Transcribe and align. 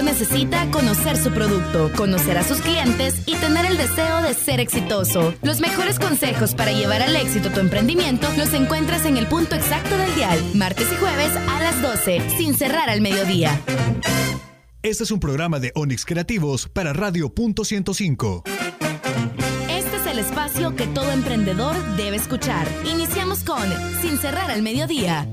emprendedor 0.00 0.04
necesita 0.04 0.70
conocer 0.70 1.16
su 1.16 1.30
producto, 1.30 1.90
conocer 1.96 2.38
a 2.38 2.44
sus 2.44 2.60
clientes 2.60 3.22
y 3.26 3.34
tener 3.36 3.66
el 3.66 3.76
deseo 3.76 4.22
de 4.22 4.34
ser 4.34 4.60
exitoso. 4.60 5.34
Los 5.42 5.60
mejores 5.60 5.98
consejos 5.98 6.54
para 6.54 6.72
llevar 6.72 7.02
al 7.02 7.16
éxito 7.16 7.50
tu 7.50 7.60
emprendimiento 7.60 8.28
los 8.36 8.52
encuentras 8.54 9.04
en 9.04 9.16
el 9.16 9.26
punto 9.26 9.54
exacto 9.56 9.96
del 9.96 10.14
dial, 10.14 10.38
martes 10.54 10.86
y 10.92 10.96
jueves 10.96 11.34
a 11.36 11.60
las 11.60 11.82
12, 11.82 12.22
sin 12.36 12.54
cerrar 12.54 12.88
al 12.90 13.00
mediodía. 13.00 13.60
Este 14.82 15.04
es 15.04 15.10
un 15.10 15.20
programa 15.20 15.58
de 15.58 15.72
Onix 15.74 16.04
Creativos 16.04 16.68
para 16.68 16.92
Radio 16.92 17.34
Punto 17.34 17.64
105. 17.64 18.44
Este 19.68 19.96
es 19.96 20.06
el 20.06 20.18
espacio 20.18 20.74
que 20.74 20.86
todo 20.86 21.10
emprendedor 21.10 21.76
debe 21.96 22.16
escuchar. 22.16 22.66
Iniciamos 22.90 23.44
con 23.44 23.68
Sin 24.00 24.18
cerrar 24.18 24.50
al 24.50 24.62
mediodía. 24.62 25.28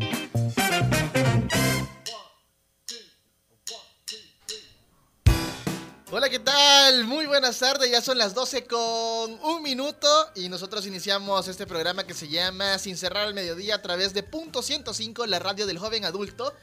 Hola, 6.10 6.30
¿qué 6.30 6.40
tal? 6.40 7.04
Muy 7.04 7.26
buenas 7.26 7.60
tardes, 7.60 7.92
ya 7.92 8.00
son 8.02 8.18
las 8.18 8.34
12 8.34 8.66
con 8.66 8.80
un 9.44 9.62
minuto 9.62 10.08
y 10.36 10.48
nosotros 10.48 10.88
iniciamos 10.88 11.50
este 11.50 11.68
programa 11.68 12.06
que 12.06 12.14
se 12.14 12.30
llama 12.30 12.80
Sin 12.80 12.96
cerrar 12.96 13.28
al 13.28 13.34
mediodía 13.34 13.76
a 13.76 13.82
través 13.82 14.14
de 14.14 14.24
Punto 14.24 14.62
105, 14.62 15.26
la 15.26 15.40
radio 15.40 15.68
del 15.68 15.78
joven 15.78 16.06
adulto. 16.06 16.54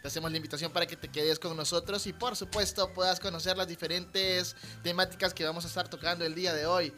Te 0.00 0.08
hacemos 0.08 0.30
la 0.30 0.38
invitación 0.38 0.72
para 0.72 0.86
que 0.86 0.96
te 0.96 1.08
quedes 1.08 1.38
con 1.38 1.54
nosotros 1.54 2.06
y 2.06 2.14
por 2.14 2.34
supuesto 2.34 2.94
puedas 2.94 3.20
conocer 3.20 3.58
las 3.58 3.68
diferentes 3.68 4.56
temáticas 4.82 5.34
que 5.34 5.44
vamos 5.44 5.66
a 5.66 5.68
estar 5.68 5.86
tocando 5.86 6.24
el 6.24 6.34
día 6.34 6.54
de 6.54 6.64
hoy. 6.64 6.90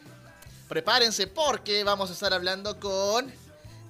Prepárense 0.68 1.26
porque 1.26 1.82
vamos 1.82 2.10
a 2.10 2.12
estar 2.12 2.32
hablando 2.32 2.78
con 2.78 3.32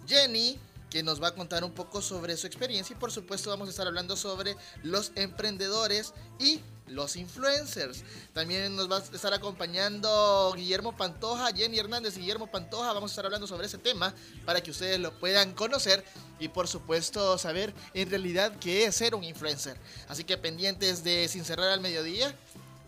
Jenny, 0.09 0.59
que 0.89 1.03
nos 1.03 1.23
va 1.23 1.29
a 1.29 1.35
contar 1.35 1.65
un 1.65 1.73
poco 1.73 2.01
sobre 2.01 2.39
su 2.39 2.47
experiencia 2.47 2.97
y 2.97 2.99
por 2.99 3.13
supuesto 3.13 3.51
vamos 3.51 3.69
a 3.69 3.73
estar 3.73 3.87
hablando 3.87 4.17
sobre 4.17 4.57
los 4.83 5.13
emprendedores 5.17 6.15
y 6.39 6.63
los 6.89 7.17
influencers. 7.17 8.03
También 8.33 8.77
nos 8.77 8.91
va 8.91 8.99
a 8.99 9.01
estar 9.01 9.35
acompañando 9.35 10.53
Guillermo 10.57 10.97
Pantoja, 10.97 11.53
Jenny 11.55 11.79
Hernández 11.79 12.17
y 12.17 12.21
Guillermo 12.21 12.47
Pantoja. 12.47 12.93
Vamos 12.93 13.11
a 13.11 13.13
estar 13.13 13.25
hablando 13.25 13.47
sobre 13.47 13.67
ese 13.67 13.79
tema 13.79 14.15
para 14.45 14.61
que 14.61 14.71
ustedes 14.71 14.99
lo 15.01 15.13
puedan 15.19 15.53
conocer 15.53 16.05
y 16.39 16.49
por 16.49 16.69
supuesto 16.69 17.39
saber 17.39 17.75
en 17.95 18.11
realidad 18.11 18.53
qué 18.61 18.85
es 18.85 18.95
ser 18.95 19.15
un 19.15 19.25
influencer. 19.25 19.77
Así 20.09 20.25
que 20.25 20.39
pendientes 20.39 21.03
de 21.03 21.29
Sin 21.29 21.45
Cerrar 21.45 21.71
al 21.71 21.81
Mediodía. 21.81 22.35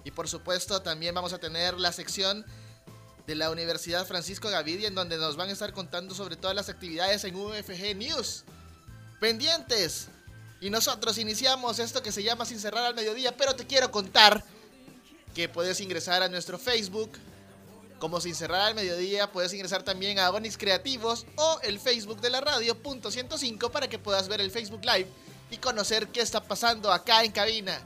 Y 0.05 0.11
por 0.11 0.29
supuesto 0.29 0.81
también 0.81 1.15
vamos 1.15 1.33
a 1.33 1.39
tener 1.39 1.79
la 1.79 1.93
sección 1.93 2.47
de 3.27 3.35
la 3.35 3.51
Universidad 3.51 4.07
Francisco 4.07 4.49
Gavidia 4.49 4.89
en 4.89 4.95
donde 4.95 5.19
nos 5.19 5.37
van 5.37 5.51
a 5.51 5.53
estar 5.53 5.73
contando 5.75 6.15
sobre 6.15 6.37
todas 6.37 6.57
las 6.57 6.71
actividades 6.71 7.25
en 7.25 7.37
UFG 7.37 7.95
News. 7.95 8.45
Pendientes. 9.21 10.09
Y 10.61 10.71
nosotros 10.71 11.19
iniciamos 11.19 11.79
esto 11.79 12.03
que 12.03 12.11
se 12.11 12.23
llama 12.23 12.45
Sin 12.45 12.59
Cerrar 12.59 12.85
al 12.85 12.95
Mediodía, 12.95 13.37
pero 13.37 13.55
te 13.55 13.67
quiero 13.67 13.91
contar 13.91 14.43
que 15.35 15.49
puedes 15.49 15.81
ingresar 15.81 16.23
a 16.23 16.29
nuestro 16.29 16.59
Facebook 16.59 17.13
como 17.99 18.21
Sin 18.21 18.35
Cerrar 18.35 18.63
al 18.63 18.75
Mediodía, 18.75 19.31
puedes 19.31 19.53
ingresar 19.53 19.83
también 19.83 20.19
a 20.19 20.31
Bonix 20.31 20.57
Creativos 20.57 21.27
o 21.37 21.61
el 21.63 21.79
Facebook 21.79 22.21
de 22.21 22.31
la 22.31 22.41
radio, 22.41 22.77
punto 22.77 23.11
105, 23.11 23.71
para 23.71 23.89
que 23.89 23.99
puedas 23.99 24.29
ver 24.29 24.41
el 24.41 24.51
Facebook 24.51 24.85
Live 24.85 25.09
y 25.51 25.57
conocer 25.59 26.09
qué 26.09 26.21
está 26.21 26.43
pasando 26.43 26.93
acá 26.93 27.25
en 27.25 27.33
cabina. 27.33 27.81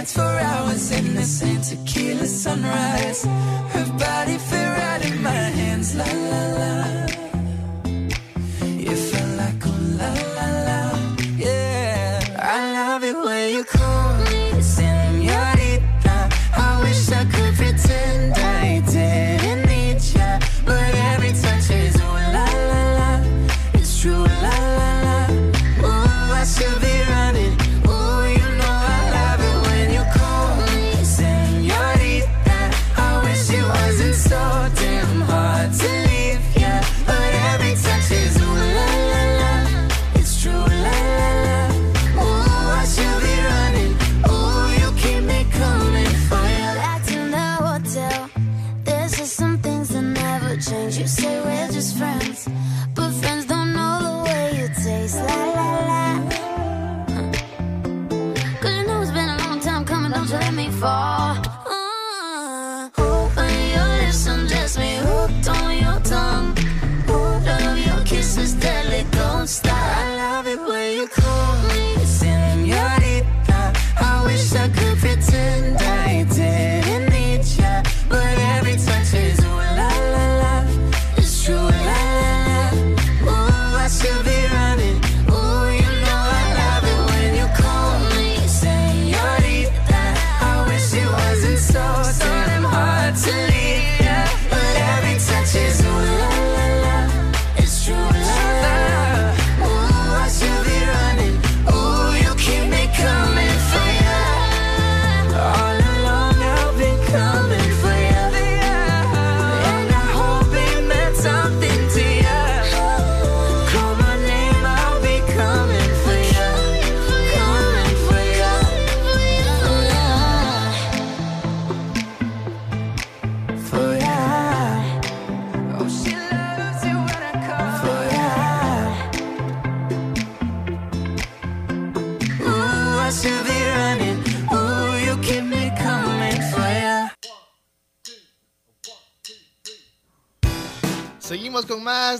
dance 0.01 0.13
for 0.13 0.21
hours 0.21 0.91
in 0.91 1.13
the 1.13 1.23
same 1.23 1.61
tequila 1.61 2.25
sunrise. 2.25 3.23
Her 3.23 3.85
body 3.99 4.37
fit 4.37 4.67
right 4.79 5.05
in 5.05 5.21
my 5.21 5.43
hands, 5.59 5.95
la 5.95 6.05
la 6.05 6.43
la. 6.57 6.80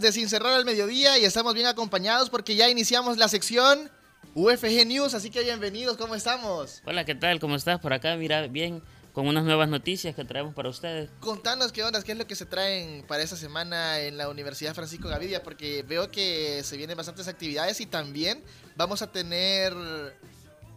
Más 0.01 0.13
de 0.15 0.19
Sin 0.19 0.30
Cerrar 0.30 0.53
al 0.53 0.65
Mediodía 0.65 1.19
y 1.19 1.25
estamos 1.25 1.53
bien 1.53 1.68
acompañados 1.68 2.31
porque 2.31 2.56
ya 2.56 2.68
iniciamos 2.69 3.18
la 3.18 3.27
sección 3.27 3.92
UFG 4.33 4.88
News, 4.88 5.13
así 5.13 5.30
que 5.30 5.44
bienvenidos, 5.44 5.95
¿cómo 5.95 6.15
estamos? 6.15 6.81
Hola, 6.86 7.06
¿qué 7.06 7.13
tal? 7.13 7.39
¿Cómo 7.39 7.56
estás? 7.56 7.80
Por 7.80 7.94
acá, 7.94 8.15
mira, 8.15 8.48
bien, 8.48 8.81
con 9.13 9.27
unas 9.27 9.44
nuevas 9.44 9.69
noticias 9.69 10.15
que 10.15 10.25
traemos 10.25 10.56
para 10.56 10.69
ustedes. 10.69 11.12
Contanos 11.19 11.71
qué 11.71 11.83
onda, 11.83 12.01
qué 12.01 12.13
es 12.13 12.18
lo 12.18 12.25
que 12.25 12.36
se 12.36 12.48
traen 12.48 13.06
para 13.06 13.21
esta 13.21 13.36
semana 13.36 14.00
en 14.00 14.18
la 14.18 14.27
Universidad 14.30 14.74
Francisco 14.74 15.07
Gavidia, 15.07 15.44
porque 15.44 15.83
veo 15.83 16.09
que 16.09 16.63
se 16.63 16.77
vienen 16.77 16.98
bastantes 16.98 17.27
actividades 17.27 17.80
y 17.80 17.86
también 17.86 18.44
vamos 18.75 19.03
a 19.03 19.12
tener 19.12 19.71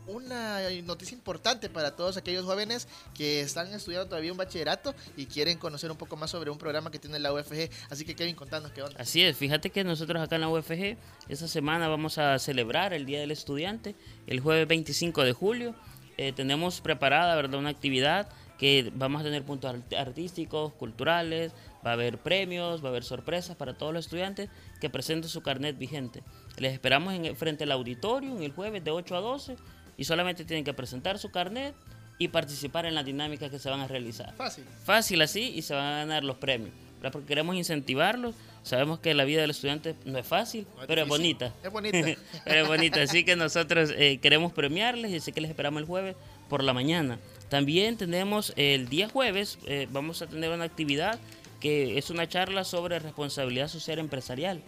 una 0.06 0.60
noticia 0.84 1.14
importante 1.14 1.68
para 1.68 1.96
todos 1.96 2.16
aquellos 2.16 2.44
jóvenes 2.44 2.88
que 3.14 3.40
están 3.40 3.72
estudiando 3.72 4.08
todavía 4.08 4.32
un 4.32 4.38
bachillerato 4.38 4.94
y 5.16 5.26
quieren 5.26 5.58
conocer 5.58 5.90
un 5.90 5.96
poco 5.96 6.16
más 6.16 6.30
sobre 6.30 6.50
un 6.50 6.58
programa 6.58 6.90
que 6.90 6.98
tiene 6.98 7.18
la 7.18 7.32
UFG. 7.32 7.70
Así 7.90 8.04
que 8.04 8.14
Kevin, 8.14 8.34
contanos 8.34 8.70
qué 8.72 8.82
onda. 8.82 9.00
Así 9.00 9.22
es, 9.22 9.36
fíjate 9.36 9.70
que 9.70 9.84
nosotros 9.84 10.22
acá 10.22 10.36
en 10.36 10.42
la 10.42 10.48
UFG 10.48 10.96
esta 11.28 11.48
semana 11.48 11.88
vamos 11.88 12.18
a 12.18 12.38
celebrar 12.38 12.92
el 12.92 13.06
Día 13.06 13.20
del 13.20 13.30
Estudiante, 13.30 13.94
el 14.26 14.40
jueves 14.40 14.68
25 14.68 15.24
de 15.24 15.32
julio. 15.32 15.74
Eh, 16.16 16.32
tenemos 16.32 16.80
preparada 16.80 17.34
¿verdad? 17.34 17.58
una 17.58 17.70
actividad 17.70 18.28
que 18.58 18.92
vamos 18.94 19.20
a 19.20 19.24
tener 19.24 19.42
puntos 19.42 19.74
artísticos, 19.96 20.72
culturales, 20.74 21.52
va 21.84 21.90
a 21.90 21.94
haber 21.94 22.18
premios, 22.18 22.82
va 22.82 22.88
a 22.88 22.90
haber 22.90 23.04
sorpresas 23.04 23.56
para 23.56 23.76
todos 23.76 23.92
los 23.92 24.06
estudiantes 24.06 24.48
que 24.80 24.88
presenten 24.88 25.28
su 25.28 25.42
carnet 25.42 25.76
vigente. 25.76 26.22
Les 26.58 26.72
esperamos 26.72 27.12
en, 27.14 27.34
frente 27.36 27.64
al 27.64 27.72
auditorio 27.72 28.38
el 28.40 28.52
jueves 28.52 28.84
de 28.84 28.92
8 28.92 29.16
a 29.16 29.20
12 29.20 29.56
y 29.96 30.04
solamente 30.04 30.44
tienen 30.44 30.64
que 30.64 30.74
presentar 30.74 31.18
su 31.18 31.30
carnet 31.30 31.74
y 32.18 32.28
participar 32.28 32.86
en 32.86 32.94
las 32.94 33.04
dinámicas 33.04 33.50
que 33.50 33.58
se 33.58 33.68
van 33.70 33.80
a 33.80 33.88
realizar. 33.88 34.34
Fácil. 34.36 34.64
Fácil 34.84 35.22
así 35.22 35.52
y 35.54 35.62
se 35.62 35.74
van 35.74 35.84
a 35.84 35.98
ganar 35.98 36.24
los 36.24 36.36
premios. 36.36 36.72
Porque 37.12 37.26
queremos 37.26 37.54
incentivarlos. 37.54 38.34
Sabemos 38.62 38.98
que 38.98 39.12
la 39.12 39.24
vida 39.24 39.42
del 39.42 39.50
estudiante 39.50 39.94
no 40.06 40.18
es 40.18 40.26
fácil, 40.26 40.66
pero 40.86 41.02
es 41.02 41.08
bonita. 41.08 41.52
Es 41.62 41.70
bonita. 41.70 41.98
pero 42.44 42.62
es 42.62 42.68
bonita. 42.68 43.02
Así 43.02 43.24
que 43.24 43.36
nosotros 43.36 43.92
eh, 43.94 44.18
queremos 44.22 44.52
premiarles 44.52 45.10
y 45.10 45.16
así 45.16 45.32
que 45.32 45.42
les 45.42 45.50
esperamos 45.50 45.80
el 45.80 45.86
jueves 45.86 46.16
por 46.48 46.64
la 46.64 46.72
mañana. 46.72 47.18
También 47.50 47.98
tenemos 47.98 48.54
el 48.56 48.88
día 48.88 49.08
jueves, 49.08 49.58
eh, 49.66 49.86
vamos 49.90 50.22
a 50.22 50.26
tener 50.26 50.50
una 50.50 50.64
actividad 50.64 51.18
que 51.60 51.98
es 51.98 52.10
una 52.10 52.28
charla 52.28 52.64
sobre 52.64 52.98
responsabilidad 52.98 53.68
social 53.68 53.98
empresarial. 53.98 54.62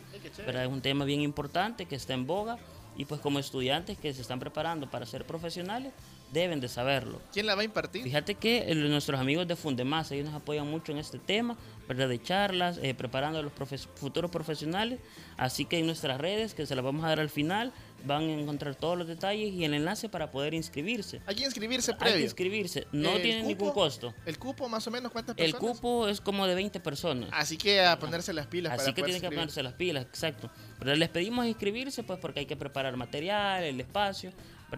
Es 0.46 0.68
un 0.68 0.80
tema 0.80 1.04
bien 1.04 1.20
importante 1.20 1.86
que 1.86 1.94
está 1.94 2.14
en 2.14 2.26
boga 2.26 2.58
y 2.96 3.04
pues 3.04 3.20
como 3.20 3.38
estudiantes 3.38 3.98
que 3.98 4.12
se 4.14 4.22
están 4.22 4.40
preparando 4.40 4.90
para 4.90 5.06
ser 5.06 5.26
profesionales, 5.26 5.92
deben 6.32 6.60
de 6.60 6.68
saberlo. 6.68 7.20
¿Quién 7.32 7.46
la 7.46 7.54
va 7.54 7.62
a 7.62 7.64
impartir? 7.64 8.02
Fíjate 8.02 8.34
que 8.34 8.74
nuestros 8.74 9.18
amigos 9.20 9.46
de 9.46 9.56
Fundemás, 9.56 10.10
ellos 10.10 10.26
nos 10.26 10.34
apoyan 10.34 10.68
mucho 10.68 10.92
en 10.92 10.98
este 10.98 11.18
tema, 11.18 11.56
¿verdad? 11.88 12.08
De 12.08 12.22
charlas, 12.22 12.78
eh, 12.82 12.94
preparando 12.94 13.38
a 13.38 13.42
los 13.42 13.52
futuros 13.94 14.30
profesionales. 14.30 15.00
Así 15.36 15.64
que 15.64 15.78
en 15.78 15.86
nuestras 15.86 16.20
redes, 16.20 16.54
que 16.54 16.66
se 16.66 16.74
las 16.74 16.84
vamos 16.84 17.04
a 17.04 17.08
dar 17.08 17.20
al 17.20 17.30
final, 17.30 17.72
van 18.04 18.22
a 18.22 18.32
encontrar 18.32 18.74
todos 18.74 18.96
los 18.96 19.06
detalles 19.06 19.52
y 19.52 19.64
el 19.64 19.74
enlace 19.74 20.08
para 20.08 20.30
poder 20.30 20.54
inscribirse. 20.54 21.20
Hay 21.26 21.34
que 21.34 21.44
inscribirse 21.44 21.94
previo. 21.94 22.14
Hay 22.14 22.20
que 22.20 22.24
inscribirse, 22.24 22.86
no 22.92 23.16
tiene 23.18 23.42
ningún 23.42 23.72
costo. 23.72 24.14
¿El 24.24 24.38
cupo 24.38 24.68
más 24.68 24.86
o 24.86 24.90
menos 24.90 25.12
cuántas 25.12 25.34
personas? 25.34 25.62
El 25.62 25.68
cupo 25.68 26.08
es 26.08 26.20
como 26.20 26.46
de 26.46 26.54
20 26.54 26.80
personas. 26.80 27.30
Así 27.32 27.56
que 27.56 27.84
a 27.84 27.98
ponerse 27.98 28.32
las 28.32 28.46
pilas. 28.46 28.72
Así 28.72 28.92
que 28.92 29.02
tienen 29.02 29.20
que 29.20 29.28
ponerse 29.28 29.62
las 29.62 29.74
pilas, 29.74 30.04
exacto. 30.04 30.50
Pero 30.78 30.94
les 30.94 31.08
pedimos 31.08 31.46
inscribirse 31.46 32.02
pues 32.02 32.18
porque 32.18 32.40
hay 32.40 32.46
que 32.46 32.56
preparar 32.56 32.96
material, 32.96 33.64
el 33.64 33.80
espacio, 33.80 34.32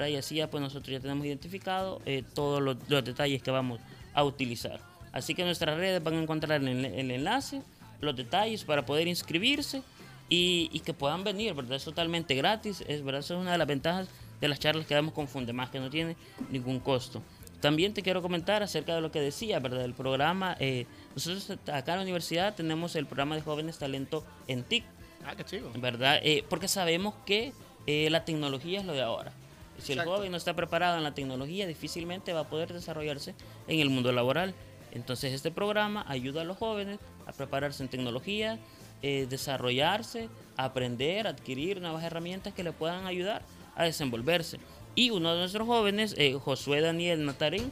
y 0.07 0.17
así 0.17 0.37
ya 0.37 0.51
pues 0.51 0.61
nosotros 0.61 0.93
ya 0.93 1.01
tenemos 1.01 1.25
identificado 1.25 2.03
eh, 2.05 2.23
todos 2.35 2.61
los, 2.63 2.77
detalles 2.89 3.43
que 3.43 3.51
vamos 3.51 3.81
a 4.13 4.23
utilizar. 4.23 4.81
Así 5.13 5.35
que 5.35 5.43
en 5.43 5.49
nuestras 5.49 5.77
redes 5.79 6.03
van 6.05 6.15
a 6.15 6.23
encontrar 6.23 6.63
el, 6.63 6.85
el 6.85 7.11
enlace, 7.11 7.63
los 8.01 8.15
detalles 8.15 8.65
para 8.65 8.85
poder 8.85 9.09
inscribirse 9.09 9.83
y, 10.29 10.81
que 10.81 10.93
puedan 10.93 11.25
venir, 11.25 11.55
¿verdad? 11.55 11.77
Es 11.77 11.85
totalmente 11.85 12.35
gratis, 12.35 12.85
es 12.87 13.03
verdad, 13.03 13.21
eso 13.21 13.35
es 13.35 13.41
una 13.41 13.53
de 13.53 13.59
las 13.59 13.67
ventajas 13.67 14.09
de 14.41 14.49
las 14.49 14.59
charlas 14.61 14.87
que 14.87 14.95
damos 14.95 15.15
con 15.15 15.27
Fundemás, 15.27 15.71
que 15.71 15.81
no 15.81 15.91
tiene 15.91 16.17
ningún 16.51 16.81
costo. 16.81 17.23
También 17.61 17.93
te 17.93 18.03
quiero 18.03 18.23
comentar 18.23 18.63
acerca 18.63 18.95
de 18.95 19.01
lo 19.01 19.11
que 19.11 19.21
decía, 19.21 19.59
¿verdad? 19.59 19.85
El 19.85 19.95
programa, 19.95 20.57
eh, 20.61 20.87
nosotros 21.15 21.59
acá 21.73 21.93
en 21.93 21.99
la 21.99 22.03
universidad 22.03 22.55
tenemos 22.55 22.95
el 22.95 23.07
programa 23.07 23.35
de 23.35 23.43
jóvenes 23.43 23.79
talento 23.79 24.25
en 24.47 24.63
TIC. 24.63 24.85
Ah, 25.25 25.35
qué 25.35 25.45
chido. 25.45 25.73
¿Verdad? 25.77 26.21
Eh, 26.23 26.45
porque 26.49 26.69
sabemos 26.69 27.15
que 27.27 27.53
eh, 27.87 28.09
la 28.11 28.25
tecnología 28.25 28.79
es 28.79 28.87
lo 28.87 28.93
de 28.93 29.03
ahora. 29.03 29.33
Si 29.79 29.93
el 29.93 30.05
joven 30.05 30.31
no 30.31 30.37
está 30.37 30.55
preparado 30.55 30.99
en 30.99 31.05
la 31.05 31.15
tecnología, 31.15 31.67
difícilmente 31.67 32.33
va 32.33 32.41
a 32.41 32.49
poder 32.49 32.73
desarrollarse 32.73 33.35
en 33.69 33.81
el 33.81 33.91
mundo 33.91 34.13
laboral. 34.13 34.55
Entonces 34.93 35.33
este 35.33 35.51
programa 35.51 36.05
ayuda 36.09 36.43
a 36.43 36.45
los 36.45 36.57
jóvenes 36.57 36.99
a 37.27 37.33
prepararse 37.33 37.83
en 37.83 37.89
tecnología, 37.89 38.59
eh, 39.03 39.27
desarrollarse, 39.29 40.29
aprender, 40.57 41.27
adquirir 41.27 41.81
nuevas 41.81 42.03
herramientas 42.03 42.55
que 42.55 42.65
le 42.65 42.73
puedan 42.73 43.07
ayudar 43.07 43.43
a 43.77 43.85
desenvolverse. 43.85 44.59
Y 44.95 45.11
uno 45.11 45.33
de 45.33 45.41
nuestros 45.41 45.67
jóvenes, 45.67 46.15
eh, 46.19 46.35
Josué 46.35 46.81
Daniel 46.81 47.25
Natarín, 47.25 47.71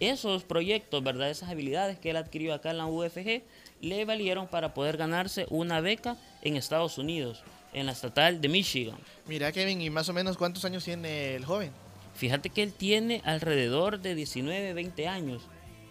esos 0.00 0.44
proyectos, 0.44 1.02
¿verdad? 1.02 1.30
esas 1.30 1.50
habilidades 1.50 1.98
que 1.98 2.10
él 2.10 2.16
adquirió 2.16 2.54
acá 2.54 2.70
en 2.70 2.78
la 2.78 2.86
UFG, 2.86 3.42
le 3.80 4.04
valieron 4.04 4.48
para 4.48 4.74
poder 4.74 4.96
ganarse 4.96 5.46
una 5.50 5.80
beca 5.80 6.16
en 6.42 6.56
Estados 6.56 6.98
Unidos, 6.98 7.42
en 7.74 7.86
la 7.86 7.92
estatal 7.92 8.40
de 8.40 8.48
Michigan. 8.48 8.96
Mira, 9.26 9.52
Kevin, 9.52 9.80
¿y 9.80 9.90
más 9.90 10.08
o 10.08 10.12
menos 10.12 10.36
cuántos 10.36 10.64
años 10.64 10.84
tiene 10.84 11.34
el 11.34 11.44
joven? 11.44 11.70
Fíjate 12.14 12.48
que 12.48 12.62
él 12.62 12.72
tiene 12.72 13.20
alrededor 13.24 14.00
de 14.00 14.14
19, 14.14 14.72
20 14.72 15.08
años. 15.08 15.42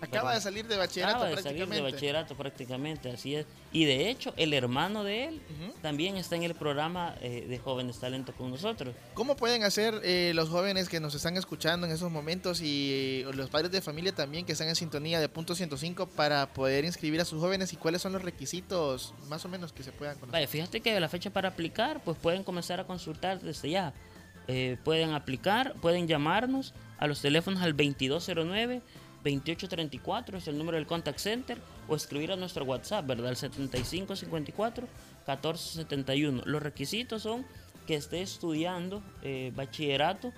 Acaba 0.04 0.34
de 0.34 0.42
salir 0.42 0.68
de 0.68 0.78
bachillerato 0.78 1.18
Acaba 1.18 1.36
de 1.36 1.42
salir 1.42 1.68
de 1.68 1.82
bachillerato 1.82 2.36
prácticamente, 2.36 3.10
así 3.12 3.36
es. 3.36 3.46
Y 3.72 3.86
de 3.86 4.10
hecho, 4.10 4.34
el 4.38 4.54
hermano 4.54 5.04
de 5.04 5.26
él 5.26 5.42
también 5.82 6.18
está 6.18 6.36
en 6.36 6.44
el 6.44 6.56
programa 6.56 7.16
eh, 7.22 7.46
de 7.48 7.58
Jóvenes 7.60 8.00
Talentos 8.00 8.36
con 8.36 8.50
nosotros. 8.50 8.96
¿Cómo 9.14 9.36
pueden 9.36 9.64
hacer 9.64 10.00
eh, 10.04 10.32
los 10.36 10.50
jóvenes 10.50 10.90
que 10.90 11.00
nos 11.00 11.16
están 11.16 11.38
escuchando 11.38 11.88
en 11.88 11.94
esos 11.94 12.12
momentos 12.12 12.62
y 12.62 13.24
los 13.34 13.50
padres 13.50 13.72
de 13.72 13.82
familia 13.82 14.14
también 14.14 14.46
que 14.46 14.52
están 14.52 14.68
en 14.68 14.76
sintonía 14.76 15.20
de 15.20 15.30
punto 15.30 15.56
105 15.56 16.08
para 16.08 16.54
poder 16.54 16.86
inscribir 16.86 17.22
a 17.22 17.26
sus 17.26 17.40
jóvenes 17.40 17.74
y 17.74 17.78
cuáles 17.78 18.02
son 18.02 18.14
los 18.14 18.22
requisitos 18.22 19.14
más 19.28 19.44
o 19.46 19.50
menos 19.50 19.74
que 19.74 19.84
se 19.84 19.92
puedan 19.92 20.16
conocer? 20.16 20.34
Vaya, 20.34 20.48
fíjate 20.48 20.82
que 20.82 21.00
la 21.00 21.10
fecha 21.10 21.30
para 21.30 21.50
aplicar, 21.50 22.02
pues 22.04 22.18
pueden 22.18 22.44
comenzar 22.44 22.80
a 22.80 22.86
consultar 22.86 23.42
desde 23.42 23.70
ya. 23.70 23.94
Eh, 24.48 24.78
pueden 24.84 25.14
aplicar, 25.14 25.74
pueden 25.82 26.08
llamarnos 26.08 26.74
a 26.98 27.08
los 27.08 27.22
teléfonos 27.22 27.62
al 27.62 27.72
2209 27.72 28.82
2834 29.24 30.38
es 30.38 30.48
el 30.48 30.58
número 30.58 30.78
del 30.78 30.86
contact 30.86 31.20
center 31.20 31.58
o 31.88 31.96
escribir 31.96 32.32
a 32.32 32.36
nuestro 32.36 32.66
WhatsApp, 32.66 33.08
¿verdad? 33.08 33.30
El 33.30 33.38
7554 33.38 34.88
1471. 35.26 36.44
Los 36.46 36.62
requisitos 36.62 37.22
son 37.22 37.46
que 37.88 37.96
esté 37.96 38.22
estudiando 38.22 39.02
eh, 39.22 39.52
bachillerato, 39.56 40.34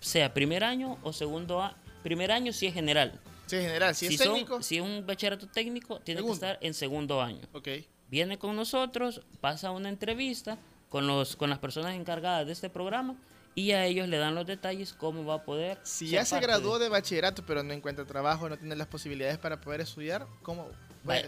sea 0.00 0.34
primer 0.34 0.64
año 0.64 0.98
o 1.02 1.12
segundo 1.12 1.62
año. 1.62 1.76
Primer 2.02 2.32
año 2.32 2.52
si 2.52 2.66
es 2.66 2.74
general. 2.74 3.20
Si 3.46 3.56
es 3.56 3.62
general, 3.62 3.94
si, 3.94 4.06
es 4.06 4.18
técnico. 4.18 4.62
si 4.62 4.76
es 4.76 4.82
un 4.82 5.06
bachillerato 5.06 5.46
técnico, 5.46 6.00
tiene 6.00 6.22
que 6.22 6.30
estar 6.30 6.58
en 6.60 6.74
segundo 6.74 7.22
año. 7.22 7.40
Okay. 7.52 7.86
Viene 8.08 8.38
con 8.38 8.56
nosotros, 8.56 9.22
pasa 9.40 9.70
una 9.70 9.88
entrevista 9.88 10.58
con, 10.88 11.06
los, 11.06 11.36
con 11.36 11.50
las 11.50 11.58
personas 11.58 11.94
encargadas 11.94 12.46
de 12.46 12.52
este 12.52 12.68
programa 12.68 13.16
y 13.54 13.72
a 13.72 13.86
ellos 13.86 14.08
le 14.08 14.18
dan 14.18 14.34
los 14.34 14.46
detalles 14.46 14.92
cómo 14.92 15.24
va 15.24 15.34
a 15.34 15.44
poder. 15.44 15.78
Si 15.82 16.08
ya 16.08 16.24
se 16.24 16.40
graduó 16.40 16.78
de... 16.78 16.88
bachillerato 16.88 17.44
pero 17.46 17.62
no 17.62 17.72
encuentra 17.72 18.04
trabajo, 18.04 18.48
no 18.48 18.56
tiene 18.56 18.76
las 18.76 18.88
posibilidades 18.88 19.38
para 19.38 19.60
poder 19.60 19.80
estudiar, 19.80 20.26
¿cómo? 20.42 20.68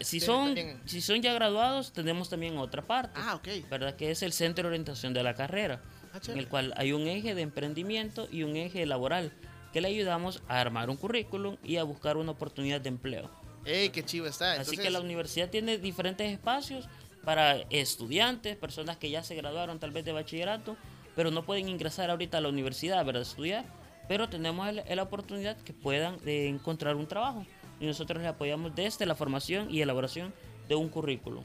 si, 0.01 0.19
son, 0.19 0.55
si 0.85 1.01
son 1.01 1.21
ya 1.21 1.33
graduados, 1.33 1.93
tenemos 1.93 2.29
también 2.29 2.57
otra 2.57 2.81
parte. 2.81 3.13
Ah, 3.15 3.35
ok. 3.35 3.69
¿Verdad? 3.69 3.95
Que 3.95 4.11
es 4.11 4.23
el 4.23 4.33
centro 4.33 4.63
de 4.63 4.69
orientación 4.69 5.13
de 5.13 5.23
la 5.23 5.35
carrera, 5.35 5.81
ah, 6.13 6.19
en 6.27 6.37
el 6.37 6.47
cual 6.47 6.73
hay 6.77 6.93
un 6.93 7.07
eje 7.07 7.35
de 7.35 7.43
emprendimiento 7.43 8.27
y 8.31 8.43
un 8.43 8.55
eje 8.55 8.85
laboral, 8.85 9.31
que 9.71 9.81
le 9.81 9.89
ayudamos 9.89 10.41
a 10.47 10.59
armar 10.59 10.89
un 10.89 10.97
currículum 10.97 11.57
y 11.63 11.77
a 11.77 11.83
buscar 11.83 12.17
una 12.17 12.31
oportunidad 12.31 12.81
de 12.81 12.89
empleo. 12.89 13.29
¡Ey, 13.65 13.89
qué 13.89 14.03
chivo 14.03 14.27
está! 14.27 14.53
Así 14.53 14.77
que 14.77 14.89
la 14.89 14.99
universidad 14.99 15.49
tiene 15.49 15.77
diferentes 15.77 16.31
espacios 16.31 16.87
para 17.23 17.57
estudiantes, 17.69 18.55
personas 18.55 18.97
que 18.97 19.09
ya 19.09 19.21
se 19.21 19.35
graduaron 19.35 19.79
tal 19.79 19.91
vez 19.91 20.05
de 20.05 20.13
bachillerato, 20.13 20.77
pero 21.17 21.31
no 21.31 21.43
pueden 21.43 21.67
ingresar 21.67 22.11
ahorita 22.11 22.37
a 22.37 22.41
la 22.41 22.49
universidad, 22.49 23.03
¿verdad? 23.03 23.23
Estudiar, 23.23 23.65
pero 24.07 24.29
tenemos 24.29 24.71
la 24.71 25.01
oportunidad 25.01 25.57
que 25.57 25.73
puedan 25.73 26.19
de 26.19 26.47
encontrar 26.47 26.95
un 26.95 27.07
trabajo 27.07 27.43
y 27.79 27.87
nosotros 27.87 28.21
les 28.21 28.29
apoyamos 28.29 28.75
desde 28.75 29.07
la 29.07 29.15
formación 29.15 29.67
y 29.71 29.81
elaboración 29.81 30.31
de 30.69 30.75
un 30.75 30.89
currículum. 30.89 31.43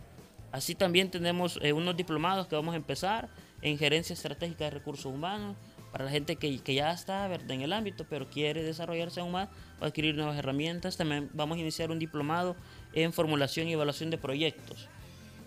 Así 0.53 0.75
también 0.75 1.11
tenemos 1.11 1.59
eh, 1.63 1.73
unos 1.73 1.97
diplomados 1.97 2.49
que 2.49 2.55
vamos 2.55 2.75
a 2.75 2.77
empezar 2.77 3.31
en 3.63 3.79
gerencia 3.79 4.13
estratégica 4.13 4.65
de 4.65 4.73
recursos 4.73 5.07
humanos 5.07 5.57
para 5.91 6.05
la 6.05 6.11
gente 6.11 6.37
que, 6.37 6.59
que 6.59 6.75
ya 6.75 6.93
está 6.93 7.27
¿verdad? 7.29 7.53
en 7.53 7.63
el 7.63 7.73
ámbito 7.73 8.05
pero 8.11 8.29
quiere 8.29 8.63
desarrollarse 8.63 9.21
aún 9.21 9.33
más 9.33 9.49
para 9.79 9.87
adquirir 9.87 10.15
nuevas 10.15 10.37
herramientas. 10.37 10.99
También 10.99 11.31
vamos 11.33 11.57
a 11.57 11.61
iniciar 11.63 11.91
un 11.91 11.99
diplomado 11.99 12.57
en 12.93 13.15
formulación 13.15 13.69
y 13.69 13.73
evaluación 13.73 14.11
de 14.11 14.19
proyectos. 14.19 14.91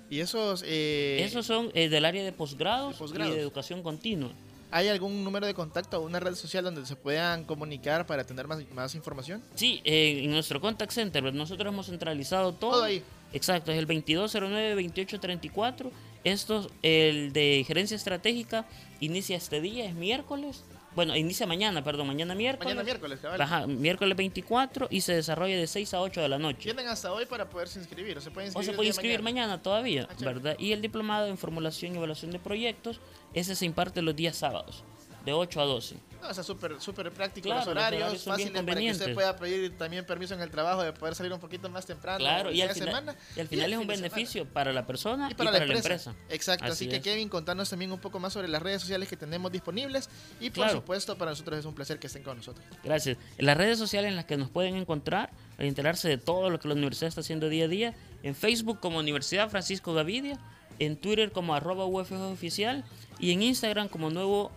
¿Y 0.10 0.20
esos...? 0.20 0.64
Eh, 0.66 1.24
esos 1.24 1.46
son 1.46 1.72
eh, 1.74 1.90
del 1.90 2.06
área 2.06 2.24
de 2.24 2.32
posgrados, 2.32 3.02
y 3.02 3.18
de 3.18 3.40
educación 3.40 3.84
continua. 3.84 4.32
¿hay 4.76 4.90
algún 4.90 5.24
número 5.24 5.48
de 5.48 5.54
contacto 5.54 6.00
o 6.00 6.06
una 6.06 6.20
red 6.20 6.36
social 6.36 6.66
donde 6.66 6.86
se 6.86 6.98
puedan 6.98 7.46
comunicar 7.46 8.06
para 8.06 8.26
tener 8.26 8.46
más, 8.46 8.60
más 8.74 8.94
información? 8.94 9.42
Sí, 9.56 9.80
eh, 9.86 10.20
en 10.24 10.32
nuestro 10.32 10.60
contact 10.60 10.92
center, 10.92 11.34
nosotros 11.34 11.72
hemos 11.72 11.86
centralizado 11.86 12.54
todo. 12.54 12.72
Todo 12.72 12.84
ahí. 12.84 13.02
Exacto, 13.32 13.72
es 13.72 13.78
el 13.78 13.88
2209-2834. 13.88 15.90
Esto, 16.26 16.70
el 16.82 17.32
de 17.32 17.64
gerencia 17.66 17.96
estratégica, 17.96 18.66
inicia 19.00 19.38
este 19.38 19.62
día, 19.62 19.86
es 19.86 19.96
miércoles. 19.96 20.66
Bueno, 20.96 21.16
inicia 21.16 21.46
mañana, 21.46 21.84
perdón, 21.84 22.08
mañana 22.08 22.34
miércoles. 22.36 22.74
Mañana 22.74 22.84
miércoles, 22.84 23.20
cabal. 23.20 23.42
Ajá, 23.42 23.68
miércoles 23.68 24.16
24 24.16 24.88
y 24.90 25.02
se 25.02 25.14
desarrolla 25.14 25.58
de 25.58 25.68
6 25.68 25.94
a 25.94 26.02
8 26.02 26.22
de 26.22 26.30
la 26.30 26.40
noche. 26.40 26.64
Tienen 26.64 26.88
hasta 26.88 27.12
hoy 27.12 27.26
para 27.26 27.50
poderse 27.50 27.80
inscribir, 27.80 28.18
o 28.18 28.22
se 28.22 28.32
puede 28.32 28.48
inscribir, 28.48 28.70
o 28.70 28.72
se 28.72 28.76
puede 28.76 28.88
inscribir 28.90 29.22
mañana. 29.22 29.62
todavía, 29.62 30.08
ah, 30.10 30.16
¿verdad? 30.20 30.56
Y 30.58 30.72
el 30.72 30.82
diplomado 30.82 31.28
en 31.28 31.38
formulación 31.38 31.94
y 31.94 31.98
evaluación 31.98 32.32
de 32.32 32.40
proyectos, 32.40 33.00
ese 33.34 33.56
se 33.56 33.66
imparte 33.66 34.02
los 34.02 34.16
días 34.16 34.38
sábados 34.38 34.84
de 35.26 35.34
8 35.34 35.62
a 35.62 35.66
12. 35.66 35.96
No, 36.22 36.30
o 36.30 36.34
sea, 36.34 36.44
súper 36.44 36.80
super 36.80 37.12
práctico 37.12 37.50
los 37.50 37.68
horarios, 37.68 38.24
fáciles 38.24 38.52
para 38.64 38.80
que 38.80 38.92
usted 38.92 39.14
pueda 39.14 39.36
pedir 39.36 39.78
también 39.78 40.06
permiso 40.06 40.34
en 40.34 40.42
el 40.42 40.50
trabajo 40.50 40.84
de 40.84 40.94
poder 40.94 41.16
salir 41.16 41.34
un 41.34 41.40
poquito 41.40 41.70
más 41.70 41.86
temprano. 41.86 42.20
Claro, 42.20 42.52
y 42.52 42.62
al, 42.62 42.72
final, 42.72 42.88
semana, 42.88 43.16
y 43.36 43.40
al 43.40 43.48
final 43.48 43.74
es 43.74 43.80
un 43.80 43.88
beneficio 43.88 44.46
para 44.46 44.72
la 44.72 44.86
persona 44.86 45.30
y 45.30 45.34
para, 45.34 45.52
la, 45.52 45.64
empresa. 45.66 46.16
Exacto, 46.30 46.66
así, 46.66 46.88
que 46.88 47.02
Kevin, 47.02 47.30
contanos 47.30 47.70
también 47.70 47.92
un 47.92 48.00
poco 48.00 48.20
más 48.20 48.34
sobre 48.34 48.48
las 48.48 48.62
redes 48.62 48.82
sociales 48.82 49.10
que 49.10 49.18
tenemos 49.18 49.52
disponibles 49.52 50.10
y 50.40 50.50
por 50.50 50.70
supuesto 50.70 51.18
para 51.18 51.32
nosotros 51.32 51.60
es 51.60 51.66
un 51.66 51.76
placer 51.76 52.00
que 52.00 52.08
estén 52.08 52.24
con 52.24 52.38
nosotros. 52.38 52.66
Gracias. 52.84 53.18
las 53.38 53.58
redes 53.58 53.78
sociales 53.78 54.10
en 54.10 54.16
las 54.16 54.26
que 54.26 54.38
nos 54.38 54.50
pueden 54.50 54.76
encontrar, 54.76 55.32
enterarse 55.58 56.08
de 56.08 56.18
todo 56.18 56.50
lo 56.50 56.60
que 56.60 56.68
la 56.68 56.76
universidad 56.76 57.10
está 57.10 57.22
haciendo 57.22 57.50
día 57.50 57.66
a 57.66 57.68
día, 57.68 57.94
en 58.24 58.36
Facebook 58.36 58.80
como 58.80 59.00
Universidad 59.00 59.50
Francisco 59.50 59.94
Gavidia, 59.94 60.40
en 60.80 60.98
Twitter 60.98 61.32
como 61.32 61.56
arroba 61.56 61.86
UFG 61.86 62.14
oficial 62.32 62.84
y 63.20 63.32
en 63.32 63.42
Instagram 63.42 63.88
como 63.88 64.10
nuevo 64.10 64.52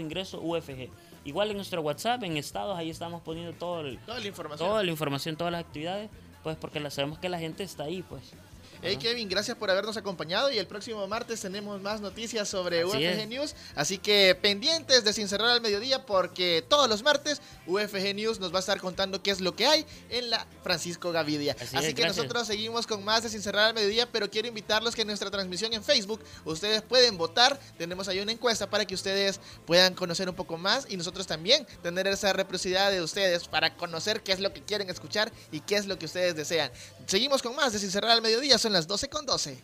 ingreso 0.00 0.40
UFG. 0.40 0.88
Igual 1.24 1.50
en 1.50 1.56
nuestro 1.56 1.82
WhatsApp, 1.82 2.22
en 2.22 2.36
estados, 2.36 2.78
ahí 2.78 2.90
estamos 2.90 3.22
poniendo 3.22 3.52
todo 3.52 3.82
toda 4.06 4.20
la 4.20 4.26
información. 4.26 4.68
Toda 4.68 4.82
la 4.82 4.90
información, 4.90 5.36
todas 5.36 5.52
las 5.52 5.64
actividades, 5.64 6.10
pues 6.42 6.56
porque 6.56 6.78
la, 6.78 6.90
sabemos 6.90 7.18
que 7.18 7.28
la 7.28 7.38
gente 7.38 7.64
está 7.64 7.84
ahí, 7.84 8.02
pues. 8.02 8.32
Hey 8.82 8.98
Kevin, 8.98 9.28
gracias 9.28 9.56
por 9.56 9.70
habernos 9.70 9.96
acompañado 9.96 10.52
y 10.52 10.58
el 10.58 10.66
próximo 10.66 11.06
martes 11.08 11.40
tenemos 11.40 11.80
más 11.80 12.00
noticias 12.00 12.48
sobre 12.48 12.84
UFG 12.84 13.26
News, 13.26 13.54
así 13.74 13.98
que 13.98 14.36
pendientes 14.40 15.02
de 15.02 15.12
Sin 15.12 15.28
Cerrar 15.28 15.48
al 15.48 15.60
Mediodía 15.62 16.04
porque 16.04 16.64
todos 16.68 16.88
los 16.88 17.02
martes 17.02 17.40
UFG 17.66 18.14
News 18.14 18.38
nos 18.38 18.52
va 18.52 18.58
a 18.58 18.60
estar 18.60 18.78
contando 18.78 19.22
qué 19.22 19.30
es 19.30 19.40
lo 19.40 19.56
que 19.56 19.66
hay 19.66 19.86
en 20.10 20.28
la 20.30 20.46
Francisco 20.62 21.10
Gavidia. 21.10 21.56
Así, 21.72 21.94
que 21.94 22.06
nosotros 22.06 22.46
seguimos 22.46 22.86
con 22.86 23.02
más 23.04 23.22
de 23.22 23.30
Sin 23.30 23.40
Cerrar 23.40 23.68
al 23.68 23.74
Mediodía, 23.74 24.10
pero 24.12 24.30
quiero 24.30 24.48
invitarlos 24.48 24.94
que 24.94 25.02
en 25.02 25.08
nuestra 25.08 25.30
transmisión 25.30 25.72
en 25.72 25.82
Facebook 25.82 26.20
ustedes 26.44 26.82
pueden 26.82 27.16
votar, 27.16 27.58
tenemos 27.78 28.08
ahí 28.08 28.20
una 28.20 28.32
encuesta 28.32 28.68
para 28.68 28.84
que 28.84 28.94
ustedes 28.94 29.40
puedan 29.64 29.94
conocer 29.94 30.28
un 30.28 30.34
poco 30.34 30.58
más 30.58 30.86
y 30.88 30.96
nosotros 30.96 31.26
también 31.26 31.66
tener 31.82 32.06
esa 32.06 32.32
reciprocidad 32.32 32.90
de 32.90 33.00
ustedes 33.00 33.48
para 33.48 33.74
conocer 33.76 34.22
qué 34.22 34.32
es 34.32 34.40
lo 34.40 34.52
que 34.52 34.62
quieren 34.62 34.90
escuchar 34.90 35.32
y 35.50 35.60
qué 35.60 35.76
es 35.76 35.86
lo 35.86 35.98
que 35.98 36.06
ustedes 36.06 36.36
desean. 36.36 36.70
Seguimos 37.06 37.42
con 37.42 37.56
más 37.56 37.72
de 37.72 37.78
Sin 37.78 37.90
Cerrar 37.90 38.10
al 38.10 38.22
Mediodía, 38.22 38.58
son 38.66 38.72
las 38.72 38.88
12 38.88 39.08
con 39.08 39.24
12. 39.24 39.62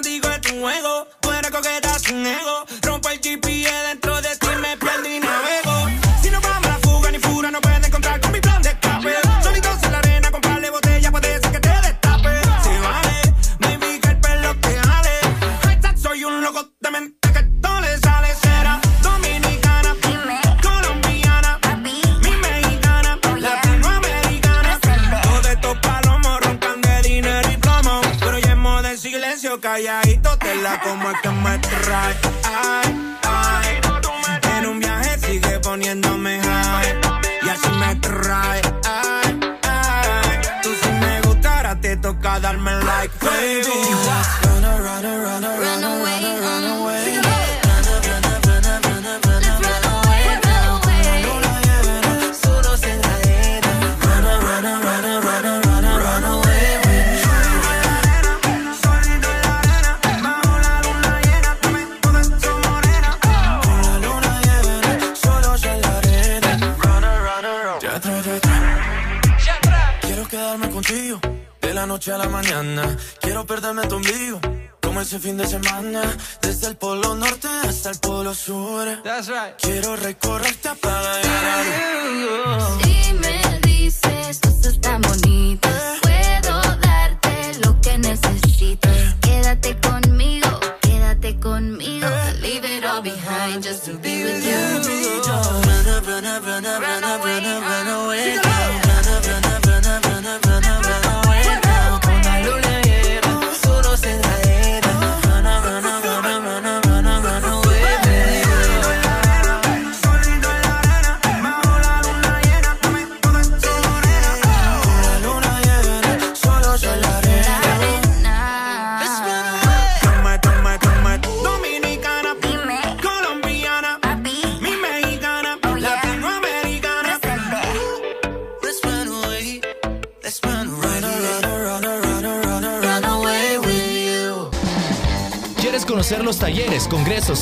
contigo 0.00 0.30
es 0.30 0.40
tu 0.40 0.58
juego. 0.60 1.06
Tú 1.20 1.30
eres 1.30 1.50
coqueta 1.50 1.98
sin 1.98 2.26
ego. 2.26 2.64
Rompo 2.82 3.10
el 3.10 3.20
GPS 3.20 3.99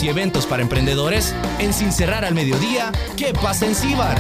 y 0.03 0.09
eventos 0.09 0.47
para 0.47 0.63
emprendedores, 0.63 1.35
en 1.59 1.73
Sin 1.73 1.93
Cerrar 1.93 2.25
al 2.25 2.35
Mediodía, 2.35 2.93
¿qué 3.17 3.33
pasa 3.33 3.67
en 3.67 3.75
Cibar? 3.75 4.19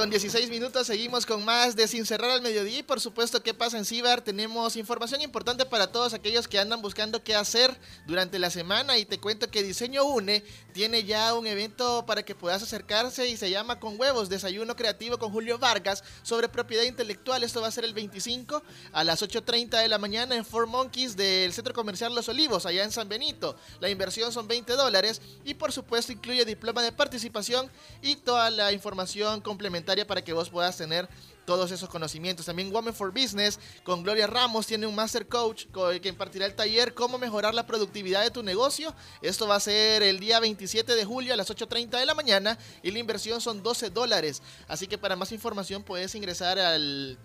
12 0.00 0.08
con 0.08 0.08
16 0.08 0.48
minutos, 0.48 0.86
seguimos 0.86 1.26
con 1.26 1.44
más 1.44 1.76
de 1.76 1.86
Sin 1.86 2.06
Cerrar 2.06 2.30
al 2.30 2.40
Mediodía 2.40 2.78
y 2.78 2.82
por 2.82 3.00
supuesto 3.00 3.42
qué 3.42 3.52
pasa 3.52 3.76
en 3.76 3.84
Cibar. 3.84 4.22
Tenemos 4.22 4.76
información 4.76 5.20
importante 5.20 5.66
para 5.66 5.92
todos 5.92 6.14
aquellos 6.14 6.48
que 6.48 6.58
andan 6.58 6.80
buscando 6.80 7.22
qué 7.22 7.34
hacer 7.34 7.78
durante 8.06 8.38
la 8.38 8.48
semana 8.48 8.96
y 8.96 9.04
te 9.04 9.20
cuento 9.20 9.50
que 9.50 9.62
Diseño 9.62 10.04
UNE 10.04 10.42
tiene 10.72 11.04
ya 11.04 11.34
un 11.34 11.46
evento 11.46 12.06
para 12.06 12.22
que 12.22 12.34
puedas 12.34 12.62
acercarse 12.62 13.28
y 13.28 13.36
se 13.36 13.50
llama 13.50 13.78
Con 13.78 14.00
Huevos, 14.00 14.30
Desayuno 14.30 14.74
Creativo 14.74 15.18
con 15.18 15.32
Julio 15.32 15.58
Vargas 15.58 16.02
sobre 16.22 16.48
propiedad 16.48 16.84
intelectual. 16.84 17.44
Esto 17.44 17.60
va 17.60 17.68
a 17.68 17.70
ser 17.70 17.84
el 17.84 17.92
25 17.92 18.62
a 18.92 19.04
las 19.04 19.22
8.30 19.22 19.82
de 19.82 19.88
la 19.88 19.98
mañana 19.98 20.34
en 20.34 20.46
Four 20.46 20.66
Monkeys 20.66 21.14
del 21.14 21.52
Centro 21.52 21.74
Comercial 21.74 22.14
Los 22.14 22.30
Olivos, 22.30 22.64
allá 22.64 22.84
en 22.84 22.90
San 22.90 23.10
Benito. 23.10 23.54
La 23.80 23.90
inversión 23.90 24.32
son 24.32 24.48
20 24.48 24.72
dólares 24.76 25.20
y 25.44 25.52
por 25.52 25.72
supuesto 25.72 26.10
incluye 26.10 26.46
diploma 26.46 26.82
de 26.82 26.90
participación 26.90 27.70
y 28.00 28.16
toda 28.16 28.48
la 28.50 28.72
información 28.72 29.42
complementaria 29.42 29.89
para 30.06 30.22
que 30.22 30.32
vos 30.32 30.48
puedas 30.48 30.76
tener 30.76 31.08
todos 31.50 31.72
esos 31.72 31.88
conocimientos. 31.88 32.46
También 32.46 32.72
Women 32.72 32.94
for 32.94 33.10
Business 33.10 33.58
con 33.82 34.04
Gloria 34.04 34.28
Ramos 34.28 34.68
tiene 34.68 34.86
un 34.86 34.94
Master 34.94 35.26
Coach 35.26 35.64
que 36.00 36.08
impartirá 36.08 36.46
el 36.46 36.54
taller 36.54 36.94
Cómo 36.94 37.18
mejorar 37.18 37.54
la 37.54 37.66
productividad 37.66 38.22
de 38.22 38.30
tu 38.30 38.44
negocio. 38.44 38.94
Esto 39.20 39.48
va 39.48 39.56
a 39.56 39.60
ser 39.60 40.04
el 40.04 40.20
día 40.20 40.38
27 40.38 40.94
de 40.94 41.04
julio 41.04 41.34
a 41.34 41.36
las 41.36 41.50
8.30 41.50 41.98
de 41.98 42.06
la 42.06 42.14
mañana 42.14 42.56
y 42.84 42.92
la 42.92 43.00
inversión 43.00 43.40
son 43.40 43.64
12 43.64 43.90
dólares. 43.90 44.42
Así 44.68 44.86
que 44.86 44.96
para 44.96 45.16
más 45.16 45.32
información 45.32 45.82
puedes 45.82 46.14
ingresar 46.14 46.56
al 46.60 47.18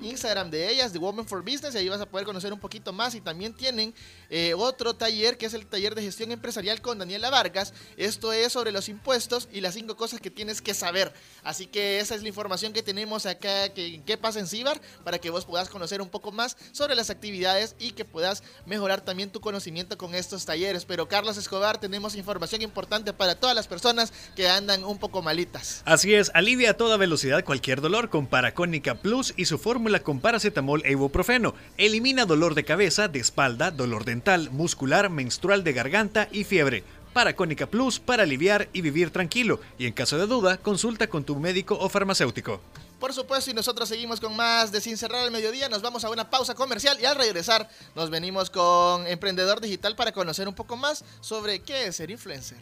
Instagram 0.00 0.50
de 0.50 0.70
ellas, 0.70 0.92
de 0.92 0.98
Women 0.98 1.26
for 1.26 1.42
Business, 1.42 1.74
y 1.74 1.78
ahí 1.78 1.88
vas 1.88 2.00
a 2.00 2.06
poder 2.06 2.26
conocer 2.26 2.52
un 2.52 2.60
poquito 2.60 2.92
más. 2.92 3.14
Y 3.14 3.20
también 3.20 3.54
tienen 3.54 3.94
eh, 4.30 4.54
otro 4.54 4.94
taller 4.94 5.36
que 5.36 5.46
es 5.46 5.54
el 5.54 5.66
taller 5.66 5.94
de 5.94 6.02
gestión 6.02 6.32
empresarial 6.32 6.80
con 6.80 6.98
Daniela 6.98 7.30
Vargas. 7.30 7.74
Esto 7.96 8.32
es 8.32 8.52
sobre 8.52 8.72
los 8.72 8.88
impuestos 8.88 9.48
y 9.52 9.60
las 9.60 9.74
cinco 9.74 9.96
cosas 9.96 10.20
que 10.20 10.30
tienes 10.30 10.62
que 10.62 10.74
saber. 10.74 11.12
Así 11.42 11.66
que 11.66 12.00
esa 12.00 12.14
es 12.14 12.22
la 12.22 12.28
información 12.28 12.72
que 12.72 12.82
tenemos 12.82 13.26
acá, 13.26 13.71
que 13.72 14.02
qué 14.04 14.16
pasa 14.16 14.40
en 14.40 14.46
Cibar, 14.46 14.80
para 15.04 15.18
que 15.18 15.30
vos 15.30 15.44
puedas 15.44 15.68
conocer 15.68 16.00
un 16.00 16.08
poco 16.08 16.32
más 16.32 16.56
sobre 16.72 16.94
las 16.94 17.10
actividades 17.10 17.74
y 17.78 17.92
que 17.92 18.04
puedas 18.04 18.42
mejorar 18.66 19.00
también 19.00 19.30
tu 19.30 19.40
conocimiento 19.40 19.98
con 19.98 20.14
estos 20.14 20.44
talleres. 20.44 20.84
Pero 20.84 21.08
Carlos 21.08 21.36
Escobar, 21.36 21.78
tenemos 21.78 22.14
información 22.14 22.62
importante 22.62 23.12
para 23.12 23.34
todas 23.34 23.56
las 23.56 23.66
personas 23.66 24.12
que 24.34 24.48
andan 24.48 24.84
un 24.84 24.98
poco 24.98 25.22
malitas. 25.22 25.82
Así 25.84 26.14
es, 26.14 26.30
alivia 26.34 26.70
a 26.70 26.74
toda 26.74 26.96
velocidad 26.96 27.44
cualquier 27.44 27.80
dolor 27.80 28.08
con 28.08 28.26
Paracónica 28.26 28.94
Plus 28.96 29.34
y 29.36 29.46
su 29.46 29.58
fórmula 29.58 30.02
con 30.02 30.20
paracetamol 30.20 30.82
e 30.84 30.92
ibuprofeno. 30.92 31.54
Elimina 31.76 32.26
dolor 32.26 32.54
de 32.54 32.64
cabeza, 32.64 33.08
de 33.08 33.18
espalda, 33.18 33.70
dolor 33.70 34.04
dental, 34.04 34.50
muscular, 34.50 35.10
menstrual 35.10 35.64
de 35.64 35.72
garganta 35.72 36.28
y 36.32 36.44
fiebre. 36.44 36.84
Paracónica 37.12 37.66
Plus 37.66 38.00
para 38.00 38.22
aliviar 38.22 38.68
y 38.72 38.80
vivir 38.80 39.10
tranquilo. 39.10 39.60
Y 39.78 39.86
en 39.86 39.92
caso 39.92 40.18
de 40.18 40.26
duda, 40.26 40.56
consulta 40.56 41.08
con 41.08 41.24
tu 41.24 41.36
médico 41.36 41.76
o 41.78 41.88
farmacéutico. 41.88 42.60
Por 43.02 43.12
supuesto, 43.12 43.50
y 43.50 43.54
nosotros 43.54 43.88
seguimos 43.88 44.20
con 44.20 44.36
más 44.36 44.70
de 44.70 44.80
Sin 44.80 44.96
Cerrar 44.96 45.24
al 45.24 45.32
Mediodía. 45.32 45.68
Nos 45.68 45.82
vamos 45.82 46.04
a 46.04 46.10
una 46.10 46.30
pausa 46.30 46.54
comercial 46.54 46.96
y 47.02 47.04
al 47.04 47.16
regresar 47.16 47.68
nos 47.96 48.10
venimos 48.10 48.48
con 48.48 49.08
Emprendedor 49.08 49.60
Digital 49.60 49.96
para 49.96 50.12
conocer 50.12 50.46
un 50.46 50.54
poco 50.54 50.76
más 50.76 51.04
sobre 51.20 51.62
qué 51.62 51.88
es 51.88 51.96
ser 51.96 52.12
influencer. 52.12 52.58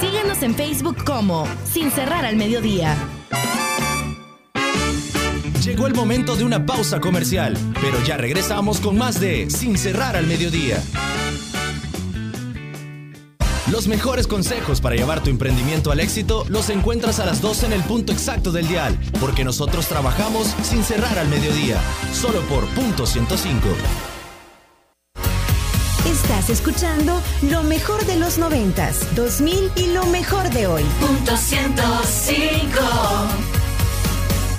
Síguenos 0.00 0.42
en 0.42 0.56
Facebook 0.56 1.04
como 1.04 1.46
Sin 1.64 1.92
Cerrar 1.92 2.24
al 2.24 2.34
Mediodía. 2.34 2.96
Llegó 5.64 5.86
el 5.86 5.94
momento 5.94 6.34
de 6.34 6.42
una 6.42 6.66
pausa 6.66 6.98
comercial, 6.98 7.56
pero 7.80 8.02
ya 8.02 8.16
regresamos 8.16 8.80
con 8.80 8.98
más 8.98 9.20
de 9.20 9.48
Sin 9.48 9.78
Cerrar 9.78 10.16
al 10.16 10.26
Mediodía. 10.26 10.82
Los 13.68 13.86
mejores 13.86 14.26
consejos 14.26 14.80
para 14.80 14.96
llevar 14.96 15.22
tu 15.22 15.30
emprendimiento 15.30 15.92
al 15.92 16.00
éxito 16.00 16.44
los 16.48 16.70
encuentras 16.70 17.20
a 17.20 17.26
las 17.26 17.40
12 17.40 17.66
en 17.66 17.72
el 17.74 17.82
punto 17.82 18.12
exacto 18.12 18.50
del 18.52 18.66
dial, 18.66 18.98
porque 19.20 19.44
nosotros 19.44 19.86
trabajamos 19.86 20.54
sin 20.62 20.82
cerrar 20.82 21.18
al 21.18 21.28
mediodía, 21.28 21.80
solo 22.12 22.40
por 22.42 22.64
punto 22.68 23.06
105. 23.06 23.68
Estás 26.06 26.50
escuchando 26.50 27.20
lo 27.42 27.62
mejor 27.62 28.04
de 28.06 28.16
los 28.16 28.38
90s, 28.38 29.10
2000 29.14 29.70
y 29.76 29.92
lo 29.92 30.06
mejor 30.06 30.48
de 30.50 30.66
hoy. 30.66 30.82
Punto 30.98 31.36
105. 31.36 32.80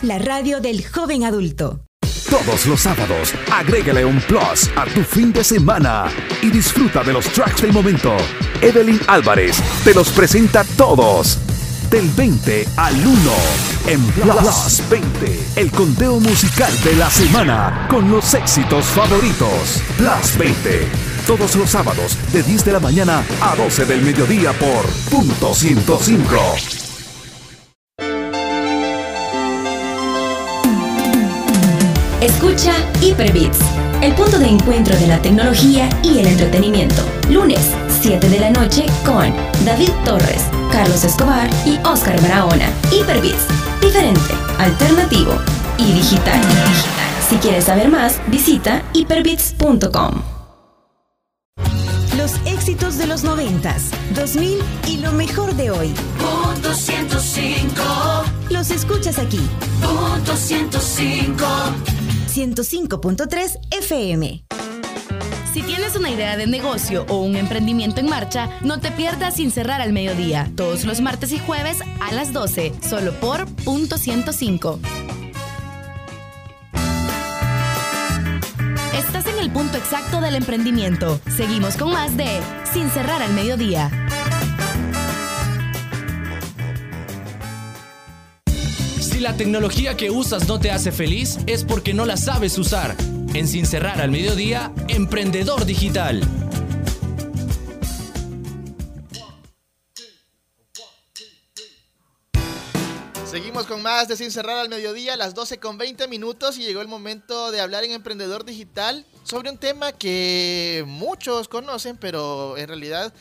La 0.03 0.19
radio 0.19 0.61
del 0.61 0.87
joven 0.87 1.25
adulto. 1.25 1.81
Todos 2.29 2.65
los 2.65 2.79
sábados, 2.79 3.33
agrégale 3.51 4.05
un 4.05 4.21
plus 4.21 4.69
a 4.77 4.85
tu 4.85 5.01
fin 5.01 5.33
de 5.33 5.43
semana 5.43 6.05
y 6.41 6.49
disfruta 6.49 7.03
de 7.03 7.11
los 7.11 7.25
tracks 7.25 7.61
del 7.61 7.73
momento. 7.73 8.15
Evelyn 8.61 8.99
Álvarez 9.07 9.57
te 9.83 9.93
los 9.93 10.09
presenta 10.09 10.63
todos. 10.77 11.39
Del 11.89 12.07
20 12.09 12.67
al 12.77 12.95
1 12.95 13.31
en 13.87 14.01
Plus 14.11 14.83
20, 14.89 15.39
el 15.57 15.71
conteo 15.71 16.19
musical 16.19 16.71
de 16.83 16.95
la 16.95 17.09
semana 17.09 17.87
con 17.89 18.09
los 18.09 18.33
éxitos 18.33 18.85
favoritos. 18.85 19.81
Plus 19.97 20.37
20, 20.37 20.87
todos 21.27 21.55
los 21.55 21.69
sábados 21.71 22.15
de 22.31 22.43
10 22.43 22.63
de 22.63 22.71
la 22.71 22.79
mañana 22.79 23.23
a 23.41 23.55
12 23.55 23.85
del 23.85 24.03
mediodía 24.03 24.53
por 24.53 24.85
punto 25.09 25.53
105. 25.53 26.35
Escucha 32.21 32.73
Hyperbits, 33.01 33.57
el 34.01 34.13
punto 34.13 34.37
de 34.37 34.47
encuentro 34.47 34.95
de 34.97 35.07
la 35.07 35.21
tecnología 35.21 35.89
y 36.03 36.19
el 36.19 36.27
entretenimiento. 36.27 37.03
Lunes, 37.29 37.71
7 38.01 38.29
de 38.29 38.39
la 38.39 38.49
noche 38.49 38.87
con 39.05 39.31
David 39.63 39.91
Torres, 40.03 40.45
Carlos 40.71 41.03
Escobar 41.03 41.47
y 41.67 41.77
Oscar 41.85 42.19
Barahona. 42.19 42.67
Hyperbits, 42.91 43.45
diferente, 43.79 44.33
alternativo 44.57 45.33
y 45.77 45.93
digital. 45.93 46.41
Si 47.29 47.35
quieres 47.35 47.65
saber 47.65 47.89
más, 47.89 48.19
visita 48.27 48.81
hyperbits.com. 48.93 50.23
Los 52.17 52.33
éxitos 52.45 52.97
de 52.97 53.05
los 53.05 53.23
90s, 53.23 53.91
2000 54.15 54.57
y 54.87 54.97
lo 54.97 55.11
mejor 55.11 55.53
de 55.53 55.69
hoy. 55.69 55.93
Punto 56.17 56.73
105. 56.73 57.83
Los 58.49 58.71
escuchas 58.71 59.19
aquí. 59.19 59.41
Punto 59.79 60.35
105. 60.35 61.45
105.3 62.33 63.59
FM. 63.69 64.43
Si 65.53 65.61
tienes 65.63 65.97
una 65.97 66.09
idea 66.09 66.37
de 66.37 66.47
negocio 66.47 67.05
o 67.09 67.17
un 67.17 67.35
emprendimiento 67.35 67.99
en 67.99 68.07
marcha, 68.07 68.49
no 68.61 68.79
te 68.79 68.89
pierdas 68.89 69.35
sin 69.35 69.51
cerrar 69.51 69.81
al 69.81 69.91
mediodía, 69.91 70.49
todos 70.55 70.85
los 70.85 71.01
martes 71.01 71.33
y 71.33 71.39
jueves 71.39 71.79
a 71.99 72.13
las 72.13 72.31
12, 72.31 72.71
solo 72.87 73.11
por 73.19 73.45
punto 73.65 73.97
105. 73.97 74.79
Estás 78.93 79.25
en 79.25 79.39
el 79.39 79.51
punto 79.51 79.77
exacto 79.77 80.21
del 80.21 80.35
emprendimiento. 80.35 81.19
Seguimos 81.35 81.75
con 81.75 81.91
más 81.91 82.15
de 82.15 82.39
Sin 82.71 82.89
cerrar 82.89 83.21
al 83.21 83.33
mediodía. 83.33 83.91
Si 89.01 89.19
la 89.19 89.35
tecnología 89.35 89.97
que 89.97 90.11
usas 90.11 90.47
no 90.47 90.61
te 90.61 90.71
hace 90.71 90.93
feliz, 90.93 91.39
es 91.45 91.65
porque 91.65 91.93
no 91.93 92.05
la 92.05 92.15
sabes 92.15 92.57
usar. 92.57 92.95
En 93.33 93.47
Sin 93.47 93.65
Cerrar 93.65 94.01
al 94.01 94.11
Mediodía, 94.11 94.73
Emprendedor 94.89 95.65
Digital. 95.65 96.21
Seguimos 103.25 103.67
con 103.67 103.81
más 103.81 104.09
de 104.09 104.17
Sin 104.17 104.31
Cerrar 104.31 104.57
al 104.57 104.67
Mediodía, 104.67 105.15
las 105.15 105.33
12 105.33 105.59
con 105.59 105.77
20 105.77 106.09
minutos 106.09 106.57
y 106.57 106.63
llegó 106.63 106.81
el 106.81 106.89
momento 106.89 107.51
de 107.51 107.61
hablar 107.61 107.85
en 107.85 107.91
Emprendedor 107.91 108.43
Digital 108.43 109.05
sobre 109.23 109.49
un 109.49 109.57
tema 109.57 109.93
que 109.93 110.83
muchos 110.85 111.47
conocen, 111.47 111.95
pero 111.95 112.57
en 112.57 112.67
realidad 112.67 113.13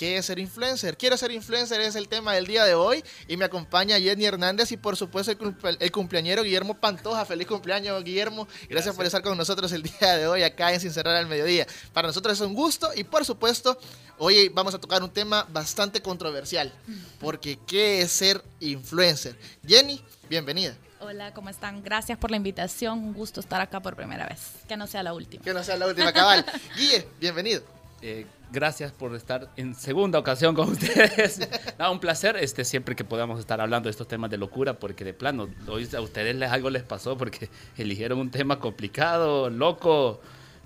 ¿Qué 0.00 0.16
es 0.16 0.24
ser 0.24 0.38
influencer? 0.38 0.96
Quiero 0.96 1.14
ser 1.18 1.30
influencer 1.30 1.78
es 1.82 1.94
el 1.94 2.08
tema 2.08 2.32
del 2.32 2.46
día 2.46 2.64
de 2.64 2.74
hoy 2.74 3.04
y 3.28 3.36
me 3.36 3.44
acompaña 3.44 4.00
Jenny 4.00 4.24
Hernández 4.24 4.72
y 4.72 4.78
por 4.78 4.96
supuesto 4.96 5.30
el, 5.30 5.36
cumple- 5.36 5.76
el 5.78 5.92
cumpleañero 5.92 6.42
Guillermo 6.42 6.72
Pantoja. 6.72 7.26
Feliz 7.26 7.46
cumpleaños 7.46 8.02
Guillermo. 8.02 8.48
Gracias, 8.70 8.96
por 8.96 9.04
estar 9.04 9.20
con 9.20 9.36
nosotros 9.36 9.70
el 9.72 9.82
día 9.82 10.16
de 10.16 10.26
hoy 10.26 10.42
acá 10.42 10.72
en 10.72 10.80
Sin 10.80 10.90
Cerrar 10.90 11.16
al 11.16 11.26
Mediodía. 11.26 11.66
Para 11.92 12.08
nosotros 12.08 12.32
es 12.32 12.40
un 12.40 12.54
gusto 12.54 12.88
y 12.96 13.04
por 13.04 13.26
supuesto 13.26 13.78
hoy 14.16 14.48
vamos 14.48 14.72
a 14.72 14.78
tocar 14.78 15.02
un 15.02 15.10
tema 15.10 15.46
bastante 15.52 16.00
controversial 16.00 16.72
porque 17.20 17.58
¿qué 17.66 18.00
es 18.00 18.10
ser 18.10 18.42
influencer? 18.60 19.36
Jenny, 19.68 20.02
bienvenida. 20.30 20.74
Hola, 21.00 21.34
¿cómo 21.34 21.50
están? 21.50 21.82
Gracias 21.82 22.16
por 22.16 22.30
la 22.30 22.38
invitación. 22.38 23.00
Un 23.00 23.12
gusto 23.12 23.40
estar 23.40 23.60
acá 23.60 23.80
por 23.80 23.96
primera 23.96 24.26
vez. 24.26 24.40
Que 24.66 24.78
no 24.78 24.86
sea 24.86 25.02
la 25.02 25.12
última. 25.12 25.44
Que 25.44 25.52
no 25.52 25.62
sea 25.62 25.76
la 25.76 25.86
última 25.88 26.10
cabal. 26.14 26.46
Guille, 26.78 27.06
bienvenido. 27.20 27.62
Eh, 28.02 28.26
gracias 28.52 28.92
por 28.92 29.14
estar 29.14 29.50
en 29.56 29.74
segunda 29.74 30.18
ocasión 30.18 30.54
con 30.54 30.68
ustedes. 30.72 31.40
No, 31.78 31.92
un 31.92 32.00
placer 32.00 32.36
este, 32.36 32.64
siempre 32.64 32.96
que 32.96 33.04
podamos 33.04 33.38
estar 33.40 33.60
hablando 33.60 33.86
de 33.88 33.90
estos 33.92 34.08
temas 34.08 34.30
de 34.30 34.38
locura, 34.38 34.78
porque 34.78 35.04
de 35.04 35.14
plano, 35.14 35.48
hoy 35.68 35.88
a 35.94 36.00
ustedes 36.00 36.34
les, 36.36 36.50
algo 36.50 36.70
les 36.70 36.82
pasó 36.82 37.16
porque 37.16 37.48
eligieron 37.76 38.18
un 38.18 38.30
tema 38.30 38.58
complicado, 38.58 39.50
loco, 39.50 40.20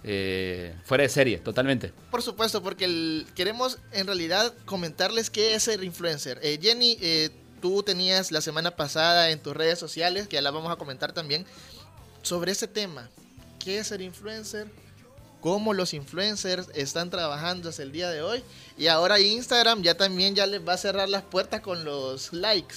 eh, 0.04 0.74
fuera 0.84 1.02
de 1.02 1.08
serie, 1.08 1.38
totalmente. 1.38 1.92
Por 2.10 2.22
supuesto, 2.22 2.62
porque 2.62 2.84
el- 2.84 3.26
queremos 3.34 3.78
en 3.92 4.06
realidad 4.06 4.52
comentarles 4.64 5.30
qué 5.30 5.54
es 5.54 5.62
ser 5.64 5.82
influencer. 5.82 6.38
Eh, 6.42 6.58
Jenny, 6.60 6.98
eh, 7.00 7.30
tú 7.62 7.82
tenías 7.82 8.30
la 8.30 8.40
semana 8.42 8.72
pasada 8.76 9.30
en 9.30 9.40
tus 9.40 9.56
redes 9.56 9.78
sociales, 9.78 10.28
que 10.28 10.34
ya 10.34 10.42
la 10.42 10.50
vamos 10.50 10.70
a 10.70 10.76
comentar 10.76 11.12
también, 11.12 11.46
sobre 12.22 12.52
ese 12.52 12.68
tema. 12.68 13.08
¿Qué 13.58 13.78
es 13.78 13.86
ser 13.86 14.02
influencer? 14.02 14.68
Cómo 15.44 15.74
los 15.74 15.92
influencers 15.92 16.68
están 16.72 17.10
trabajando 17.10 17.68
hasta 17.68 17.82
el 17.82 17.92
día 17.92 18.08
de 18.08 18.22
hoy. 18.22 18.42
Y 18.78 18.86
ahora 18.86 19.20
Instagram 19.20 19.82
ya 19.82 19.94
también 19.94 20.34
ya 20.34 20.46
les 20.46 20.66
va 20.66 20.72
a 20.72 20.78
cerrar 20.78 21.06
las 21.10 21.22
puertas 21.22 21.60
con 21.60 21.84
los 21.84 22.32
likes, 22.32 22.76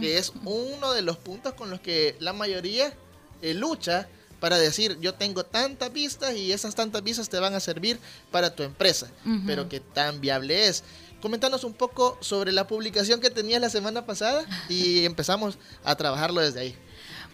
que 0.00 0.18
es 0.18 0.32
uno 0.44 0.92
de 0.94 1.02
los 1.02 1.16
puntos 1.16 1.54
con 1.54 1.70
los 1.70 1.80
que 1.80 2.16
la 2.18 2.32
mayoría 2.32 2.92
eh, 3.40 3.54
lucha 3.54 4.08
para 4.40 4.58
decir 4.58 4.98
yo 5.00 5.14
tengo 5.14 5.44
tantas 5.44 5.92
vistas 5.92 6.34
y 6.34 6.50
esas 6.50 6.74
tantas 6.74 7.04
vistas 7.04 7.28
te 7.28 7.38
van 7.38 7.54
a 7.54 7.60
servir 7.60 8.00
para 8.32 8.52
tu 8.52 8.64
empresa. 8.64 9.06
Pero 9.46 9.68
qué 9.68 9.78
tan 9.78 10.20
viable 10.20 10.66
es. 10.66 10.82
Coméntanos 11.22 11.62
un 11.62 11.72
poco 11.72 12.18
sobre 12.20 12.50
la 12.50 12.66
publicación 12.66 13.20
que 13.20 13.30
tenías 13.30 13.60
la 13.60 13.70
semana 13.70 14.06
pasada 14.06 14.44
y 14.68 15.04
empezamos 15.04 15.56
a 15.84 15.94
trabajarlo 15.94 16.40
desde 16.40 16.58
ahí. 16.58 16.76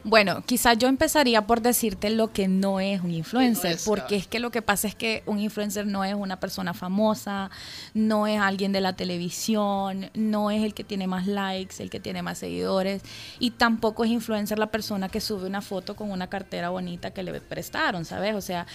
Bueno, 0.06 0.42
quizás 0.44 0.76
yo 0.76 0.88
empezaría 0.88 1.46
por 1.46 1.62
decirte 1.62 2.10
lo 2.10 2.30
que 2.30 2.46
no 2.46 2.78
es 2.78 3.00
un 3.00 3.10
influencer, 3.10 3.72
es, 3.72 3.84
porque 3.84 4.16
es 4.16 4.26
que 4.26 4.38
lo 4.38 4.50
que 4.50 4.60
pasa 4.60 4.86
es 4.86 4.94
que 4.94 5.22
un 5.24 5.38
influencer 5.40 5.86
no 5.86 6.04
es 6.04 6.14
una 6.14 6.38
persona 6.38 6.74
famosa, 6.74 7.50
no 7.94 8.26
es 8.26 8.38
alguien 8.38 8.70
de 8.72 8.82
la 8.82 8.92
televisión, 8.94 10.10
no 10.12 10.50
es 10.50 10.62
el 10.62 10.74
que 10.74 10.84
tiene 10.84 11.06
más 11.06 11.26
likes, 11.26 11.82
el 11.82 11.88
que 11.88 12.00
tiene 12.00 12.20
más 12.20 12.36
seguidores, 12.36 13.00
y 13.38 13.52
tampoco 13.52 14.04
es 14.04 14.10
influencer 14.10 14.58
la 14.58 14.66
persona 14.66 15.08
que 15.08 15.22
sube 15.22 15.46
una 15.46 15.62
foto 15.62 15.96
con 15.96 16.10
una 16.10 16.26
cartera 16.28 16.68
bonita 16.68 17.10
que 17.12 17.22
le 17.22 17.40
prestaron, 17.40 18.04
¿sabes? 18.04 18.34
O 18.34 18.42
sea, 18.42 18.66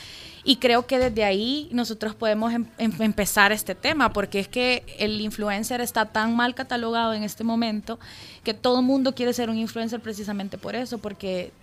y 0.44 0.56
creo 0.56 0.88
que 0.88 0.98
desde 0.98 1.26
ahí 1.26 1.70
nosotros 1.72 2.16
podemos 2.16 2.54
em- 2.54 2.66
em- 2.80 2.94
empezar 3.02 3.52
este 3.52 3.76
tema, 3.76 4.14
porque 4.14 4.40
es 4.40 4.48
que 4.48 4.84
el 4.98 5.22
influencer 5.22 5.80
está 5.80 6.06
tan 6.06 6.36
mal 6.36 6.56
catalogado 6.56 7.14
en 7.14 7.22
este 7.22 7.44
momento 7.44 8.00
que 8.44 8.54
todo 8.56 8.80
el 8.80 8.86
mundo 8.86 9.14
quiere 9.14 9.34
ser 9.34 9.50
un 9.52 9.58
influencer 9.58 10.00
precisamente 10.00 10.58
por 10.58 10.76
eso, 10.76 10.98
porque 10.98 11.19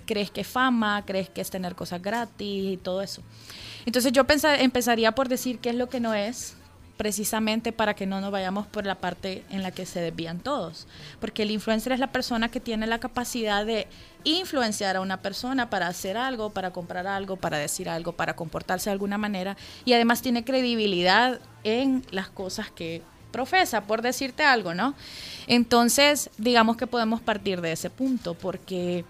crees 0.07 0.31
que 0.31 0.43
es 0.43 0.47
fama, 0.47 1.05
crees 1.07 1.29
que 1.29 1.41
es 1.41 1.51
tener 1.51 1.75
cosas 1.75 2.01
gratis 2.03 2.73
y 2.75 2.77
todo 2.77 3.03
eso. 3.03 3.23
Entonces 3.85 4.13
yo 4.13 4.25
pensa- 4.25 4.61
empezaría 4.61 5.13
por 5.13 5.29
decir 5.29 5.59
qué 5.59 5.71
es 5.71 5.77
lo 5.77 5.89
que 5.89 6.01
no 6.01 6.15
es, 6.15 6.55
precisamente 6.97 7.73
para 7.73 7.95
que 7.95 8.07
no 8.07 8.23
nos 8.23 8.31
vayamos 8.31 8.67
por 8.67 8.87
la 8.87 8.95
parte 8.95 9.45
en 9.51 9.63
la 9.63 9.71
que 9.71 9.85
se 9.85 10.01
desvían 10.01 10.39
todos. 10.41 10.87
Porque 11.21 11.43
el 11.43 11.51
influencer 11.51 11.93
es 11.93 12.01
la 12.01 12.11
persona 12.11 12.49
que 12.49 12.59
tiene 12.59 12.87
la 12.87 12.99
capacidad 12.99 13.67
de 13.67 13.87
influenciar 14.25 14.97
a 14.97 15.03
una 15.03 15.19
persona 15.19 15.69
para 15.69 15.89
hacer 15.89 16.17
algo, 16.17 16.51
para 16.51 16.71
comprar 16.73 17.07
algo, 17.07 17.37
para 17.37 17.59
decir 17.59 17.89
algo, 17.91 18.13
para 18.13 18.35
comportarse 18.35 18.89
de 18.89 18.93
alguna 18.93 19.19
manera 19.19 19.59
y 19.85 19.93
además 19.93 20.23
tiene 20.23 20.43
credibilidad 20.43 21.39
en 21.65 22.03
las 22.11 22.29
cosas 22.29 22.71
que 22.71 23.03
profesa, 23.31 23.83
por 23.83 24.01
decirte 24.01 24.43
algo, 24.43 24.73
¿no? 24.73 24.95
Entonces, 25.47 26.31
digamos 26.39 26.79
que 26.79 26.87
podemos 26.87 27.21
partir 27.21 27.61
de 27.61 27.73
ese 27.73 27.91
punto 27.91 28.33
porque 28.33 29.05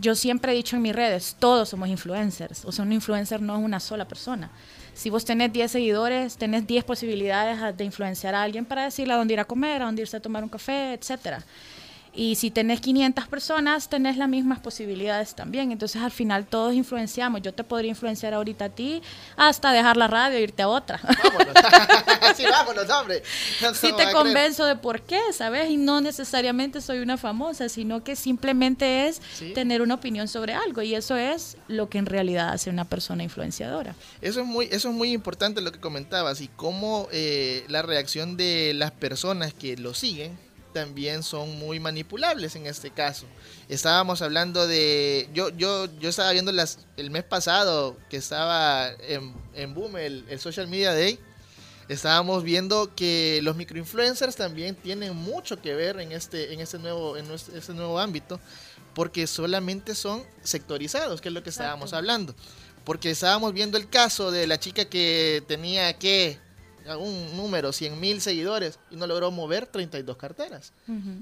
yo 0.00 0.14
siempre 0.14 0.52
he 0.52 0.54
dicho 0.54 0.76
en 0.76 0.82
mis 0.82 0.94
redes, 0.94 1.36
todos 1.38 1.68
somos 1.68 1.88
influencers. 1.88 2.64
O 2.64 2.72
sea, 2.72 2.84
un 2.84 2.92
influencer 2.92 3.40
no 3.40 3.56
es 3.56 3.64
una 3.64 3.80
sola 3.80 4.06
persona. 4.06 4.50
Si 4.94 5.10
vos 5.10 5.24
tenés 5.24 5.52
10 5.52 5.70
seguidores, 5.70 6.36
tenés 6.36 6.66
10 6.66 6.84
posibilidades 6.84 7.76
de 7.76 7.84
influenciar 7.84 8.34
a 8.34 8.42
alguien 8.42 8.64
para 8.64 8.84
decirle 8.84 9.14
a 9.14 9.16
dónde 9.16 9.34
ir 9.34 9.40
a 9.40 9.44
comer, 9.44 9.82
a 9.82 9.86
dónde 9.86 10.02
irse 10.02 10.16
a 10.16 10.20
tomar 10.20 10.42
un 10.42 10.48
café, 10.48 10.94
etcétera. 10.94 11.42
Y 12.16 12.36
si 12.36 12.50
tenés 12.50 12.80
500 12.80 13.26
personas, 13.26 13.88
tenés 13.88 14.16
las 14.16 14.28
mismas 14.28 14.60
posibilidades 14.60 15.34
también. 15.34 15.72
Entonces, 15.72 16.00
al 16.00 16.10
final, 16.12 16.46
todos 16.46 16.72
influenciamos. 16.74 17.42
Yo 17.42 17.52
te 17.52 17.64
podría 17.64 17.88
influenciar 17.90 18.34
ahorita 18.34 18.66
a 18.66 18.68
ti 18.68 19.02
hasta 19.36 19.72
dejar 19.72 19.96
la 19.96 20.06
radio 20.06 20.38
e 20.38 20.42
irte 20.42 20.62
a 20.62 20.68
otra. 20.68 21.00
sí, 22.36 22.44
vámonos, 22.48 22.88
hombre. 22.90 23.22
No 23.62 23.72
te 23.72 23.92
creer. 23.94 24.12
convenzo 24.12 24.64
de 24.66 24.76
por 24.76 25.02
qué, 25.02 25.20
¿sabes? 25.32 25.70
Y 25.70 25.76
no 25.76 26.00
necesariamente 26.00 26.80
soy 26.80 26.98
una 27.00 27.16
famosa, 27.16 27.68
sino 27.68 28.04
que 28.04 28.16
simplemente 28.16 29.08
es 29.08 29.20
Sí. 29.34 29.52
tener 29.52 29.82
una 29.82 29.94
opinión 29.94 30.28
sobre 30.28 30.54
algo. 30.54 30.82
Y 30.82 30.94
eso 30.94 31.16
es 31.16 31.56
lo 31.68 31.88
que 31.88 31.98
en 31.98 32.06
realidad 32.06 32.50
hace 32.50 32.70
una 32.70 32.84
persona 32.84 33.22
influenciadora. 33.24 33.94
Eso 34.20 34.40
es 34.40 34.46
muy, 34.46 34.66
eso 34.70 34.88
es 34.90 34.94
muy 34.94 35.12
importante 35.12 35.60
lo 35.60 35.72
que 35.72 35.80
comentabas 35.80 36.40
y 36.40 36.48
cómo 36.48 37.08
eh, 37.12 37.64
la 37.68 37.82
reacción 37.82 38.36
de 38.36 38.72
las 38.74 38.92
personas 38.92 39.52
que 39.52 39.76
lo 39.76 39.94
siguen 39.94 40.38
también 40.74 41.22
son 41.22 41.58
muy 41.58 41.80
manipulables 41.80 42.54
en 42.56 42.66
este 42.66 42.90
caso. 42.90 43.24
Estábamos 43.68 44.20
hablando 44.20 44.66
de, 44.66 45.30
yo, 45.32 45.48
yo, 45.50 45.86
yo 46.00 46.10
estaba 46.10 46.32
viendo 46.32 46.52
las, 46.52 46.80
el 46.98 47.10
mes 47.10 47.24
pasado 47.24 47.96
que 48.10 48.18
estaba 48.18 48.90
en, 49.08 49.32
en 49.54 49.72
boom 49.72 49.96
el, 49.96 50.26
el 50.28 50.38
Social 50.38 50.68
Media 50.68 50.92
Day. 50.92 51.18
Estábamos 51.88 52.42
viendo 52.42 52.94
que 52.94 53.40
los 53.42 53.56
microinfluencers 53.56 54.36
también 54.36 54.74
tienen 54.74 55.14
mucho 55.14 55.62
que 55.62 55.74
ver 55.74 56.00
en 56.00 56.12
este, 56.12 56.52
en 56.52 56.60
este 56.60 56.78
nuevo, 56.78 57.16
en 57.16 57.30
este 57.30 57.72
nuevo 57.72 57.98
ámbito, 57.98 58.40
porque 58.94 59.26
solamente 59.26 59.94
son 59.94 60.24
sectorizados, 60.42 61.20
que 61.20 61.28
es 61.28 61.34
lo 61.34 61.42
que 61.42 61.50
estábamos 61.50 61.90
Exacto. 61.90 61.96
hablando. 61.96 62.34
Porque 62.84 63.10
estábamos 63.10 63.52
viendo 63.54 63.78
el 63.78 63.88
caso 63.88 64.30
de 64.30 64.46
la 64.46 64.58
chica 64.58 64.86
que 64.86 65.42
tenía 65.46 65.92
que 65.98 66.38
un 66.98 67.36
número, 67.36 67.72
100 67.72 67.98
mil 67.98 68.20
seguidores, 68.20 68.78
y 68.90 68.96
no 68.96 69.06
logró 69.06 69.30
mover 69.30 69.66
32 69.66 70.16
carteras. 70.16 70.72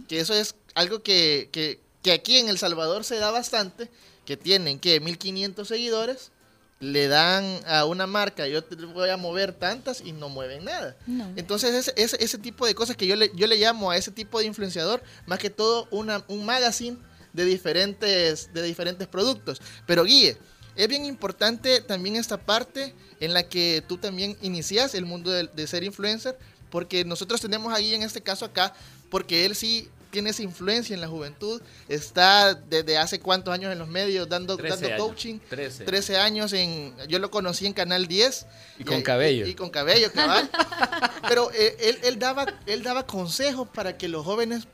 Que 0.09 0.21
eso 0.21 0.35
es 0.35 0.55
algo 0.75 1.03
que, 1.03 1.49
que, 1.53 1.81
que 2.03 2.13
aquí 2.13 2.39
en 2.39 2.49
El 2.49 2.59
Salvador 2.59 3.05
se 3.05 3.17
da 3.17 3.31
bastante, 3.31 3.91
que 4.25 4.37
tienen 4.37 4.79
que 4.79 5.01
1500 5.01 5.67
seguidores, 5.67 6.33
le 6.81 7.07
dan 7.07 7.61
a 7.67 7.85
una 7.85 8.09
marca, 8.09 8.49
yo 8.49 8.65
te 8.65 8.75
voy 8.75 9.09
a 9.09 9.17
mover 9.17 9.53
tantas 9.53 10.01
y 10.01 10.13
no 10.13 10.29
mueven 10.29 10.65
nada. 10.65 10.97
No. 11.07 11.33
Entonces 11.37 11.75
ese, 11.75 11.93
ese, 11.97 12.23
ese 12.23 12.39
tipo 12.39 12.67
de 12.67 12.75
cosas 12.75 12.97
que 12.97 13.07
yo 13.07 13.15
le, 13.15 13.31
yo 13.37 13.47
le 13.47 13.57
llamo 13.57 13.93
a 13.93 13.97
ese 13.97 14.11
tipo 14.11 14.41
de 14.41 14.47
influenciador, 14.47 15.01
más 15.27 15.39
que 15.39 15.49
todo 15.49 15.87
una, 15.93 16.25
un 16.27 16.45
magazine 16.45 16.99
de 17.33 17.45
diferentes, 17.45 18.53
de 18.53 18.63
diferentes 18.63 19.07
productos. 19.07 19.61
Pero 19.87 20.05
Guille, 20.05 20.37
es 20.77 20.89
bien 20.89 21.05
importante 21.05 21.81
también 21.81 22.17
esta 22.17 22.39
parte 22.39 22.95
en 23.21 23.35
la 23.35 23.43
que 23.49 23.83
tú 23.87 23.99
también 23.99 24.37
inicias 24.43 24.95
el 24.95 25.05
mundo 25.05 25.31
de, 25.31 25.49
de 25.49 25.67
ser 25.67 25.85
influencer, 25.85 26.39
porque 26.71 27.05
nosotros 27.05 27.41
tenemos 27.41 27.73
ahí 27.73 27.95
en 27.95 28.03
este 28.03 28.21
caso 28.21 28.45
acá, 28.45 28.75
porque 29.11 29.45
él 29.45 29.55
sí 29.55 29.89
tiene 30.13 30.31
esa 30.31 30.43
influencia 30.43 30.95
en 30.95 31.01
la 31.01 31.09
juventud, 31.09 31.61
está 31.89 32.55
desde 32.55 32.99
hace 32.99 33.19
cuántos 33.19 33.53
años 33.53 33.73
en 33.73 33.79
los 33.79 33.89
medios 33.89 34.29
dando, 34.29 34.57
13 34.57 34.71
dando 34.71 34.87
años, 34.87 35.07
coaching, 35.07 35.39
13. 35.49 35.85
13 35.85 36.17
años 36.19 36.53
en, 36.53 36.95
yo 37.09 37.19
lo 37.19 37.31
conocí 37.31 37.67
en 37.67 37.73
Canal 37.73 38.07
10. 38.07 38.47
Y 38.79 38.85
con 38.85 39.03
cabello. 39.03 39.47
Y, 39.47 39.51
y 39.51 39.55
con 39.55 39.71
cabello, 39.71 40.13
cabal. 40.13 40.49
Pero 41.29 41.51
eh, 41.53 41.77
él, 41.81 41.99
él 42.05 42.19
daba, 42.19 42.47
él 42.67 42.83
daba 42.83 43.07
consejos 43.07 43.67
para 43.69 43.97
que 43.97 44.07
los 44.07 44.25
jóvenes 44.25 44.69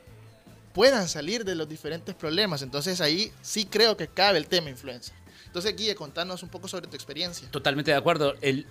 puedan 0.75 1.09
salir 1.09 1.45
de 1.45 1.55
los 1.55 1.69
diferentes 1.69 2.15
problemas. 2.17 2.63
Entonces 2.63 3.01
ahí 3.01 3.33
sí 3.41 3.65
creo 3.65 3.97
que 3.97 4.09
cabe 4.09 4.39
el 4.39 4.49
tema 4.49 4.71
influencer. 4.71 5.15
Entonces, 5.49 5.75
Guille, 5.77 5.95
contanos 5.95 6.43
un 6.43 6.49
poco 6.49 6.69
sobre 6.69 6.87
tu 6.87 6.95
experiencia. 6.95 7.49
Totalmente 7.51 7.91
de 7.91 7.97
acuerdo. 7.97 8.35
El, 8.41 8.67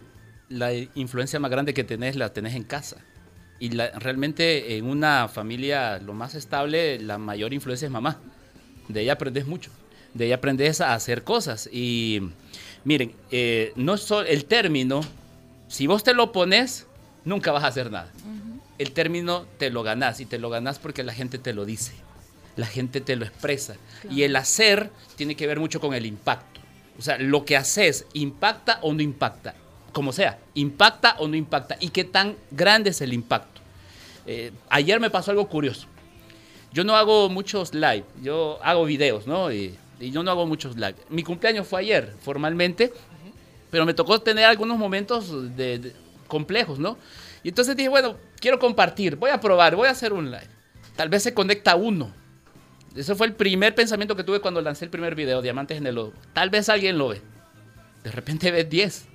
la 0.49 0.73
influencia 0.73 1.39
más 1.39 1.51
grande 1.51 1.73
que 1.73 1.83
tenés 1.83 2.15
la 2.15 2.31
tenés 2.31 2.55
en 2.55 2.63
casa. 2.63 2.97
Y 3.59 3.69
la- 3.71 3.89
realmente 3.99 4.77
en 4.77 4.85
una 4.85 5.27
familia 5.27 5.97
lo 5.99 6.13
más 6.13 6.35
estable, 6.35 6.99
la 6.99 7.17
mayor 7.17 7.53
influencia 7.53 7.87
es 7.87 7.91
mamá. 7.91 8.19
De 8.87 9.01
ella 9.01 9.13
aprendes 9.13 9.45
mucho. 9.47 9.71
De 10.13 10.27
ella 10.27 10.35
aprendes 10.35 10.79
a 10.79 10.93
hacer 10.93 11.23
cosas. 11.23 11.67
Y 11.71 12.21
miren, 12.85 13.13
eh, 13.31 13.73
no 13.75 13.97
so- 13.97 14.21
el 14.21 14.45
término, 14.45 15.01
si 15.67 15.87
vos 15.87 16.03
te 16.03 16.13
lo 16.13 16.31
pones, 16.31 16.85
nunca 17.25 17.51
vas 17.51 17.63
a 17.63 17.67
hacer 17.67 17.91
nada. 17.91 18.11
El 18.77 18.91
término 18.91 19.47
te 19.57 19.71
lo 19.71 19.81
ganás 19.81 20.19
y 20.21 20.25
te 20.27 20.37
lo 20.37 20.51
ganás 20.51 20.77
porque 20.77 21.03
la 21.03 21.13
gente 21.13 21.39
te 21.39 21.51
lo 21.53 21.65
dice. 21.65 21.93
La 22.55 22.67
gente 22.67 23.01
te 23.01 23.15
lo 23.15 23.25
expresa. 23.25 23.75
Y 24.09 24.21
el 24.21 24.35
hacer 24.35 24.91
tiene 25.15 25.35
que 25.35 25.47
ver 25.47 25.59
mucho 25.59 25.79
con 25.79 25.95
el 25.95 26.05
impacto. 26.05 26.56
O 26.97 27.01
sea, 27.01 27.17
lo 27.17 27.45
que 27.45 27.55
haces, 27.55 28.05
¿impacta 28.13 28.79
o 28.81 28.93
no 28.93 29.01
impacta? 29.01 29.55
Como 29.91 30.11
sea, 30.11 30.39
¿impacta 30.55 31.15
o 31.19 31.27
no 31.27 31.35
impacta? 31.35 31.77
¿Y 31.79 31.89
qué 31.89 32.03
tan 32.03 32.35
grande 32.51 32.89
es 32.89 33.01
el 33.01 33.13
impacto? 33.13 33.61
Eh, 34.25 34.51
ayer 34.69 34.99
me 34.99 35.09
pasó 35.09 35.31
algo 35.31 35.47
curioso. 35.47 35.87
Yo 36.73 36.83
no 36.83 36.95
hago 36.95 37.29
muchos 37.29 37.73
live, 37.73 38.03
yo 38.21 38.59
hago 38.61 38.85
videos, 38.85 39.25
¿no? 39.25 39.51
Y, 39.51 39.77
yo 39.99 40.21
no 40.21 40.29
hago 40.29 40.45
muchos 40.45 40.75
live. 40.75 40.95
Mi 41.09 41.23
cumpleaños 41.23 41.67
fue 41.67 41.79
ayer, 41.79 42.13
formalmente, 42.21 42.93
pero 43.71 43.83
me 43.83 43.95
tocó 43.95 44.21
tener 44.21 44.45
algunos 44.45 44.77
momentos 44.77 45.55
de- 45.57 45.95
complejos, 46.27 46.77
¿no? 46.77 46.97
Y 47.41 47.49
entonces 47.49 47.75
dije, 47.75 47.89
bueno, 47.89 48.15
quiero 48.39 48.59
compartir, 48.59 49.15
voy 49.15 49.31
a 49.31 49.39
probar, 49.39 49.75
voy 49.75 49.87
a 49.87 49.91
hacer 49.91 50.13
un 50.13 50.29
live. 50.29 50.47
Tal 50.95 51.09
vez 51.09 51.23
se 51.23 51.33
conecta 51.33 51.75
uno. 51.75 52.13
Ese 52.97 53.13
fue 53.15 53.27
el 53.27 53.33
primer 53.33 53.75
pensamiento 53.75 54.15
que 54.15 54.23
tuve 54.23 54.39
cuando 54.39 54.61
lancé 54.61 54.85
el 54.85 54.91
primer 54.91 55.13
video, 55.13 55.41
Diamantes 55.41 55.77
en 55.77 55.85
el 55.85 55.95
Lodo. 55.95 56.13
Tal 56.33 56.49
vez 56.49 56.67
alguien 56.67 56.97
lo 56.97 57.09
ve. 57.09 57.21
De 58.03 58.11
repente 58.11 58.49
ves 58.49 58.67
10. 58.69 59.05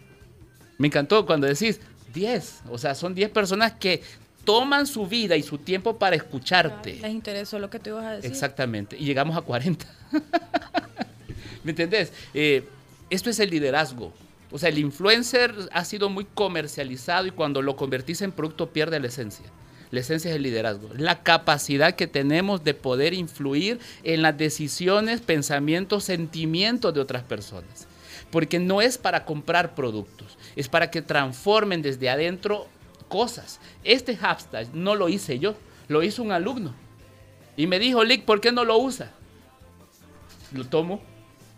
Me 0.79 0.87
encantó 0.87 1.27
cuando 1.27 1.47
decís 1.47 1.81
10. 2.15 2.63
O 2.71 2.79
sea, 2.79 2.95
son 2.95 3.15
10 3.15 3.31
personas 3.31 3.73
que 3.73 4.03
toman 4.45 4.87
su 4.87 5.07
vida 5.07 5.37
y 5.37 5.43
su 5.43 5.59
tiempo 5.59 5.99
para 5.99 6.15
escucharte. 6.15 6.95
Les 7.01 7.11
interesó 7.13 7.59
lo 7.59 7.71
que 7.71 7.81
tú 7.81 7.91
ibas 7.91 8.05
a 8.05 8.11
decir. 8.13 8.31
Exactamente. 8.31 8.97
Y 8.97 9.05
llegamos 9.05 9.37
a 9.37 9.41
40. 9.41 9.85
¿Me 11.65 11.71
entendés? 11.71 12.13
Eh, 12.35 12.65
esto 13.11 13.31
es 13.31 13.41
el 13.41 13.51
liderazgo. 13.51 14.13
O 14.51 14.59
sea, 14.59 14.69
el 14.69 14.79
influencer 14.79 15.55
ha 15.73 15.85
sido 15.85 16.09
muy 16.09 16.25
comercializado 16.27 17.27
y 17.27 17.31
cuando 17.31 17.63
lo 17.63 17.75
convertís 17.75 18.23
en 18.23 18.33
producto 18.33 18.71
pierde 18.71 19.01
la 19.01 19.09
esencia. 19.09 19.47
La 19.93 20.01
esencia 20.01 20.31
es 20.31 20.37
el 20.37 20.43
liderazgo, 20.43 20.89
la 20.97 21.23
capacidad 21.23 21.95
que 21.95 22.07
tenemos 22.07 22.65
de 22.65 22.73
poder 22.73 23.13
influir 23.13 23.79
en 24.03 24.23
las 24.23 24.37
decisiones, 24.39 25.21
pensamientos, 25.21 26.05
sentimientos 26.05 26.95
de 26.95 27.01
otras 27.01 27.23
personas. 27.25 27.87
Porque 28.31 28.59
no 28.59 28.81
es 28.81 28.97
para 28.97 29.27
comprar 29.27 29.75
productos, 29.75 30.39
es 30.57 30.67
para 30.69 30.91
que 30.91 31.03
transformen 31.03 31.83
desde 31.83 32.09
adentro 32.09 32.69
cosas. 33.09 33.61
Este 33.85 34.17
hashtag 34.17 34.75
no 34.75 34.95
lo 34.95 35.11
hice 35.11 35.39
yo, 35.39 35.57
lo 35.89 36.03
hizo 36.03 36.23
un 36.23 36.33
alumno. 36.33 36.75
Y 37.59 37.67
me 37.67 37.79
dijo, 37.79 38.03
Lick, 38.03 38.25
¿por 38.25 38.41
qué 38.41 38.51
no 38.51 38.65
lo 38.65 38.79
usa? 38.79 39.13
Lo 40.53 40.65
tomo, 40.65 41.03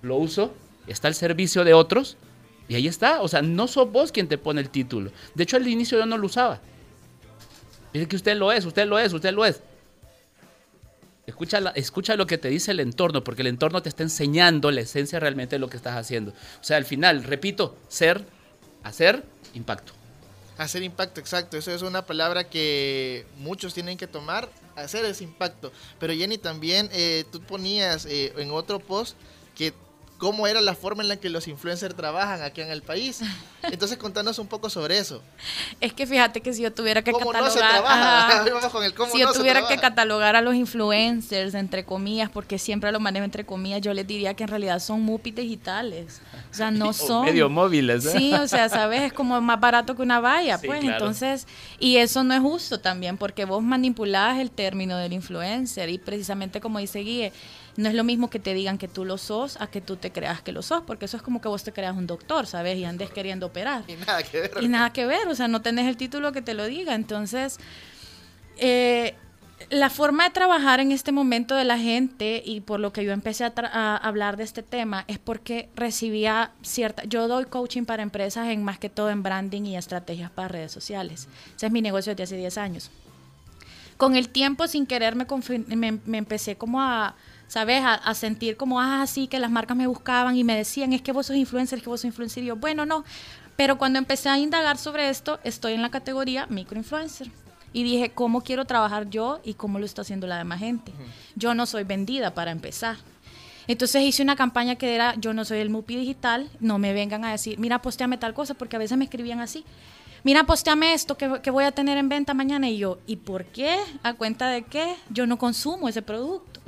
lo 0.03 0.16
uso, 0.16 0.53
está 0.88 1.07
al 1.07 1.14
servicio 1.14 1.62
de 1.62 1.73
otros 1.73 2.16
y 2.66 2.75
ahí 2.75 2.88
está. 2.88 3.23
O 3.23 3.29
sea, 3.29 3.42
no 3.42 3.68
sos 3.68 3.92
vos 3.92 4.11
quien 4.11 4.27
te 4.27 4.38
pone 4.38 4.61
el 4.61 4.70
título. 4.70 5.12
De 5.37 5.44
hecho, 5.44 5.57
al 5.57 5.68
inicio 5.68 5.99
yo 5.99 6.07
no 6.07 6.18
lo 6.18 6.27
usaba. 6.27 6.61
Dice 7.94 8.09
que 8.09 8.16
usted 8.16 8.37
lo 8.37 8.50
es, 8.50 8.64
usted 8.64 8.87
lo 8.87 8.98
es, 8.98 9.12
usted 9.12 9.33
lo 9.33 9.46
es. 9.46 9.61
Escucha, 11.28 11.61
escucha 11.76 12.16
lo 12.16 12.26
que 12.26 12.38
te 12.38 12.48
dice 12.48 12.72
el 12.72 12.80
entorno, 12.80 13.22
porque 13.22 13.42
el 13.42 13.46
entorno 13.46 13.80
te 13.83 13.88
está 13.88 14.02
enseñando 14.02 14.72
la 14.72 14.80
esencia 14.80 15.20
realmente 15.20 15.54
de 15.54 15.61
lo 15.61 15.70
que 15.70 15.76
estás 15.76 15.96
haciendo. 15.96 16.33
O 16.33 16.64
sea, 16.64 16.76
al 16.76 16.85
final, 16.85 17.22
repito, 17.22 17.76
ser, 17.88 18.26
hacer, 18.83 19.22
impacto. 19.54 19.92
Hacer 20.59 20.83
impacto, 20.83 21.20
exacto. 21.20 21.57
Eso 21.57 21.70
es 21.70 21.83
una 21.83 22.04
palabra 22.04 22.44
que 22.44 23.26
muchos 23.38 23.72
tienen 23.72 23.96
que 23.96 24.09
tomar. 24.09 24.48
Hacer 24.74 25.04
ese 25.04 25.22
impacto. 25.22 25.72
Pero 26.00 26.12
Jenny, 26.12 26.37
también 26.37 26.90
eh, 26.92 27.24
tú 27.30 27.40
ponías 27.40 28.07
eh, 28.07 28.33
en 28.37 28.50
otro 28.50 28.80
post 28.80 29.16
que 29.54 29.72
cómo 30.18 30.48
era 30.48 30.61
la 30.61 30.74
forma 30.74 31.04
en 31.04 31.09
la 31.09 31.16
que 31.16 31.30
los 31.30 31.46
influencers 31.46 31.94
trabajan 31.94 32.42
aquí 32.42 32.61
en 32.61 32.70
el 32.70 32.83
país. 32.83 33.20
Entonces 33.70 33.96
contanos 33.98 34.38
un 34.38 34.46
poco 34.46 34.70
sobre 34.70 34.98
eso. 34.98 35.22
Es 35.81 35.92
que 35.92 36.07
fíjate 36.07 36.40
que 36.40 36.53
si 36.53 36.62
yo 36.62 36.72
tuviera 36.72 37.03
que 37.03 37.12
¿Cómo 37.12 37.33
no 37.33 37.50
se 37.50 37.59
catalogar, 37.59 37.70
trabaja? 37.70 38.29
ajá, 38.29 38.42
Ahí 38.44 38.50
vamos 38.50 38.72
con 38.72 38.85
el 38.85 38.94
cómo 38.94 39.11
si 39.12 39.18
yo 39.18 39.27
no 39.27 39.33
se 39.33 39.38
tuviera 39.38 39.66
que 39.66 39.77
catalogar 39.79 40.37
a 40.37 40.40
los 40.40 40.55
influencers 40.55 41.55
entre 41.55 41.85
comillas, 41.85 42.31
porque 42.31 42.59
siempre 42.59 42.92
lo 42.92 43.00
manejo 43.00 43.24
entre 43.24 43.44
comillas, 43.44 43.81
yo 43.81 43.92
les 43.94 44.07
diría 44.07 44.35
que 44.35 44.44
en 44.44 44.48
realidad 44.48 44.79
son 44.81 45.03
mupis 45.03 45.35
digitales. 45.35 46.20
O 46.50 46.55
sea, 46.55 46.70
no 46.70 46.88
O 46.90 46.92
son 46.92 47.24
medio 47.24 47.48
móviles, 47.48 48.05
¿eh? 48.07 48.12
Sí, 48.16 48.35
o 48.35 48.46
sea, 48.48 48.68
sabes, 48.68 49.03
es 49.03 49.12
como 49.12 49.40
más 49.40 49.59
barato 49.61 49.96
que 49.96 50.03
una 50.03 50.20
valla, 50.20 50.59
Sí, 50.64 50.66
pues. 50.66 50.81
claro. 50.81 50.96
Entonces, 50.98 51.46
y 51.79 51.96
eso 51.96 52.22
no 52.24 52.35
es 52.35 52.40
justo 52.40 52.81
también, 52.81 53.16
porque 53.16 53.44
vos 53.44 53.62
manipulás 53.62 54.38
el 54.38 54.50
término 54.50 54.96
del 54.96 55.12
influencer 55.12 55.88
y 55.88 55.98
precisamente 55.98 56.61
como 56.61 56.79
dice 56.79 57.00
Guille, 57.00 57.33
no 57.76 57.88
es 57.88 57.94
lo 57.94 58.04
mismo 58.04 58.30
que 58.30 58.38
te 58.38 58.54
digan 58.54 58.78
que 58.78 58.88
tú 58.88 59.04
lo 59.04 59.18
sos 59.18 59.60
a 59.60 59.66
que 59.66 59.80
tú 59.80 59.96
te 59.96 60.12
creas 60.12 60.42
que 60.42 60.52
lo 60.52 60.62
sos, 60.62 60.82
porque 60.82 61.06
eso 61.06 61.16
es 61.16 61.22
como 61.22 61.40
que 61.40 61.48
vos 61.48 61.64
te 61.64 61.72
creas 61.72 61.96
un 61.96 62.06
doctor, 62.06 62.46
¿sabes? 62.46 62.78
Y 62.78 62.84
andes 62.84 63.10
queriendo 63.10 63.46
operar. 63.46 63.84
Y 63.88 63.94
nada 63.94 64.22
que 64.22 64.40
ver. 64.40 64.50
Y 64.60 64.68
nada 64.68 64.92
que 64.92 65.06
ver, 65.06 65.28
o 65.28 65.34
sea, 65.34 65.48
no 65.48 65.62
tenés 65.62 65.88
el 65.88 65.96
título 65.96 66.32
que 66.32 66.42
te 66.42 66.54
lo 66.54 66.66
diga. 66.66 66.94
Entonces, 66.94 67.58
eh, 68.58 69.14
la 69.70 69.90
forma 69.90 70.24
de 70.24 70.30
trabajar 70.30 70.80
en 70.80 70.92
este 70.92 71.10
momento 71.10 71.54
de 71.56 71.64
la 71.64 71.78
gente 71.78 72.42
y 72.44 72.60
por 72.60 72.80
lo 72.80 72.92
que 72.92 73.04
yo 73.04 73.12
empecé 73.12 73.44
a, 73.44 73.96
hablar 73.96 74.37
de 74.37 74.44
este 74.44 74.62
tema 74.62 75.04
es 75.08 75.18
porque 75.18 75.68
recibía 75.74 76.52
cierta, 76.62 77.04
yo 77.04 77.28
doy 77.28 77.46
coaching 77.46 77.84
para 77.84 78.02
empresas 78.02 78.48
en 78.48 78.62
más 78.62 78.78
que 78.78 78.88
todo 78.88 79.10
en 79.10 79.22
branding 79.22 79.62
y 79.62 79.76
estrategias 79.76 80.30
para 80.30 80.48
redes 80.48 80.72
sociales. 80.72 81.28
Ese 81.56 81.66
es 81.66 81.72
mi 81.72 81.82
negocio 81.82 82.12
desde 82.12 82.24
hace 82.24 82.37
10 82.37 82.58
años. 82.58 82.90
Con 83.96 84.16
el 84.16 84.28
tiempo, 84.28 84.66
sin 84.66 84.87
querer, 84.87 85.14
me, 85.14 85.26
me, 85.76 85.98
me 86.04 86.18
empecé 86.18 86.56
como 86.56 86.82
a, 86.82 87.14
¿sabes? 87.48 87.83
A, 87.83 87.94
a 87.94 88.14
sentir 88.14 88.57
como, 88.57 88.80
ah, 88.80 89.02
así 89.02 89.26
que 89.26 89.38
las 89.38 89.50
marcas 89.50 89.76
me 89.76 89.87
buscaban 89.87 90.37
y 90.37 90.44
me 90.44 90.57
decían, 90.57 90.92
es 90.92 91.02
que 91.02 91.12
vos 91.12 91.26
sos 91.26 91.37
influencer, 91.37 91.78
es 91.78 91.83
que 91.83 91.90
vos 91.90 92.00
sos 92.00 92.07
influencer. 92.07 92.42
Y 92.42 92.46
yo, 92.46 92.57
bueno, 92.57 92.87
no. 92.87 93.04
Pero 93.57 93.78
cuando 93.78 93.98
empecé 93.98 94.28
a 94.28 94.38
indagar 94.38 94.78
sobre 94.78 95.09
esto, 95.09 95.38
estoy 95.44 95.74
en 95.74 95.83
la 95.83 95.90
categoría 95.90 96.46
microinfluencer. 96.48 97.30
Y 97.72 97.83
dije, 97.83 98.11
¿cómo 98.11 98.42
quiero 98.42 98.64
trabajar 98.64 99.11
yo 99.11 99.40
y 99.44 99.54
cómo 99.54 99.78
lo 99.78 99.85
está 99.85 100.02
haciendo 100.02 100.26
la 100.26 100.38
demás 100.38 100.61
gente? 100.61 100.92
Yo 101.35 101.54
no 101.54 101.66
soy 101.66 101.85
vendida 101.85 102.33
para 102.33 102.52
empezar. 102.52 102.96
Entonces 103.66 104.02
hice 104.02 104.22
una 104.22 104.37
campaña 104.37 104.76
que 104.76 104.94
era, 104.94 105.14
yo 105.16 105.33
no 105.33 105.44
soy 105.44 105.59
el 105.59 105.70
MUPI 105.70 105.96
digital, 105.96 106.50
no 106.61 106.78
me 106.78 106.92
vengan 106.92 107.24
a 107.24 107.33
decir, 107.33 107.59
mira, 107.59 107.80
posteame 107.80 108.18
tal 108.18 108.35
cosa, 108.35 108.54
porque 108.54 108.76
a 108.76 108.78
veces 108.78 108.96
me 108.98 109.04
escribían 109.04 109.40
así. 109.40 109.64
Mira, 110.22 110.44
posteame 110.44 110.94
esto 110.94 111.16
que, 111.16 111.40
que 111.42 111.50
voy 111.50 111.64
a 111.64 111.72
tener 111.72 111.98
en 111.98 112.09
venta 112.09 112.33
mañana. 112.33 112.68
Y 112.68 112.78
yo, 112.78 112.98
¿y 113.07 113.16
por 113.16 113.44
qué? 113.46 113.76
¿A 114.02 114.14
cuenta 114.14 114.48
de 114.48 114.62
qué? 114.62 114.94
Yo 115.11 115.26
no 115.26 115.38
consumo 115.38 115.88
ese 115.88 116.02
producto. 116.02 116.61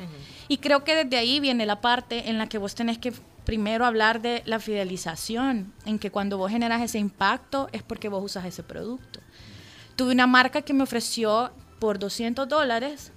Y 0.49 0.59
creo 0.59 0.85
que 0.85 0.95
desde 1.05 1.17
ahí 1.17 1.41
viene 1.41 1.67
la 1.67 1.81
parte 1.81 2.29
en 2.31 2.39
la 2.39 2.49
que 2.49 2.59
vos 2.59 2.75
tenés 2.75 2.99
que 2.99 3.13
primero 3.45 3.87
hablar 3.87 4.21
de 4.21 4.43
la 4.45 4.59
fidelización, 4.59 5.73
en 5.85 5.99
que 5.99 6.11
cuando 6.11 6.37
vos 6.37 6.51
generas 6.51 6.83
ese 6.83 6.99
impacto 6.99 7.69
es 7.73 7.83
porque 7.83 8.09
vos 8.09 8.23
usas 8.25 8.45
ese 8.45 8.63
producto. 8.63 9.21
Tuve 9.95 10.13
una 10.13 10.27
marca 10.27 10.63
que 10.63 10.75
me 10.75 10.83
ofreció 10.83 11.53
por 11.79 11.99
200 11.99 12.49
dólares 12.49 13.13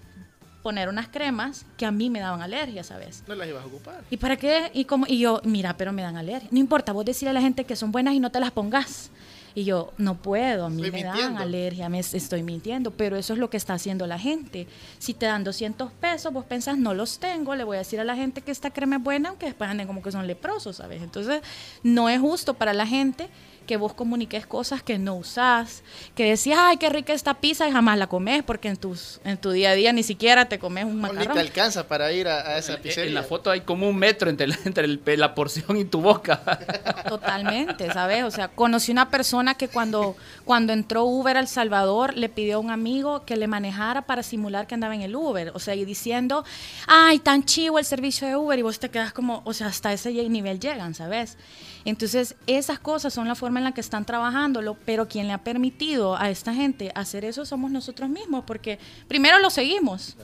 poner 0.62 0.90
unas 0.90 1.08
cremas 1.08 1.66
que 1.78 1.86
a 1.86 1.92
mí 1.92 2.10
me 2.10 2.20
daban 2.20 2.42
alergia, 2.42 2.84
¿sabes? 2.84 3.24
No 3.28 3.36
las 3.36 3.48
ibas 3.48 3.64
a 3.64 3.68
ocupar. 3.68 4.04
¿Y 4.10 4.18
para 4.18 4.38
qué? 4.38 4.70
Y, 4.74 4.86
como, 4.86 5.06
y 5.08 5.20
yo, 5.20 5.42
mira, 5.44 5.76
pero 5.78 5.94
me 5.94 6.02
dan 6.02 6.18
alergia. 6.18 6.50
No 6.52 6.60
importa, 6.60 6.92
vos 6.92 7.06
decirle 7.06 7.32
a 7.32 7.34
la 7.34 7.42
gente 7.42 7.66
que 7.66 7.76
son 7.76 7.92
buenas 7.92 8.14
y 8.14 8.20
no 8.20 8.30
te 8.30 8.40
las 8.40 8.52
pongas. 8.52 9.10
Y 9.56 9.64
yo, 9.64 9.94
no 9.98 10.16
puedo, 10.16 10.66
a 10.66 10.70
mí 10.70 10.84
Estoy 10.84 11.02
me 11.02 11.04
dan 11.04 11.38
alergia, 11.38 11.90
me 11.90 12.00
estoy 12.00 12.44
mintiendo, 12.44 12.92
pero 12.92 13.18
eso 13.18 13.34
es 13.34 13.40
lo 13.40 13.50
que 13.50 13.58
está 13.58 13.74
haciendo 13.74 14.08
la 14.08 14.20
gente. 14.20 14.68
Si 15.00 15.14
te 15.14 15.26
dan 15.26 15.44
200 15.44 15.92
pesos, 15.94 16.32
vos 16.32 16.46
pensás, 16.46 16.78
no 16.78 16.94
los 16.94 17.20
tengo, 17.20 17.56
le 17.56 17.64
voy 17.64 17.76
a 17.76 17.80
decir 17.80 18.00
a 18.00 18.04
la 18.04 18.16
gente 18.16 18.42
que 18.42 18.52
esta 18.52 18.72
crema 18.72 18.98
es 18.98 19.04
buena, 19.04 19.30
aunque 19.30 19.48
después 19.48 19.70
anden 19.70 19.88
como 19.88 20.02
que 20.02 20.12
son 20.12 20.28
leprosos, 20.28 20.78
¿sabes? 20.78 21.02
Entonces, 21.02 21.42
no 21.84 22.10
es 22.10 22.20
justo 22.20 22.54
para 22.54 22.74
la 22.74 22.86
gente 22.86 23.30
que 23.70 23.78
vos 23.78 23.94
comuniques 23.94 24.48
cosas 24.48 24.82
que 24.82 24.98
no 24.98 25.14
usás, 25.14 25.84
que 26.16 26.24
decís, 26.24 26.54
ay, 26.58 26.78
qué 26.78 26.90
rica 26.90 27.14
esta 27.14 27.36
pizza 27.36 27.70
y 27.70 27.72
jamás 27.72 28.00
la 28.00 28.08
comes 28.08 28.42
porque 28.42 28.68
en, 28.68 28.78
tus, 28.78 29.22
en 29.24 29.38
tu 29.38 29.52
día 29.52 29.70
a 29.70 29.74
día 29.76 29.94
ni 29.94 30.02
siquiera 30.02 30.50
te 30.50 30.58
comes 30.58 30.86
un 30.86 31.00
No, 31.00 31.08
ni 31.10 31.14
macarrón. 31.14 31.36
te 31.36 31.40
alcanza 31.42 31.88
para 31.88 32.12
ir 32.12 32.28
a, 32.28 32.40
a 32.40 32.58
esa 32.58 32.74
En- 32.74 32.82
pizzería. 32.82 33.10
En 33.10 33.14
la 33.14 33.22
foto 33.22 33.52
hay 33.52 33.62
como 33.62 33.88
un 33.88 33.96
metro 33.96 34.28
entre, 34.32 34.48
la- 34.48 34.58
entre 34.66 34.86
el- 34.86 35.00
la 35.18 35.36
porción 35.36 35.78
y 35.78 35.86
tu 35.86 36.02
boca. 36.02 36.42
Totalmente, 37.08 37.94
¿sabes? 37.94 38.24
O 38.24 38.32
sea, 38.32 38.48
conocí 38.48 38.92
una 38.92 39.10
persona 39.12 39.54
que 39.54 39.68
cuando, 39.68 40.16
cuando 40.46 40.74
entró 40.74 41.04
Uber 41.04 41.38
a 41.38 41.40
El 41.42 41.48
Salvador 41.48 42.18
le 42.18 42.28
pidió 42.28 42.56
a 42.56 42.60
un 42.60 42.72
amigo 42.72 43.24
que 43.26 43.36
le 43.38 43.46
manejara 43.48 44.02
para 44.04 44.24
simular 44.24 44.66
que 44.66 44.74
andaba 44.74 44.96
en 44.96 45.02
el 45.04 45.16
Uber. 45.16 45.52
O 45.54 45.60
sea, 45.60 45.76
y 45.76 45.86
diciendo, 45.86 46.44
ay, 46.88 47.20
tan 47.20 47.46
chivo 47.46 47.78
el 47.78 47.86
servicio 47.86 48.28
de 48.28 48.36
Uber. 48.36 48.58
Y 48.58 48.64
vos 48.64 48.80
te 48.80 48.90
quedas 48.90 49.14
como, 49.14 49.44
o 49.46 49.54
sea, 49.54 49.68
hasta 49.68 49.94
ese 49.94 50.12
nivel 50.30 50.60
llegan, 50.60 50.96
¿sabes? 50.96 51.38
Entonces, 51.86 52.36
esas 52.46 52.80
cosas 52.80 53.14
son 53.14 53.28
la 53.28 53.36
forma 53.36 53.59
en 53.60 53.64
la 53.66 53.74
que 53.74 53.82
están 53.82 54.06
trabajándolo, 54.06 54.76
pero 54.86 55.08
quien 55.08 55.28
le 55.28 55.34
ha 55.34 55.44
permitido 55.44 56.18
a 56.18 56.30
esta 56.32 56.54
gente 56.54 56.92
hacer 56.96 57.24
eso 57.24 57.46
somos 57.46 57.70
nosotros 57.70 58.10
mismos, 58.10 58.44
porque 58.48 58.80
primero 59.08 59.38
lo 59.40 59.52
seguimos. 59.52 60.18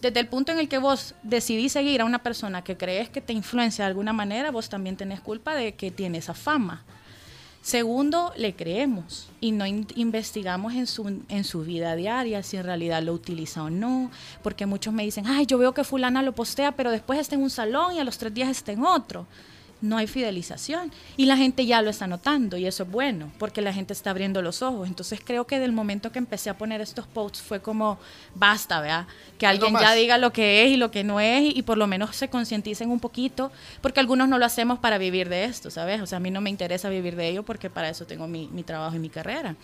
Desde 0.00 0.20
el 0.20 0.28
punto 0.28 0.52
en 0.52 0.58
el 0.58 0.68
que 0.68 0.78
vos 0.78 1.14
decidís 1.22 1.72
seguir 1.72 2.00
a 2.00 2.04
una 2.04 2.20
persona 2.20 2.62
que 2.62 2.76
crees 2.76 3.08
que 3.08 3.20
te 3.20 3.32
influencia 3.32 3.84
de 3.84 3.88
alguna 3.88 4.12
manera, 4.12 4.50
vos 4.50 4.68
también 4.68 4.96
tenés 4.96 5.20
culpa 5.20 5.54
de 5.54 5.74
que 5.74 5.90
tiene 5.90 6.18
esa 6.18 6.34
fama. 6.34 6.84
Segundo, 7.62 8.32
le 8.36 8.54
creemos 8.54 9.28
y 9.40 9.50
no 9.50 9.66
in- 9.66 9.88
investigamos 9.96 10.74
en 10.74 10.86
su, 10.86 11.22
en 11.28 11.42
su 11.42 11.62
vida 11.62 11.96
diaria 11.96 12.44
si 12.44 12.56
en 12.58 12.62
realidad 12.62 13.02
lo 13.02 13.12
utiliza 13.12 13.64
o 13.64 13.70
no, 13.70 14.10
porque 14.42 14.66
muchos 14.66 14.94
me 14.94 15.02
dicen, 15.02 15.26
ay, 15.26 15.46
yo 15.46 15.58
veo 15.58 15.74
que 15.74 15.82
fulana 15.82 16.22
lo 16.22 16.32
postea, 16.32 16.72
pero 16.72 16.92
después 16.92 17.18
está 17.18 17.34
en 17.34 17.42
un 17.42 17.50
salón 17.50 17.96
y 17.96 17.98
a 17.98 18.04
los 18.04 18.18
tres 18.18 18.32
días 18.32 18.50
está 18.50 18.70
en 18.70 18.84
otro. 18.84 19.26
No 19.82 19.98
hay 19.98 20.06
fidelización 20.06 20.90
y 21.16 21.26
la 21.26 21.36
gente 21.36 21.66
ya 21.66 21.82
lo 21.82 21.90
está 21.90 22.06
notando 22.06 22.56
y 22.56 22.66
eso 22.66 22.84
es 22.84 22.90
bueno 22.90 23.30
porque 23.38 23.60
la 23.60 23.72
gente 23.72 23.92
está 23.92 24.10
abriendo 24.10 24.40
los 24.42 24.62
ojos. 24.62 24.88
Entonces 24.88 25.20
creo 25.22 25.46
que 25.46 25.58
del 25.58 25.72
momento 25.72 26.10
que 26.10 26.18
empecé 26.18 26.50
a 26.50 26.56
poner 26.56 26.80
estos 26.80 27.06
posts 27.06 27.42
fue 27.42 27.60
como, 27.60 27.98
basta, 28.34 28.80
¿verdad? 28.80 29.06
Que 29.38 29.46
alguien 29.46 29.74
ya 29.78 29.92
diga 29.94 30.18
lo 30.18 30.32
que 30.32 30.64
es 30.64 30.72
y 30.72 30.76
lo 30.76 30.90
que 30.90 31.04
no 31.04 31.20
es 31.20 31.54
y 31.54 31.62
por 31.62 31.76
lo 31.76 31.86
menos 31.86 32.16
se 32.16 32.28
concienticen 32.28 32.90
un 32.90 33.00
poquito, 33.00 33.52
porque 33.82 34.00
algunos 34.00 34.28
no 34.28 34.38
lo 34.38 34.46
hacemos 34.46 34.78
para 34.78 34.98
vivir 34.98 35.28
de 35.28 35.44
esto, 35.44 35.70
¿sabes? 35.70 36.00
O 36.00 36.06
sea, 36.06 36.16
a 36.16 36.20
mí 36.20 36.30
no 36.30 36.40
me 36.40 36.50
interesa 36.50 36.88
vivir 36.88 37.16
de 37.16 37.28
ello 37.28 37.42
porque 37.42 37.68
para 37.68 37.88
eso 37.88 38.06
tengo 38.06 38.26
mi, 38.26 38.48
mi 38.48 38.62
trabajo 38.62 38.96
y 38.96 38.98
mi 38.98 39.10
carrera. 39.10 39.56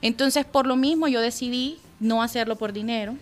Entonces, 0.00 0.44
por 0.44 0.66
lo 0.66 0.76
mismo, 0.76 1.08
yo 1.08 1.20
decidí 1.20 1.78
no 2.00 2.22
hacerlo 2.22 2.56
por 2.56 2.72
dinero, 2.72 3.16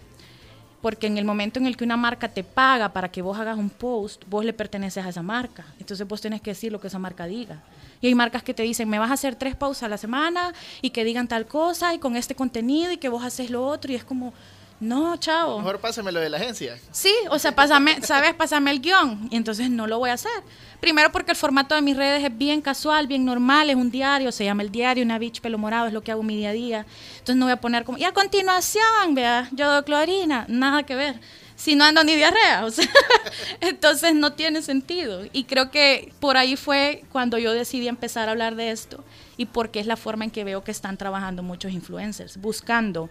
porque 0.80 1.06
en 1.06 1.18
el 1.18 1.24
momento 1.24 1.58
en 1.58 1.66
el 1.66 1.76
que 1.76 1.84
una 1.84 1.96
marca 1.96 2.28
te 2.28 2.42
paga 2.42 2.92
para 2.92 3.10
que 3.10 3.22
vos 3.22 3.38
hagas 3.38 3.58
un 3.58 3.70
post, 3.70 4.22
vos 4.28 4.44
le 4.44 4.52
perteneces 4.52 5.04
a 5.04 5.08
esa 5.08 5.22
marca. 5.22 5.64
Entonces 5.78 6.06
vos 6.06 6.20
tenés 6.20 6.40
que 6.40 6.50
decir 6.50 6.72
lo 6.72 6.80
que 6.80 6.86
esa 6.86 6.98
marca 6.98 7.26
diga. 7.26 7.60
Y 8.00 8.06
hay 8.06 8.14
marcas 8.14 8.42
que 8.42 8.54
te 8.54 8.62
dicen, 8.62 8.88
me 8.88 8.98
vas 8.98 9.10
a 9.10 9.14
hacer 9.14 9.36
tres 9.36 9.54
posts 9.54 9.82
a 9.82 9.88
la 9.88 9.98
semana 9.98 10.54
y 10.80 10.90
que 10.90 11.04
digan 11.04 11.28
tal 11.28 11.46
cosa 11.46 11.92
y 11.92 11.98
con 11.98 12.16
este 12.16 12.34
contenido 12.34 12.92
y 12.92 12.96
que 12.96 13.10
vos 13.10 13.22
haces 13.24 13.50
lo 13.50 13.66
otro. 13.66 13.92
Y 13.92 13.96
es 13.96 14.04
como, 14.04 14.32
No, 14.80 15.14
chao. 15.18 15.58
Mejor 15.58 15.78
pásame 15.78 16.10
lo 16.10 16.20
de 16.20 16.30
la 16.30 16.38
agencia. 16.38 16.78
Sí, 16.90 17.14
o 17.28 17.38
sea, 17.38 17.54
pásame, 17.54 18.00
¿sabes? 18.00 18.32
Pásame 18.32 18.70
el 18.70 18.80
guion. 18.80 19.28
Y 19.30 19.36
entonces 19.36 19.68
no 19.68 19.86
lo 19.86 19.98
voy 19.98 20.08
a 20.08 20.14
hacer. 20.14 20.32
Primero 20.80 21.12
porque 21.12 21.32
el 21.32 21.36
formato 21.36 21.74
de 21.74 21.82
mis 21.82 21.96
redes 21.96 22.24
es 22.24 22.36
bien 22.36 22.62
casual, 22.62 23.06
bien 23.06 23.24
normal, 23.24 23.68
es 23.68 23.76
un 23.76 23.90
diario, 23.90 24.32
se 24.32 24.44
llama 24.44 24.62
el 24.62 24.70
diario, 24.70 25.04
una 25.04 25.18
bitch 25.18 25.40
pelo 25.40 25.58
morado, 25.58 25.86
es 25.86 25.92
lo 25.92 26.02
que 26.02 26.10
hago 26.10 26.22
mi 26.22 26.36
día 26.36 26.50
a 26.50 26.52
día. 26.52 26.86
Entonces 27.12 27.36
no 27.36 27.46
voy 27.46 27.52
a 27.52 27.60
poner 27.60 27.84
como, 27.84 27.98
y 27.98 28.04
a 28.04 28.12
continuación, 28.12 29.14
vea, 29.14 29.48
yo 29.52 29.70
doy 29.70 29.82
clorina, 29.82 30.46
nada 30.48 30.82
que 30.84 30.94
ver. 30.94 31.20
Si 31.54 31.74
no 31.74 31.84
ando 31.84 32.02
ni 32.02 32.16
diarrea, 32.16 32.64
o 32.64 32.70
sea, 32.70 32.88
entonces 33.60 34.14
no 34.14 34.32
tiene 34.32 34.62
sentido. 34.62 35.24
Y 35.32 35.44
creo 35.44 35.70
que 35.70 36.10
por 36.18 36.38
ahí 36.38 36.56
fue 36.56 37.04
cuando 37.12 37.36
yo 37.36 37.52
decidí 37.52 37.86
empezar 37.86 38.28
a 38.28 38.32
hablar 38.32 38.56
de 38.56 38.70
esto 38.70 39.04
y 39.36 39.44
porque 39.44 39.80
es 39.80 39.86
la 39.86 39.96
forma 39.96 40.24
en 40.24 40.30
que 40.30 40.44
veo 40.44 40.64
que 40.64 40.70
están 40.70 40.96
trabajando 40.96 41.42
muchos 41.42 41.72
influencers, 41.72 42.38
buscando 42.38 43.10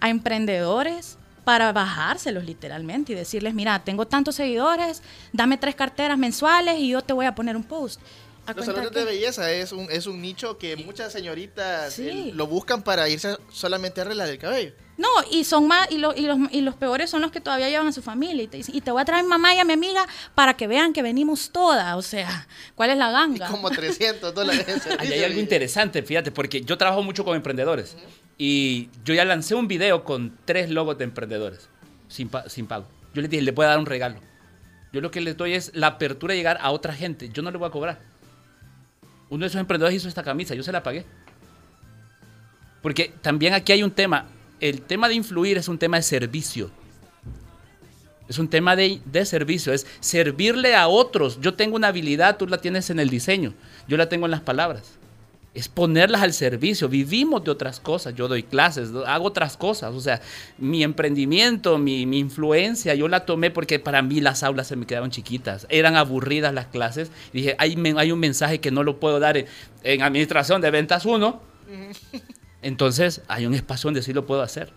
a 0.00 0.10
emprendedores 0.10 1.16
para 1.46 1.72
bajárselos 1.72 2.44
literalmente 2.44 3.12
y 3.12 3.14
decirles, 3.14 3.54
mira, 3.54 3.84
tengo 3.84 4.04
tantos 4.08 4.34
seguidores, 4.34 5.00
dame 5.32 5.56
tres 5.56 5.76
carteras 5.76 6.18
mensuales 6.18 6.80
y 6.80 6.88
yo 6.88 7.02
te 7.02 7.12
voy 7.12 7.24
a 7.26 7.36
poner 7.36 7.54
un 7.56 7.62
post. 7.62 8.00
A 8.46 8.52
Los 8.52 8.66
salones 8.66 8.90
que- 8.90 8.98
de 8.98 9.04
belleza 9.04 9.50
es 9.52 9.70
un, 9.70 9.88
es 9.90 10.06
un 10.08 10.20
nicho 10.20 10.58
que 10.58 10.74
muchas 10.76 11.12
señoritas 11.12 11.94
Sí. 11.94 12.08
eh, 12.08 12.30
lo 12.34 12.48
buscan 12.48 12.82
para 12.82 13.08
irse 13.08 13.36
solamente 13.52 14.00
a 14.00 14.04
arreglar 14.04 14.28
el 14.28 14.38
cabello. 14.38 14.72
No, 14.98 15.08
y 15.30 15.44
son 15.44 15.68
más, 15.68 15.88
y, 15.92 15.98
lo- 15.98 16.14
y 16.16 16.22
los, 16.22 16.38
y 16.50 16.62
los 16.62 16.74
peores 16.74 17.10
son 17.10 17.20
los 17.22 17.30
que 17.30 17.40
todavía 17.40 17.68
llevan 17.68 17.86
a 17.86 17.92
su 17.92 18.02
familia 18.02 18.42
y 18.42 18.48
te 18.48 18.56
dicen, 18.56 18.74
y 18.74 18.80
te 18.80 18.90
voy 18.90 19.02
a 19.02 19.04
traer 19.04 19.22
mi 19.22 19.28
mamá 19.30 19.54
y 19.54 19.58
a 19.60 19.64
mi 19.64 19.72
amiga 19.74 20.04
para 20.34 20.56
que 20.56 20.66
vean 20.66 20.92
que 20.92 21.02
venimos 21.02 21.50
todas. 21.52 21.94
O 21.96 22.02
sea, 22.02 22.48
¿cuál 22.74 22.90
es 22.90 22.98
la 22.98 23.10
Y 23.10 23.12
ganga? 23.12 23.48
como 23.48 23.70
300 23.70 24.34
dólares 24.34 24.64
Ahí 24.98 25.12
hay 25.12 25.22
algo 25.22 25.38
interesante, 25.38 26.02
fíjate, 26.02 26.32
porque 26.32 26.62
yo 26.62 26.76
trabajo 26.76 27.02
mucho 27.04 27.24
con 27.24 27.36
emprendedores 27.36 27.94
y 28.38 28.90
yo 29.04 29.14
ya 29.14 29.24
lancé 29.24 29.54
un 29.54 29.68
video 29.68 30.04
con 30.04 30.36
tres 30.44 30.70
logos 30.70 30.98
de 30.98 31.04
emprendedores 31.04 31.68
sin, 32.08 32.30
sin 32.48 32.66
pago. 32.66 32.86
Yo 33.14 33.22
les 33.22 33.30
dije, 33.30 33.42
les 33.42 33.54
voy 33.54 33.64
a 33.64 33.70
dar 33.70 33.78
un 33.78 33.86
regalo. 33.86 34.16
Yo 34.92 35.00
lo 35.00 35.10
que 35.10 35.20
les 35.20 35.36
doy 35.36 35.54
es 35.54 35.72
la 35.74 35.88
apertura 35.88 36.32
de 36.32 36.38
llegar 36.38 36.58
a 36.60 36.70
otra 36.70 36.94
gente. 36.94 37.30
Yo 37.30 37.42
no 37.42 37.50
le 37.50 37.58
voy 37.58 37.68
a 37.68 37.70
cobrar. 37.70 38.00
Uno 39.28 39.42
de 39.42 39.48
esos 39.48 39.60
emprendedores 39.60 39.96
hizo 39.96 40.08
esta 40.08 40.22
camisa, 40.22 40.54
yo 40.54 40.62
se 40.62 40.72
la 40.72 40.82
pagué. 40.82 41.04
Porque 42.82 43.12
también 43.22 43.54
aquí 43.54 43.72
hay 43.72 43.82
un 43.82 43.90
tema. 43.90 44.26
El 44.60 44.82
tema 44.82 45.08
de 45.08 45.14
influir 45.14 45.58
es 45.58 45.68
un 45.68 45.78
tema 45.78 45.96
de 45.96 46.02
servicio. 46.02 46.70
Es 48.28 48.38
un 48.38 48.48
tema 48.48 48.74
de, 48.74 49.00
de 49.04 49.24
servicio, 49.24 49.72
es 49.72 49.86
servirle 50.00 50.74
a 50.74 50.88
otros. 50.88 51.40
Yo 51.40 51.54
tengo 51.54 51.76
una 51.76 51.88
habilidad, 51.88 52.36
tú 52.36 52.46
la 52.46 52.58
tienes 52.58 52.90
en 52.90 52.98
el 52.98 53.08
diseño, 53.08 53.54
yo 53.86 53.96
la 53.96 54.08
tengo 54.08 54.26
en 54.26 54.32
las 54.32 54.40
palabras. 54.40 54.95
Es 55.56 55.70
ponerlas 55.70 56.20
al 56.20 56.34
servicio. 56.34 56.86
Vivimos 56.86 57.42
de 57.42 57.50
otras 57.50 57.80
cosas. 57.80 58.14
Yo 58.14 58.28
doy 58.28 58.42
clases, 58.42 58.90
hago 59.06 59.24
otras 59.24 59.56
cosas. 59.56 59.94
O 59.94 60.00
sea, 60.02 60.20
mi 60.58 60.82
emprendimiento, 60.82 61.78
mi, 61.78 62.04
mi 62.04 62.18
influencia, 62.18 62.94
yo 62.94 63.08
la 63.08 63.24
tomé 63.24 63.50
porque 63.50 63.78
para 63.78 64.02
mí 64.02 64.20
las 64.20 64.42
aulas 64.42 64.66
se 64.66 64.76
me 64.76 64.84
quedaron 64.86 65.10
chiquitas. 65.10 65.66
Eran 65.70 65.96
aburridas 65.96 66.52
las 66.52 66.66
clases. 66.66 67.10
Y 67.32 67.38
dije, 67.38 67.56
hay, 67.58 67.74
hay 67.96 68.12
un 68.12 68.18
mensaje 68.18 68.60
que 68.60 68.70
no 68.70 68.82
lo 68.82 69.00
puedo 69.00 69.18
dar 69.18 69.38
en, 69.38 69.46
en 69.82 70.02
administración 70.02 70.60
de 70.60 70.70
ventas 70.70 71.06
1. 71.06 71.40
Entonces, 72.60 73.22
hay 73.26 73.46
un 73.46 73.54
espacio 73.54 73.88
donde 73.88 74.02
sí 74.02 74.12
lo 74.12 74.26
puedo 74.26 74.42
hacer. 74.42 74.74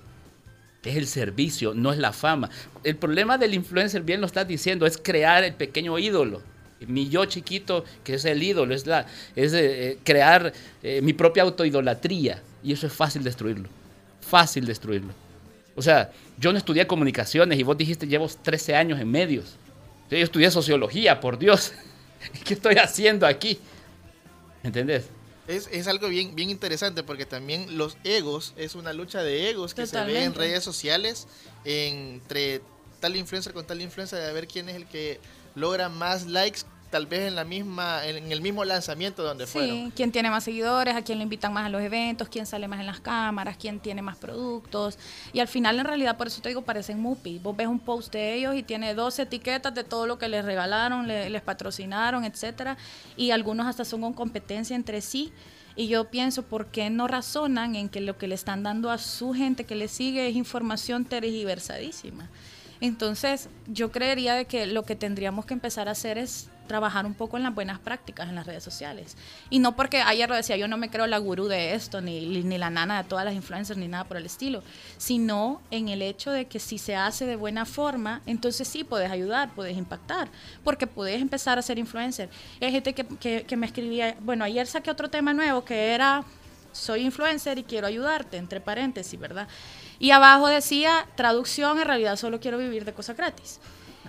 Es 0.85 0.95
el 0.95 1.07
servicio, 1.07 1.73
no 1.73 1.91
es 1.91 1.97
la 1.97 2.13
fama. 2.13 2.49
El 2.85 2.95
problema 2.95 3.37
del 3.37 3.53
influencer, 3.53 4.03
bien 4.03 4.21
lo 4.21 4.27
estás 4.27 4.47
diciendo, 4.47 4.85
es 4.85 4.97
crear 4.97 5.43
el 5.43 5.55
pequeño 5.55 5.99
ídolo. 5.99 6.41
Mi 6.87 7.09
yo 7.09 7.25
chiquito, 7.25 7.83
que 8.03 8.15
es 8.15 8.25
el 8.25 8.41
ídolo, 8.41 8.73
es, 8.73 8.85
la, 8.85 9.05
es 9.35 9.53
eh, 9.53 9.89
eh, 9.89 9.97
crear 10.03 10.53
eh, 10.81 11.01
mi 11.01 11.13
propia 11.13 11.43
autoidolatría. 11.43 12.41
Y 12.63 12.73
eso 12.73 12.87
es 12.87 12.93
fácil 12.93 13.23
destruirlo. 13.23 13.67
Fácil 14.21 14.65
destruirlo. 14.65 15.13
O 15.75 15.81
sea, 15.81 16.11
yo 16.37 16.51
no 16.51 16.57
estudié 16.57 16.87
comunicaciones 16.87 17.57
y 17.59 17.63
vos 17.63 17.77
dijiste 17.77 18.07
llevo 18.07 18.27
13 18.27 18.75
años 18.75 18.99
en 18.99 19.09
medios. 19.09 19.55
Yo 20.09 20.17
estudié 20.17 20.49
sociología, 20.51 21.19
por 21.19 21.37
Dios. 21.37 21.73
¿Qué 22.45 22.53
estoy 22.53 22.75
haciendo 22.75 23.27
aquí? 23.27 23.59
¿Entendés? 24.63 25.05
Es, 25.47 25.67
es 25.71 25.87
algo 25.87 26.09
bien, 26.09 26.35
bien 26.35 26.49
interesante 26.49 27.03
porque 27.03 27.25
también 27.25 27.77
los 27.77 27.97
egos, 28.03 28.53
es 28.55 28.75
una 28.75 28.93
lucha 28.93 29.23
de 29.23 29.49
egos 29.49 29.73
que 29.73 29.87
se 29.87 30.03
ve 30.03 30.23
en 30.23 30.35
redes 30.35 30.63
sociales 30.63 31.27
entre 31.65 32.61
tal 32.99 33.15
influencer 33.15 33.53
con 33.53 33.65
tal 33.65 33.81
influencer 33.81 34.19
de 34.19 34.33
ver 34.33 34.47
quién 34.47 34.69
es 34.69 34.75
el 34.75 34.85
que 34.85 35.19
logra 35.55 35.89
más 35.89 36.25
likes 36.27 36.61
tal 36.89 37.05
vez 37.05 37.27
en 37.27 37.35
la 37.35 37.43
misma 37.43 38.03
en 38.07 38.31
el 38.31 38.41
mismo 38.41 38.65
lanzamiento 38.65 39.21
donde 39.21 39.45
fueron. 39.45 39.91
Quién 39.91 40.11
tiene 40.11 40.31
más 40.31 40.43
seguidores, 40.43 40.95
a 40.95 41.03
quién 41.03 41.19
le 41.19 41.23
invitan 41.23 41.53
más 41.53 41.67
a 41.67 41.69
los 41.69 41.83
eventos, 41.83 42.29
quién 42.29 42.47
sale 42.47 42.67
más 42.67 42.79
en 42.79 42.87
las 42.87 42.99
cámaras, 42.99 43.57
quién 43.57 43.79
tiene 43.79 44.01
más 44.01 44.17
productos. 44.17 44.97
Y 45.31 45.39
al 45.39 45.47
final, 45.47 45.77
en 45.77 45.85
realidad, 45.85 46.17
por 46.17 46.25
eso 46.25 46.41
te 46.41 46.49
digo, 46.49 46.63
parecen 46.63 46.99
Mupi. 46.99 47.37
Vos 47.37 47.55
ves 47.55 47.67
un 47.67 47.79
post 47.79 48.11
de 48.11 48.33
ellos 48.33 48.55
y 48.55 48.63
tiene 48.63 48.95
dos 48.95 49.19
etiquetas 49.19 49.75
de 49.75 49.83
todo 49.83 50.07
lo 50.07 50.17
que 50.17 50.27
les 50.29 50.43
regalaron, 50.43 51.07
le- 51.07 51.29
les 51.29 51.43
patrocinaron, 51.43 52.23
etcétera. 52.25 52.75
Y 53.15 53.29
algunos 53.29 53.67
hasta 53.67 53.85
son 53.85 54.01
con 54.01 54.13
competencia 54.13 54.75
entre 54.75 55.01
sí. 55.01 55.31
Y 55.75 55.89
yo 55.89 56.05
pienso, 56.09 56.41
¿por 56.41 56.65
qué 56.71 56.89
no 56.89 57.07
razonan 57.07 57.75
en 57.75 57.89
que 57.89 58.01
lo 58.01 58.17
que 58.17 58.27
le 58.27 58.33
están 58.33 58.63
dando 58.63 58.89
a 58.89 58.97
su 58.97 59.33
gente 59.33 59.63
que 59.63 59.75
le 59.75 59.87
sigue 59.89 60.27
es 60.27 60.35
información 60.35 61.05
tergiversadísima? 61.05 62.29
Entonces, 62.81 63.49
yo 63.67 63.91
creería 63.91 64.35
de 64.35 64.45
que 64.45 64.65
lo 64.65 64.83
que 64.83 64.95
tendríamos 64.95 65.45
que 65.45 65.53
empezar 65.53 65.87
a 65.87 65.91
hacer 65.91 66.17
es 66.17 66.49
trabajar 66.69 67.05
un 67.05 67.15
poco 67.15 67.35
en 67.35 67.43
las 67.43 67.53
buenas 67.53 67.79
prácticas 67.79 68.29
en 68.29 68.35
las 68.35 68.45
redes 68.45 68.63
sociales. 68.63 69.17
Y 69.49 69.59
no 69.59 69.75
porque 69.75 70.01
ayer 70.01 70.29
lo 70.29 70.35
decía, 70.35 70.55
yo 70.55 70.67
no 70.67 70.77
me 70.77 70.89
creo 70.89 71.07
la 71.07 71.17
gurú 71.17 71.47
de 71.47 71.73
esto, 71.73 71.99
ni, 71.99 72.43
ni 72.43 72.57
la 72.57 72.69
nana 72.69 73.01
de 73.03 73.09
todas 73.09 73.25
las 73.25 73.33
influencers, 73.33 73.77
ni 73.77 73.87
nada 73.87 74.05
por 74.05 74.17
el 74.17 74.25
estilo, 74.25 74.63
sino 74.97 75.61
en 75.71 75.89
el 75.89 76.01
hecho 76.01 76.31
de 76.31 76.45
que 76.45 76.59
si 76.59 76.77
se 76.77 76.95
hace 76.95 77.25
de 77.25 77.35
buena 77.35 77.65
forma, 77.65 78.21
entonces 78.27 78.67
sí 78.67 78.83
puedes 78.83 79.11
ayudar, 79.11 79.49
puedes 79.55 79.75
impactar, 79.75 80.29
porque 80.63 80.87
puedes 80.87 81.21
empezar 81.21 81.57
a 81.57 81.63
ser 81.63 81.79
influencer. 81.79 82.29
Hay 82.61 82.71
gente 82.71 82.93
que, 82.93 83.03
que, 83.03 83.43
que 83.43 83.57
me 83.57 83.65
escribía, 83.65 84.15
bueno, 84.21 84.45
ayer 84.45 84.67
saqué 84.67 84.91
otro 84.91 85.09
tema 85.09 85.33
nuevo 85.33 85.65
que 85.65 85.93
era, 85.93 86.23
soy 86.71 87.01
influencer 87.01 87.57
y 87.57 87.63
quiero 87.63 87.87
ayudarte, 87.87 88.37
entre 88.37 88.61
paréntesis, 88.61 89.19
¿verdad? 89.19 89.47
Y 89.99 90.11
abajo 90.11 90.47
decía, 90.47 91.05
traducción, 91.15 91.77
en 91.79 91.85
realidad 91.85 92.15
solo 92.15 92.39
quiero 92.39 92.57
vivir 92.57 92.85
de 92.85 92.93
cosas 92.93 93.17
gratis. 93.17 93.59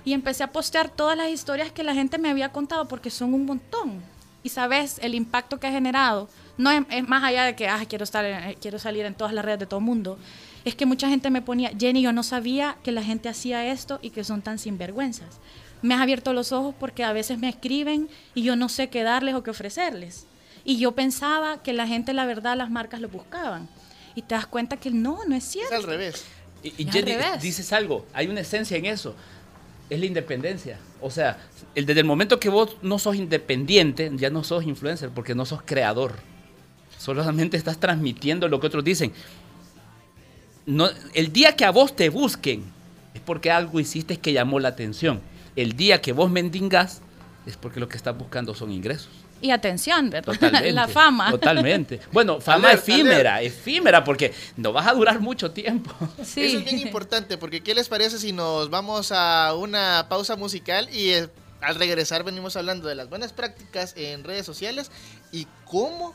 Y 0.05 0.13
empecé 0.13 0.45
a 0.45 0.53
postear 0.53 0.89
todas 0.89 1.17
las 1.17 1.29
historias 1.29 1.73
que 1.73 1.83
la 1.83 1.95
gente 1.95 2.17
me 2.19 2.31
había 2.31 2.53
contado 2.53 2.87
porque 2.89 3.11
son 3.11 3.35
un 3.35 3.45
montón. 3.45 4.01
Y 4.43 4.49
sabes, 4.49 4.99
el 5.03 5.15
impacto 5.15 5.59
que 5.61 5.67
ha 5.67 5.73
generado 5.73 6.29
no 6.57 6.71
es, 6.71 7.09
más 7.09 7.25
allá 7.25 7.45
de 7.45 7.55
que 7.57 7.69
ah, 7.69 7.85
quiero, 7.89 8.05
estar 8.05 8.25
en- 8.25 8.55
quiero 8.55 8.79
salir 8.79 9.05
en 9.05 9.15
todas 9.15 9.35
las 9.35 9.45
redes 9.45 9.61
de 9.61 9.67
todo 9.67 9.81
el 9.81 9.85
mundo. 9.87 10.19
Es 10.65 10.75
que 10.75 10.87
mucha 10.87 11.09
gente 11.09 11.29
me 11.31 11.43
ponía, 11.43 11.73
Jenny, 11.79 12.03
yo 12.03 12.13
no 12.13 12.23
sabía 12.23 12.77
que 12.83 12.93
la 12.93 13.03
gente 13.03 13.29
hacía 13.29 13.67
esto 13.67 13.99
y 14.01 14.11
que 14.11 14.25
son 14.25 14.43
tan 14.43 14.59
sinvergüenzas. 14.59 15.39
Me 15.83 15.95
has 15.95 16.01
abierto 16.01 16.33
los 16.33 16.53
ojos 16.53 16.75
porque 16.79 17.03
a 17.05 17.13
veces 17.13 17.39
me 17.39 17.49
escriben 17.49 18.09
y 18.35 18.43
yo 18.43 18.57
no 18.57 18.69
sé 18.69 18.89
qué 18.91 19.03
darles 19.03 19.35
o 19.35 19.43
qué 19.43 19.51
ofrecerles. 19.51 20.27
Y 20.65 20.77
yo 20.79 20.93
pensaba 20.93 21.63
que 21.63 21.73
la 21.73 21.87
gente, 21.87 22.13
la 22.13 22.27
verdad, 22.27 22.57
las 22.57 22.71
marcas 22.71 23.01
lo 23.01 23.09
buscaban. 23.09 23.69
Y 24.15 24.23
te 24.23 24.35
das 24.35 24.47
cuenta 24.47 24.77
que 24.77 24.91
no, 24.91 25.21
no 25.27 25.35
es 25.37 25.45
Es 25.45 25.51
cierto. 25.53 25.75
al 25.77 25.83
revés. 25.85 26.25
Y, 26.63 26.75
y 26.83 26.87
Es 26.89 26.93
Jenny, 26.95 27.13
revés. 27.13 27.41
dices 27.43 27.73
algo, 27.73 28.07
hay 28.13 28.27
una 28.29 28.41
esencia 28.41 28.77
en 28.77 28.87
eso. 28.87 29.15
Es 29.89 29.99
la 29.99 30.07
independencia. 30.07 30.79
O 31.01 31.11
sea, 31.11 31.39
el, 31.75 31.87
desde 31.87 32.01
el 32.01 32.07
momento 32.07 32.39
que 32.39 32.49
vos 32.49 32.77
no 32.83 32.99
sos 32.99 33.17
independiente, 33.17 34.11
ya 34.15 34.31
no 34.31 34.45
sos 34.45 34.65
influencer 34.65 35.11
porque 35.11 35.35
no 35.35 35.45
sos 35.47 35.63
creador. 35.65 36.15
Solamente 36.99 37.57
estás 37.57 37.79
transmitiendo 37.81 38.47
lo 38.49 38.61
que 38.61 38.67
otros 38.67 38.85
dicen. 38.85 39.13
No, 40.67 40.89
el 41.15 41.33
día 41.33 41.57
que 41.57 41.65
a 41.65 41.71
vos 41.71 41.97
te 41.97 42.11
busquen 42.11 42.63
es 43.15 43.21
porque 43.23 43.51
algo 43.51 43.81
hiciste 43.81 44.19
que 44.19 44.33
llamó 44.33 44.61
la 44.61 44.69
atención. 44.69 45.21
El 45.57 45.73
día 45.77 46.01
que 46.01 46.13
vos 46.13 46.31
mendigas 46.31 47.01
es 47.47 47.57
porque 47.57 47.81
lo 47.81 47.89
que 47.89 47.97
estás 47.97 48.17
buscando 48.17 48.55
son 48.55 48.71
ingresos. 48.71 49.09
Y 49.41 49.51
atención, 49.51 50.11
¿verdad? 50.11 50.33
Totalmente. 50.33 50.73
la 50.73 50.89
fama. 50.89 51.31
Totalmente. 51.31 52.01
Bueno, 52.13 52.41
fama 52.41 52.73
efímera, 52.73 53.41
efímera, 53.43 54.03
porque 54.05 54.33
no 54.57 54.73
vas 54.73 54.87
a 54.87 54.93
durar 54.93 55.21
mucho 55.21 55.51
tiempo. 55.53 55.93
Sí. 56.25 56.45
Eso 56.45 56.59
es 56.59 56.65
bien 56.65 56.79
importante 56.81 57.39
porque 57.39 57.63
¿qué 57.63 57.75
les 57.75 57.89
parece 57.89 58.19
si 58.19 58.33
nos 58.33 58.69
vamos 58.71 59.13
a 59.13 59.55
una 59.55 60.07
pausa 60.09 60.37
musical 60.37 60.89
y 60.93 61.11
eh, 61.11 61.29
al 61.61 61.77
regresar 61.77 62.25
venimos 62.25 62.57
hablando 62.57 62.89
de 62.89 62.95
las 62.95 63.09
buenas 63.09 63.33
prácticas 63.33 63.95
en 63.97 64.25
redes 64.25 64.45
sociales 64.45 64.91
y 65.33 65.47
cómo 65.65 66.15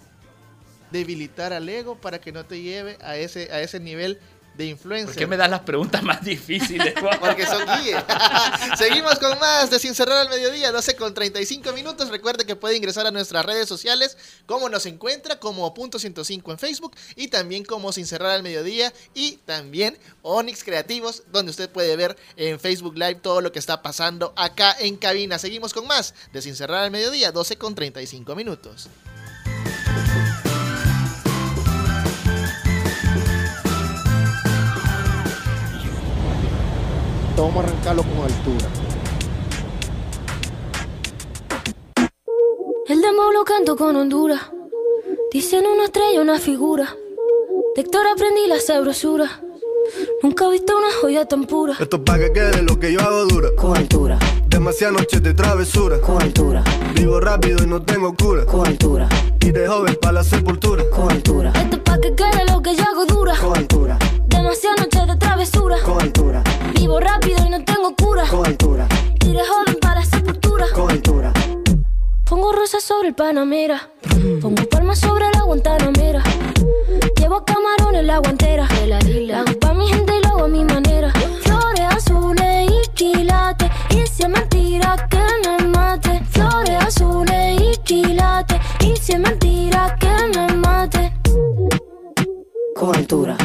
debilitar 0.92 1.54
al 1.54 1.68
ego 1.68 1.96
para 1.96 2.20
que 2.20 2.32
no 2.32 2.46
te 2.46 2.62
lleve 2.62 2.98
a 3.02 3.18
ese 3.18 3.52
a 3.52 3.62
ese 3.62 3.80
nivel 3.80 4.20
de 4.58 4.66
influencer? 4.68 5.14
¿Por 5.14 5.16
qué 5.16 5.28
me 5.28 5.38
das 5.38 5.50
las 5.50 5.62
preguntas 5.62 6.04
más 6.04 6.24
difíciles? 6.24 6.94
Porque 7.20 7.46
son 7.46 7.64
guías. 7.66 8.04
Seguimos 8.78 9.20
con 9.20 9.38
más 9.40 9.70
de 9.70 9.80
Sin 9.80 9.96
Cerrar 9.96 10.18
al 10.18 10.30
Mediodía, 10.30 10.72
12 10.72 10.96
con 10.96 11.14
35 11.14 11.72
minutos. 11.74 12.10
Recuerde 12.10 12.46
que 12.46 12.56
puede 12.56 12.76
ingresar 12.76 13.06
a 13.08 13.12
nuestras 13.12 13.46
redes 13.46 13.68
sociales, 13.68 14.18
como 14.46 14.70
nos 14.70 14.86
encuentra, 14.86 15.40
como 15.40 15.74
Punto 15.74 16.00
105 16.00 16.52
en 16.52 16.60
Facebook 16.60 16.96
y 17.16 17.28
también 17.28 17.64
como 17.64 17.92
Sin 17.92 18.06
Cerrar 18.06 18.32
al 18.32 18.44
Mediodía 18.44 18.94
y 19.14 19.38
también 19.46 19.98
Onyx 20.22 20.64
Creativos, 20.64 21.24
donde 21.32 21.52
usted 21.52 21.70
puede 21.70 21.96
ver 21.96 22.16
en 22.36 22.60
Facebook 22.60 22.96
Live 22.96 23.16
todo 23.16 23.42
lo 23.42 23.52
que 23.52 23.60
está 23.60 23.82
pasando 23.82 24.34
acá 24.36 24.76
en 24.80 24.98
cabina. 24.98 25.40
Seguimos 25.40 25.74
con 25.74 25.88
más 25.88 26.14
de 26.34 26.42
Sin 26.42 26.56
Cerrar 26.56 26.84
al 26.84 26.92
Mediodía, 26.92 27.32
12 27.32 27.58
con 27.58 27.76
35 27.76 28.36
minutos. 28.36 28.90
Esto 37.36 37.48
vamos 37.48 37.66
a 37.66 37.68
arrancarlo 37.68 38.04
con 38.04 38.24
altura. 38.24 38.66
El 42.88 43.02
demo 43.02 43.32
lo 43.34 43.44
canto 43.44 43.76
con 43.76 43.94
Honduras. 43.98 44.40
Dicen 45.34 45.66
una 45.66 45.84
estrella, 45.84 46.22
una 46.22 46.40
figura. 46.40 46.96
De 47.76 47.82
Héctor 47.82 48.08
aprendí 48.08 48.48
la 48.48 48.58
sabrosura. 48.62 49.42
Nunca 50.24 50.46
he 50.46 50.52
visto 50.52 50.78
una 50.78 50.88
joya 51.02 51.26
tan 51.26 51.44
pura. 51.44 51.76
Esto 51.78 51.98
es 51.98 52.04
pa' 52.04 52.18
que 52.18 52.32
quede 52.32 52.62
lo 52.62 52.80
que 52.80 52.94
yo 52.94 53.02
hago 53.02 53.26
dura. 53.26 53.50
Con 53.58 53.76
altura. 53.76 54.18
Demasiadas 54.56 55.02
noches 55.02 55.22
de 55.22 55.34
travesura. 55.34 56.00
Con 56.00 56.22
altura. 56.22 56.64
Vivo 56.94 57.20
rápido 57.20 57.62
y 57.62 57.68
no 57.68 57.82
tengo 57.82 58.16
cura. 58.16 58.46
Con 58.46 58.66
altura. 58.66 59.10
Y 59.42 59.52
de 59.52 59.68
joven 59.68 59.98
para 60.02 60.14
la 60.14 60.24
sepultura. 60.24 60.82
Con 60.92 61.12
altura. 61.12 61.52
Esto 61.56 61.76
es 61.76 61.82
pa' 61.82 62.00
que 62.00 62.16
quede 62.16 62.46
lo 62.50 62.62
que 62.62 62.74
yo 62.74 62.84
hago 62.84 63.06
dura. 63.06 63.36
Con 63.36 63.58
altura. 63.58 64.00
Demasiadas 64.28 64.80
noches 64.80 65.08
de 65.08 65.16
travesura. 65.18 65.76
Con 65.84 66.02
altura. 66.02 66.42
Vivo 66.74 67.02
rápido 67.02 67.46
y 67.46 67.50
no 67.50 67.66
tengo 67.66 67.94
cura. 67.98 68.24
Con 68.30 68.46
altura. 68.48 68.88
Y 69.26 69.34
de 69.34 69.42
joven 69.46 69.78
para 69.82 70.00
la 70.00 70.06
sepultura. 70.06 70.66
Con 70.74 70.90
altura. 70.90 71.34
Pongo 72.24 72.54
rosas 72.54 72.82
sobre 72.82 73.10
el 73.10 73.14
Panamera. 73.14 73.90
Pongo 74.42 74.64
palmas 74.70 75.00
sobre 75.00 75.26
la 75.34 75.44
Guantanamera. 75.44 76.24
Llevo 77.18 77.44
camarones 77.44 78.00
en 78.00 78.08
la 78.08 78.20
guantera. 78.20 78.70
La 78.88 79.00
hago 79.42 79.60
pa' 79.60 79.74
mi 79.74 79.86
gente 79.90 80.14
y 80.18 80.24
lo 80.26 80.30
hago 80.30 80.46
a 80.46 80.48
mi 80.48 80.64
manera. 80.64 81.12
Flores 81.44 81.82
azules 81.90 82.72
y 82.72 82.90
quilates. 82.94 83.70
Y 83.96 84.08
si 84.08 84.24
es 84.24 84.30
mentira 84.30 85.08
que 85.10 85.24
me 85.44 85.68
mate. 85.70 86.22
Flores 86.32 86.84
azules 86.86 87.62
y 87.62 87.78
quilates. 87.84 88.60
Y 88.82 88.96
si 88.98 89.14
es 89.14 89.20
mentira 89.20 89.96
que 90.00 90.14
me 90.38 90.54
mate. 90.58 91.14
Con 92.76 92.94
altura. 92.94 93.38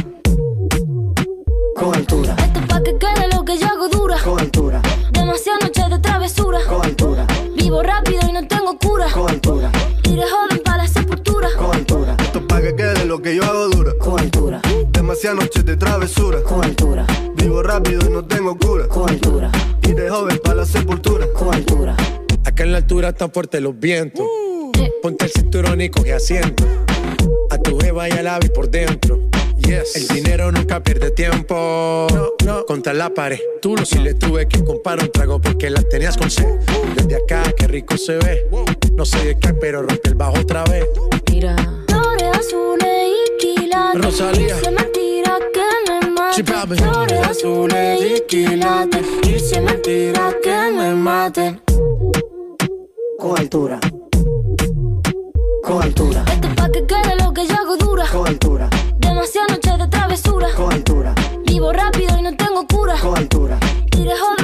Con 1.77 1.95
altura. 1.95 2.35
Esto 2.37 2.61
es 2.61 2.67
pa' 2.67 2.83
que 2.83 2.99
quede 2.99 3.29
lo 3.33 3.45
que 3.45 3.59
yo 3.59 3.67
hago 3.69 3.89
dura. 3.89 4.17
Con 4.25 4.41
altura. 4.41 4.83
Demasiadas 5.13 5.63
noches 5.63 5.89
de 5.89 5.99
travesura. 6.01 6.59
Con 6.69 6.85
altura. 6.85 7.27
Vivo 7.57 7.83
rápido 7.83 8.21
y 8.29 8.33
no 8.33 8.47
tengo 8.49 8.77
cura. 8.79 9.07
Con 9.13 9.31
altura. 9.31 9.71
De 10.03 10.27
joven 10.29 10.61
para 10.65 10.79
la 10.79 10.89
sepultura. 10.89 11.49
Con 11.57 11.75
altura. 11.75 12.17
Esto 12.19 12.41
es 12.41 12.45
pa' 12.47 12.61
que 12.61 12.75
quede 12.75 13.05
lo 13.07 13.23
que 13.23 13.37
yo 13.37 13.45
hago 13.45 13.69
dura. 13.69 13.93
Con 14.01 14.19
altura. 14.19 14.61
Demasiadas 14.91 15.45
noches 15.45 15.65
de 15.65 15.77
travesura. 15.77 16.43
Con 16.43 16.65
altura. 16.65 17.07
Vivo 17.37 17.63
rápido 17.63 18.01
y 18.07 18.11
no 18.11 18.25
tengo 18.25 18.59
cura. 18.59 18.89
Con 18.89 19.09
altura. 19.09 19.51
De 20.01 20.09
joven 20.09 20.39
para 20.43 20.57
la 20.57 20.65
sepultura. 20.65 21.27
Con 21.35 21.55
altura. 21.55 21.95
Acá 22.47 22.63
en 22.63 22.73
la 22.73 22.79
altura 22.79 23.11
están 23.11 23.31
fuertes 23.31 23.61
los 23.61 23.79
vientos. 23.79 24.25
Ponte 25.03 25.27
el 25.27 25.31
cinturón 25.31 25.79
y 25.83 25.91
coge 25.91 26.15
asiento. 26.15 26.65
A 27.51 27.59
tu 27.59 27.79
jeva 27.79 28.09
y 28.09 28.13
al 28.13 28.27
ave 28.29 28.49
por 28.49 28.71
dentro. 28.71 29.21
Yes. 29.59 29.97
El 29.97 30.09
dinero 30.09 30.51
nunca 30.53 30.83
pierde 30.83 31.11
tiempo. 31.11 32.07
No, 32.47 32.65
Contra 32.65 32.95
la 32.95 33.11
pared. 33.11 33.41
Tú 33.61 33.77
lo 33.77 33.85
si 33.85 33.99
le 33.99 34.15
tuve 34.15 34.49
que 34.49 34.65
comprar 34.65 35.01
un 35.01 35.13
trago 35.13 35.39
porque 35.39 35.69
la 35.69 35.83
tenías 35.83 36.17
con 36.17 36.31
sed. 36.31 36.49
Desde 36.97 37.17
acá, 37.17 37.43
qué 37.55 37.67
rico 37.67 37.99
se 37.99 38.17
ve. 38.17 38.49
No 38.97 39.05
sé 39.05 39.23
de 39.23 39.39
qué, 39.39 39.53
pero 39.53 39.83
rompe 39.83 40.09
el 40.09 40.15
bajo 40.15 40.39
otra 40.41 40.65
vez. 40.65 40.87
Mira. 41.31 41.55
Flores 41.89 42.39
azules 42.39 43.11
y 43.11 43.37
quilates. 43.39 44.01
Rosalía. 44.03 44.57
Y 44.57 44.90
me 46.37 46.45
papi. 46.45 46.77
Flores 46.77 47.27
azules 47.27 48.01
y 48.01 48.21
quilates. 48.27 49.07
Y 49.27 49.39
si 49.39 49.55
es 49.55 49.63
mentira 49.63 50.35
que 50.43 50.71
me 50.77 50.95
mate. 50.95 51.61
Con 53.19 53.39
altura. 53.39 53.79
Con 55.63 55.83
altura. 55.83 56.25
Esto 56.27 56.49
es 56.49 56.55
pa' 56.55 56.71
que 56.71 56.87
quede 56.87 57.17
lo 57.23 57.33
que 57.33 57.47
yo 57.47 57.55
hago 57.55 57.77
dura. 57.77 58.05
Con 58.11 58.27
altura. 58.27 58.71
Demasiadas 58.99 59.51
noches 59.51 59.79
de 59.79 59.89
travesura. 59.89 60.49
Con 60.57 60.73
altura. 60.73 61.15
Vivo 61.47 61.73
rápido 61.73 62.19
y 62.19 62.23
no 62.23 62.37
tengo 62.37 62.67
cura. 62.67 62.95
Con 63.01 63.17
altura. 63.17 63.59
De 63.91 64.17
joven 64.17 64.40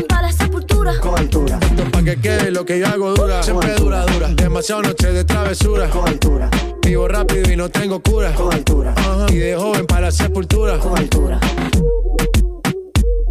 que 2.07 2.21
quede 2.21 2.53
lo 2.53 2.65
que 2.65 2.79
yo 2.79 2.87
hago 2.87 3.15
dura. 3.15 3.43
Siempre 3.43 3.75
dura, 3.75 4.07
dura. 4.07 4.29
Demasiado 4.29 4.83
noche 4.83 5.13
de 5.13 5.25
travesura. 5.25 5.91
Con 5.91 6.09
altura. 6.09 6.49
Vivo 6.83 7.09
rápido 7.09 7.53
y 7.53 7.57
no 7.57 7.69
tengo 7.69 8.01
cura. 8.01 8.33
Con 8.33 8.53
altura. 8.55 8.95
Ajá. 8.97 9.27
Y 9.29 9.37
de 9.39 9.57
joven 9.57 9.87
para 9.87 10.03
la 10.03 10.13
sepultura. 10.13 10.79
Con 10.79 10.97
altura. 10.97 11.41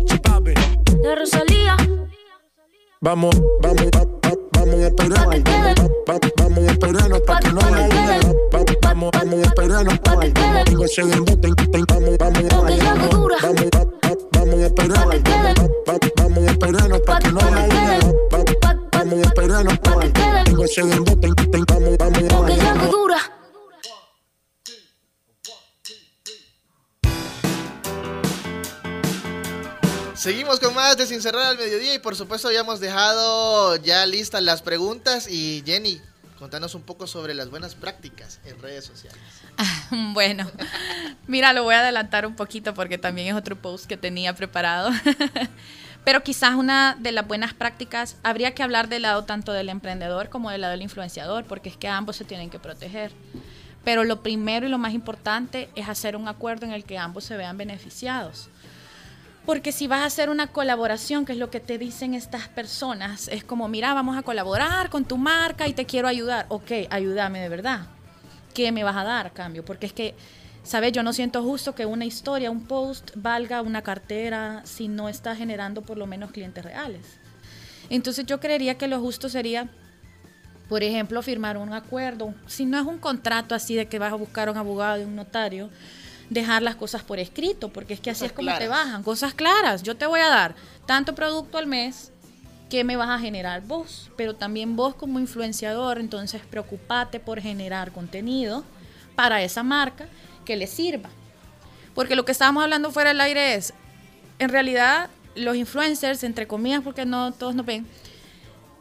Sí, 0.09 0.17
papi. 0.21 0.51
De 1.01 1.15
Rosalía. 1.15 1.77
Vamos, 2.99 3.33
vamos, 3.61 3.85
va- 3.95 4.03
va- 4.03 4.37
vamos 4.51 4.75
a 4.75 4.89
Vamos 6.37 6.67
a 6.67 6.71
esperarnos 6.71 7.21
pa' 7.21 7.39
que 7.39 7.51
no 7.53 7.59
haya 7.61 7.87
duda. 7.87 8.19
Va- 8.53 8.59
va- 8.59 8.65
Vamos, 8.81 9.11
vamos 9.13 9.39
a 9.39 9.43
esperarnos. 9.43 9.99
Digo, 10.65 10.87
se 10.87 11.01
emboten, 11.01 11.53
Vamos, 11.87 12.17
vamos, 12.17 12.43
vamos, 12.49 12.73
va- 12.81 13.79
va- 13.79 14.17
vamos 14.33 14.55
a 14.59 14.65
esperarnos. 14.65 15.21
Vamos 16.17 16.47
a 16.47 16.51
esperarnos 16.51 17.01
pa' 17.01 17.19
que 17.19 17.31
no 17.31 17.39
haya 17.39 17.67
duda. 17.67 18.13
Vamos 19.15 19.27
a 19.27 19.29
esperarnos. 19.29 19.79
Vamos, 21.67 21.97
vamos, 21.97 22.91
dura. 22.91 23.17
Seguimos 30.15 30.59
con 30.59 30.73
más 30.73 30.97
de 30.97 31.05
Sin 31.05 31.21
Cerrar 31.21 31.45
al 31.45 31.57
Mediodía 31.57 31.93
y 31.93 31.99
por 31.99 32.17
supuesto 32.17 32.49
habíamos 32.49 32.81
dejado 32.81 33.77
ya 33.77 34.05
listas 34.05 34.41
las 34.41 34.61
preguntas 34.61 35.29
y 35.29 35.63
Jenny, 35.65 36.01
contanos 36.37 36.75
un 36.75 36.81
poco 36.81 37.07
sobre 37.07 37.33
las 37.33 37.49
buenas 37.49 37.75
prácticas 37.75 38.41
en 38.43 38.61
redes 38.61 38.83
sociales. 38.85 39.19
Bueno, 40.13 40.51
mira, 41.27 41.53
lo 41.53 41.63
voy 41.63 41.75
a 41.75 41.79
adelantar 41.79 42.25
un 42.25 42.35
poquito 42.35 42.73
porque 42.73 42.97
también 42.97 43.27
es 43.29 43.35
otro 43.35 43.55
post 43.55 43.85
que 43.85 43.95
tenía 43.95 44.35
preparado. 44.35 44.89
Pero 46.05 46.23
quizás 46.23 46.53
una 46.53 46.95
de 46.99 47.11
las 47.11 47.27
buenas 47.27 47.53
prácticas, 47.55 48.17
habría 48.21 48.53
que 48.53 48.61
hablar 48.61 48.87
del 48.87 49.01
lado 49.01 49.25
tanto 49.25 49.51
del 49.51 49.69
emprendedor 49.69 50.29
como 50.29 50.51
del 50.51 50.61
lado 50.61 50.71
del 50.71 50.83
influenciador, 50.83 51.45
porque 51.45 51.69
es 51.69 51.77
que 51.77 51.87
ambos 51.87 52.15
se 52.15 52.23
tienen 52.23 52.51
que 52.51 52.59
proteger. 52.59 53.11
Pero 53.83 54.03
lo 54.03 54.21
primero 54.21 54.67
y 54.67 54.69
lo 54.69 54.77
más 54.77 54.93
importante 54.93 55.67
es 55.75 55.89
hacer 55.89 56.15
un 56.15 56.27
acuerdo 56.27 56.67
en 56.67 56.73
el 56.73 56.83
que 56.83 56.99
ambos 56.99 57.23
se 57.23 57.35
vean 57.35 57.57
beneficiados. 57.57 58.49
Porque 59.47 59.71
si 59.71 59.87
vas 59.87 60.01
a 60.01 60.05
hacer 60.05 60.29
una 60.29 60.47
colaboración, 60.47 61.25
que 61.25 61.33
es 61.33 61.39
lo 61.39 61.49
que 61.49 61.59
te 61.59 61.77
dicen 61.77 62.13
estas 62.13 62.47
personas, 62.49 63.27
es 63.27 63.43
como, 63.43 63.67
mira, 63.67 63.93
vamos 63.93 64.15
a 64.15 64.23
colaborar 64.23 64.89
con 64.91 65.05
tu 65.05 65.17
marca 65.17 65.67
y 65.67 65.73
te 65.73 65.85
quiero 65.85 66.07
ayudar. 66.07 66.45
Ok, 66.49 66.71
ayúdame 66.89 67.41
de 67.41 67.49
verdad. 67.49 67.87
¿Qué 68.53 68.71
me 68.71 68.83
vas 68.83 68.95
a 68.95 69.03
dar 69.03 69.27
a 69.27 69.29
cambio? 69.31 69.65
Porque 69.65 69.87
es 69.87 69.93
que, 69.93 70.15
¿sabes? 70.65 70.91
Yo 70.91 71.03
no 71.03 71.13
siento 71.13 71.41
justo 71.43 71.75
que 71.75 71.85
una 71.85 72.05
historia, 72.05 72.51
un 72.51 72.65
post, 72.65 73.11
valga 73.15 73.61
una 73.61 73.83
cartera 73.83 74.61
si 74.65 74.87
no 74.87 75.07
está 75.07 75.35
generando 75.35 75.83
por 75.83 75.97
lo 75.97 76.07
menos 76.07 76.31
clientes 76.31 76.65
reales. 76.65 77.19
Entonces 77.89 78.25
yo 78.25 78.39
creería 78.39 78.77
que 78.77 78.87
lo 78.87 78.99
justo 78.99 79.29
sería, 79.29 79.69
por 80.67 80.83
ejemplo, 80.83 81.21
firmar 81.21 81.57
un 81.57 81.71
acuerdo. 81.71 82.33
Si 82.47 82.65
no 82.65 82.79
es 82.79 82.85
un 82.85 82.97
contrato 82.97 83.53
así 83.53 83.75
de 83.75 83.87
que 83.87 83.99
vas 83.99 84.11
a 84.11 84.15
buscar 84.15 84.47
a 84.47 84.51
un 84.51 84.57
abogado 84.57 84.99
y 84.99 85.05
un 85.05 85.15
notario, 85.15 85.69
dejar 86.31 86.63
las 86.63 86.75
cosas 86.75 87.03
por 87.03 87.19
escrito, 87.19 87.69
porque 87.69 87.93
es 87.93 87.99
que 87.99 88.09
así 88.09 88.21
Cosas 88.21 88.31
es 88.31 88.35
como 88.35 88.57
te 88.57 88.67
bajan. 88.67 89.03
Cosas 89.03 89.35
claras. 89.35 89.83
Yo 89.83 89.95
te 89.95 90.07
voy 90.07 90.19
a 90.19 90.29
dar 90.29 90.55
tanto 90.87 91.13
producto 91.13 91.59
al 91.59 91.67
mes 91.67 92.11
que 92.71 92.83
me 92.83 92.95
vas 92.95 93.09
a 93.09 93.19
generar 93.19 93.61
vos, 93.61 94.09
pero 94.17 94.33
también 94.33 94.75
vos 94.75 94.95
como 94.95 95.19
influenciador, 95.19 95.99
entonces 95.99 96.41
preocupate 96.49 97.19
por 97.19 97.39
generar 97.39 97.91
contenido 97.91 98.63
para 99.15 99.43
esa 99.43 99.61
marca 99.61 100.07
que 100.45 100.55
le 100.55 100.67
sirva. 100.67 101.09
Porque 101.93 102.15
lo 102.15 102.25
que 102.25 102.31
estábamos 102.31 102.63
hablando 102.63 102.91
fuera 102.91 103.09
del 103.09 103.21
aire 103.21 103.55
es, 103.55 103.73
en 104.39 104.49
realidad, 104.49 105.09
los 105.35 105.55
influencers, 105.55 106.23
entre 106.23 106.47
comillas, 106.47 106.81
porque 106.83 107.05
no 107.05 107.31
todos 107.33 107.55
nos 107.55 107.65
ven, 107.65 107.85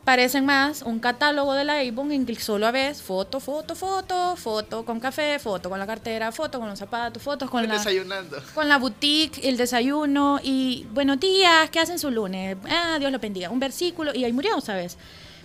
parecen 0.05 0.45
más 0.45 0.83
un 0.83 1.01
catálogo 1.01 1.55
de 1.55 1.65
la 1.65 1.81
Avon 1.81 2.13
en 2.13 2.27
que 2.27 2.35
solo 2.37 2.71
ves 2.71 3.01
foto, 3.03 3.41
foto, 3.41 3.75
foto, 3.75 4.37
foto 4.37 4.85
con 4.85 5.01
café, 5.01 5.39
foto 5.39 5.71
con 5.71 5.79
la 5.79 5.87
cartera, 5.87 6.31
foto 6.31 6.61
con 6.61 6.69
los 6.69 6.79
zapatos, 6.79 7.23
fotos 7.23 7.49
con 7.51 7.67
la, 7.67 7.75
Desayunando. 7.75 8.43
con 8.55 8.69
la 8.69 8.79
boutique, 8.79 9.41
el 9.49 9.57
desayuno 9.57 10.41
y 10.43 10.87
buenos 10.93 11.19
días, 11.19 11.71
¿qué 11.71 11.81
hacen 11.81 11.99
su 11.99 12.11
lunes? 12.11 12.57
Ah, 12.69 12.99
Dios 12.99 13.11
lo 13.11 13.19
bendiga, 13.19 13.51
un 13.51 13.61
versículo 13.61 14.15
y 14.15 14.25
ahí 14.25 14.33
murió, 14.33 14.61
¿sabes? 14.61 14.99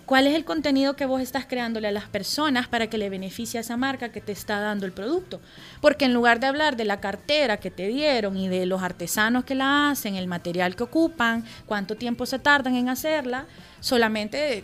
¿Cuál 0.10 0.26
es 0.26 0.34
el 0.34 0.44
contenido 0.44 0.96
que 0.96 1.06
vos 1.06 1.22
estás 1.22 1.46
creándole 1.46 1.88
a 1.88 1.92
las 1.92 2.06
personas 2.06 2.68
para 2.68 2.88
que 2.88 2.98
le 2.98 3.12
beneficie 3.12 3.60
a 3.60 3.62
esa 3.62 3.78
marca 3.78 4.12
que 4.12 4.22
te 4.22 4.32
está 4.32 4.60
dando 4.60 4.88
el 4.88 4.92
producto? 4.92 5.40
Porque 5.82 6.06
en 6.06 6.16
lugar 6.16 6.40
de 6.40 6.48
hablar 6.48 6.76
de 6.78 6.84
la 6.84 7.00
cartera 7.00 7.58
que 7.58 7.70
te 7.70 7.88
dieron 7.90 8.36
y 8.36 8.48
de 8.48 8.66
los 8.66 8.82
artesanos 8.82 9.44
que 9.44 9.54
la 9.54 9.92
hacen, 9.92 10.16
el 10.16 10.26
material 10.26 10.76
que 10.76 10.82
ocupan, 10.82 11.46
cuánto 11.68 11.96
tiempo 11.96 12.26
se 12.26 12.40
tardan 12.40 12.74
en 12.74 12.90
hacerla, 12.90 13.46
solamente 13.82 14.64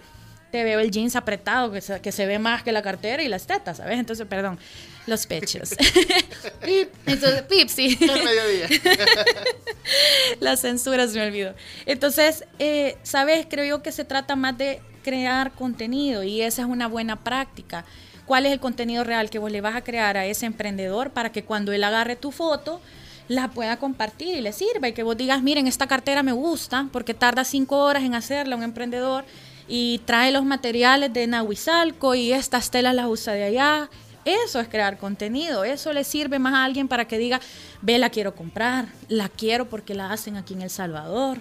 te 0.49 0.63
veo 0.63 0.79
el 0.79 0.89
jeans 0.89 1.15
apretado 1.15 1.71
que 1.71 1.79
se, 1.79 2.01
que 2.01 2.11
se 2.11 2.25
ve 2.25 2.39
más 2.39 2.63
que 2.63 2.71
la 2.71 2.81
cartera 2.81 3.21
y 3.21 3.27
las 3.27 3.45
tetas, 3.45 3.77
¿sabes? 3.77 3.99
Entonces, 3.99 4.25
perdón, 4.25 4.57
los 5.05 5.27
pechos. 5.27 5.75
Pip, 6.65 6.89
Entonces, 7.05 7.43
pip, 7.43 7.69
sí. 7.69 7.95
Mediodía. 8.01 8.67
La 10.39 10.57
censura 10.57 11.07
se 11.07 11.19
me 11.19 11.27
olvidó. 11.27 11.53
Entonces, 11.85 12.45
eh, 12.57 12.97
¿sabes? 13.03 13.45
Creo 13.47 13.65
yo 13.65 13.83
que 13.83 13.91
se 13.91 14.05
trata 14.05 14.35
más 14.35 14.57
de 14.57 14.81
crear 15.05 15.51
contenido 15.51 16.23
y 16.23 16.41
esa 16.41 16.63
es 16.63 16.67
una 16.67 16.87
buena 16.87 17.15
práctica. 17.17 17.85
¿Cuál 18.25 18.47
es 18.47 18.51
el 18.51 18.59
contenido 18.59 19.03
real 19.03 19.29
que 19.29 19.37
vos 19.37 19.51
le 19.51 19.61
vas 19.61 19.75
a 19.75 19.83
crear 19.83 20.17
a 20.17 20.25
ese 20.25 20.47
emprendedor 20.47 21.11
para 21.11 21.31
que 21.31 21.43
cuando 21.43 21.71
él 21.71 21.83
agarre 21.83 22.15
tu 22.15 22.31
foto, 22.31 22.81
la 23.27 23.49
pueda 23.49 23.77
compartir 23.77 24.35
y 24.35 24.41
le 24.41 24.51
sirva 24.51 24.87
y 24.87 24.93
que 24.93 25.03
vos 25.03 25.15
digas, 25.15 25.43
miren, 25.43 25.67
esta 25.67 25.85
cartera 25.85 26.23
me 26.23 26.31
gusta 26.31 26.89
porque 26.91 27.13
tarda 27.13 27.43
cinco 27.43 27.77
horas 27.77 28.03
en 28.03 28.15
hacerla 28.15 28.55
un 28.55 28.63
emprendedor 28.63 29.25
y 29.67 30.01
trae 30.05 30.31
los 30.31 30.43
materiales 30.43 31.13
de 31.13 31.27
Nahuizalco 31.27 32.15
y 32.15 32.33
estas 32.33 32.71
telas 32.71 32.95
las 32.95 33.05
usa 33.05 33.33
de 33.33 33.43
allá. 33.43 33.89
Eso 34.25 34.59
es 34.59 34.67
crear 34.67 34.97
contenido, 34.97 35.63
eso 35.63 35.93
le 35.93 36.03
sirve 36.03 36.39
más 36.39 36.55
a 36.55 36.63
alguien 36.63 36.87
para 36.87 37.05
que 37.05 37.19
diga, 37.19 37.39
ve, 37.83 37.99
la 37.99 38.09
quiero 38.09 38.33
comprar, 38.33 38.87
la 39.07 39.29
quiero 39.29 39.69
porque 39.69 39.93
la 39.93 40.11
hacen 40.11 40.35
aquí 40.35 40.55
en 40.55 40.63
El 40.63 40.71
Salvador. 40.71 41.37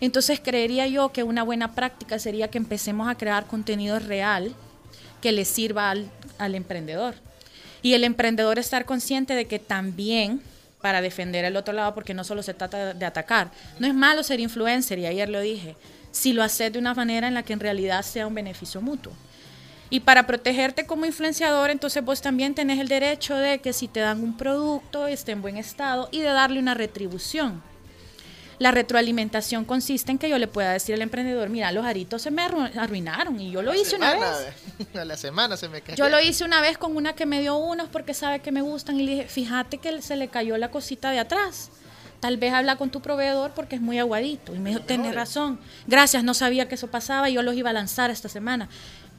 Entonces 0.00 0.40
creería 0.40 0.86
yo 0.86 1.10
que 1.12 1.22
una 1.22 1.42
buena 1.42 1.74
práctica 1.74 2.18
sería 2.18 2.48
que 2.48 2.58
empecemos 2.58 3.08
a 3.08 3.16
crear 3.16 3.46
contenido 3.46 3.98
real 3.98 4.54
que 5.20 5.32
le 5.32 5.44
sirva 5.44 5.90
al, 5.90 6.10
al 6.38 6.54
emprendedor. 6.54 7.14
Y 7.82 7.94
el 7.94 8.04
emprendedor 8.04 8.58
estar 8.58 8.84
consciente 8.84 9.34
de 9.34 9.46
que 9.46 9.58
también 9.58 10.40
para 10.80 11.00
defender 11.00 11.44
el 11.44 11.56
otro 11.56 11.74
lado, 11.74 11.94
porque 11.94 12.14
no 12.14 12.22
solo 12.22 12.42
se 12.42 12.54
trata 12.54 12.94
de 12.94 13.06
atacar. 13.06 13.50
No 13.78 13.86
es 13.86 13.94
malo 13.94 14.22
ser 14.22 14.40
influencer, 14.40 14.98
y 14.98 15.06
ayer 15.06 15.28
lo 15.28 15.40
dije, 15.40 15.74
si 16.12 16.32
lo 16.32 16.42
haces 16.42 16.72
de 16.72 16.78
una 16.78 16.94
manera 16.94 17.28
en 17.28 17.34
la 17.34 17.42
que 17.42 17.52
en 17.52 17.60
realidad 17.60 18.02
sea 18.02 18.26
un 18.26 18.34
beneficio 18.34 18.80
mutuo. 18.80 19.12
Y 19.90 20.00
para 20.00 20.26
protegerte 20.26 20.86
como 20.86 21.06
influenciador, 21.06 21.70
entonces 21.70 22.04
vos 22.04 22.20
también 22.20 22.54
tenés 22.54 22.78
el 22.80 22.88
derecho 22.88 23.36
de 23.36 23.60
que 23.60 23.72
si 23.72 23.86
te 23.88 24.00
dan 24.00 24.22
un 24.22 24.36
producto 24.36 25.06
esté 25.06 25.32
en 25.32 25.42
buen 25.42 25.56
estado 25.56 26.08
y 26.10 26.20
de 26.20 26.28
darle 26.28 26.58
una 26.58 26.74
retribución. 26.74 27.62
La 28.58 28.70
retroalimentación 28.70 29.64
consiste 29.66 30.10
en 30.12 30.18
que 30.18 30.28
yo 30.30 30.38
le 30.38 30.46
pueda 30.48 30.72
decir 30.72 30.94
al 30.94 31.02
emprendedor, 31.02 31.48
mira, 31.50 31.70
los 31.72 31.84
aritos 31.84 32.22
se 32.22 32.30
me 32.30 32.42
arru- 32.42 32.74
arruinaron 32.76 33.38
y 33.38 33.50
yo 33.50 33.60
lo 33.62 33.72
La 33.72 33.78
hice 33.78 33.96
una 33.96 34.14
vez. 34.14 34.22
A 34.94 35.04
la 35.04 35.16
semana 35.16 35.56
se 35.56 35.68
me 35.68 35.82
cayó. 35.82 35.96
Yo 35.96 36.08
lo 36.08 36.20
hice 36.20 36.42
una 36.44 36.60
vez 36.62 36.78
con 36.78 36.96
una 36.96 37.12
que 37.14 37.26
me 37.26 37.40
dio 37.40 37.56
unos 37.56 37.88
porque 37.88 38.14
sabe 38.14 38.40
que 38.40 38.52
me 38.52 38.62
gustan 38.62 38.98
y 38.98 39.02
le 39.04 39.12
dije, 39.12 39.28
fíjate 39.28 39.78
que 39.78 40.00
se 40.00 40.16
le 40.16 40.28
cayó 40.28 40.56
la 40.56 40.70
cosita 40.70 41.10
de 41.10 41.18
atrás. 41.18 41.70
Tal 42.20 42.38
vez 42.38 42.54
habla 42.54 42.76
con 42.76 42.88
tu 42.88 43.02
proveedor 43.02 43.50
porque 43.52 43.76
es 43.76 43.82
muy 43.82 43.98
aguadito. 43.98 44.54
Y 44.54 44.58
me 44.58 44.70
dijo, 44.70 44.80
tenés 44.80 45.14
razón. 45.14 45.60
Gracias, 45.86 46.24
no 46.24 46.32
sabía 46.32 46.66
que 46.66 46.76
eso 46.76 46.86
pasaba 46.86 47.28
y 47.28 47.34
yo 47.34 47.42
los 47.42 47.54
iba 47.56 47.68
a 47.70 47.72
lanzar 47.74 48.10
esta 48.10 48.30
semana. 48.30 48.70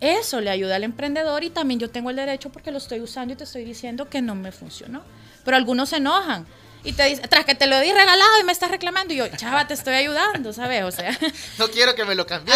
Eso 0.01 0.41
le 0.41 0.49
ayuda 0.49 0.75
al 0.77 0.83
emprendedor 0.83 1.43
y 1.43 1.51
también 1.51 1.79
yo 1.79 1.91
tengo 1.91 2.09
el 2.09 2.15
derecho 2.15 2.49
porque 2.51 2.71
lo 2.71 2.79
estoy 2.79 3.01
usando 3.01 3.33
y 3.33 3.37
te 3.37 3.43
estoy 3.43 3.65
diciendo 3.65 4.09
que 4.09 4.21
no 4.23 4.33
me 4.33 4.51
funcionó. 4.51 5.03
Pero 5.45 5.57
algunos 5.57 5.89
se 5.89 5.97
enojan 5.97 6.45
y 6.87 6.93
te 6.93 7.03
dicen, 7.03 7.27
tras 7.27 7.43
que 7.43 7.53
te 7.53 7.67
lo 7.67 7.77
di 7.81 7.91
regalado 7.91 8.39
y 8.39 8.45
me 8.45 8.53
estás 8.53 8.71
reclamando. 8.71 9.13
Y 9.13 9.17
yo, 9.17 9.27
chava, 9.27 9.67
te 9.67 9.73
estoy 9.73 9.95
ayudando, 9.95 10.53
¿sabes? 10.53 10.83
O 10.83 10.91
sea. 10.91 11.17
No 11.59 11.67
quiero 11.67 11.95
que 11.95 12.05
me 12.05 12.15
lo 12.15 12.25
cambie. 12.25 12.53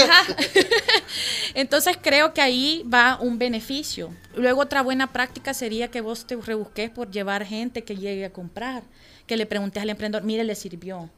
Entonces 1.53 1.97
creo 2.01 2.33
que 2.33 2.39
ahí 2.39 2.85
va 2.91 3.17
un 3.19 3.37
beneficio. 3.37 4.15
Luego 4.35 4.61
otra 4.61 4.83
buena 4.83 5.11
práctica 5.11 5.53
sería 5.53 5.89
que 5.89 5.99
vos 5.99 6.25
te 6.27 6.37
rebusques 6.37 6.89
por 6.89 7.11
llevar 7.11 7.45
gente 7.45 7.83
que 7.83 7.97
llegue 7.97 8.23
a 8.23 8.31
comprar, 8.31 8.83
que 9.27 9.35
le 9.35 9.45
preguntes 9.45 9.83
al 9.83 9.89
emprendedor, 9.89 10.23
mire, 10.23 10.45
le 10.45 10.55
sirvió. 10.55 11.09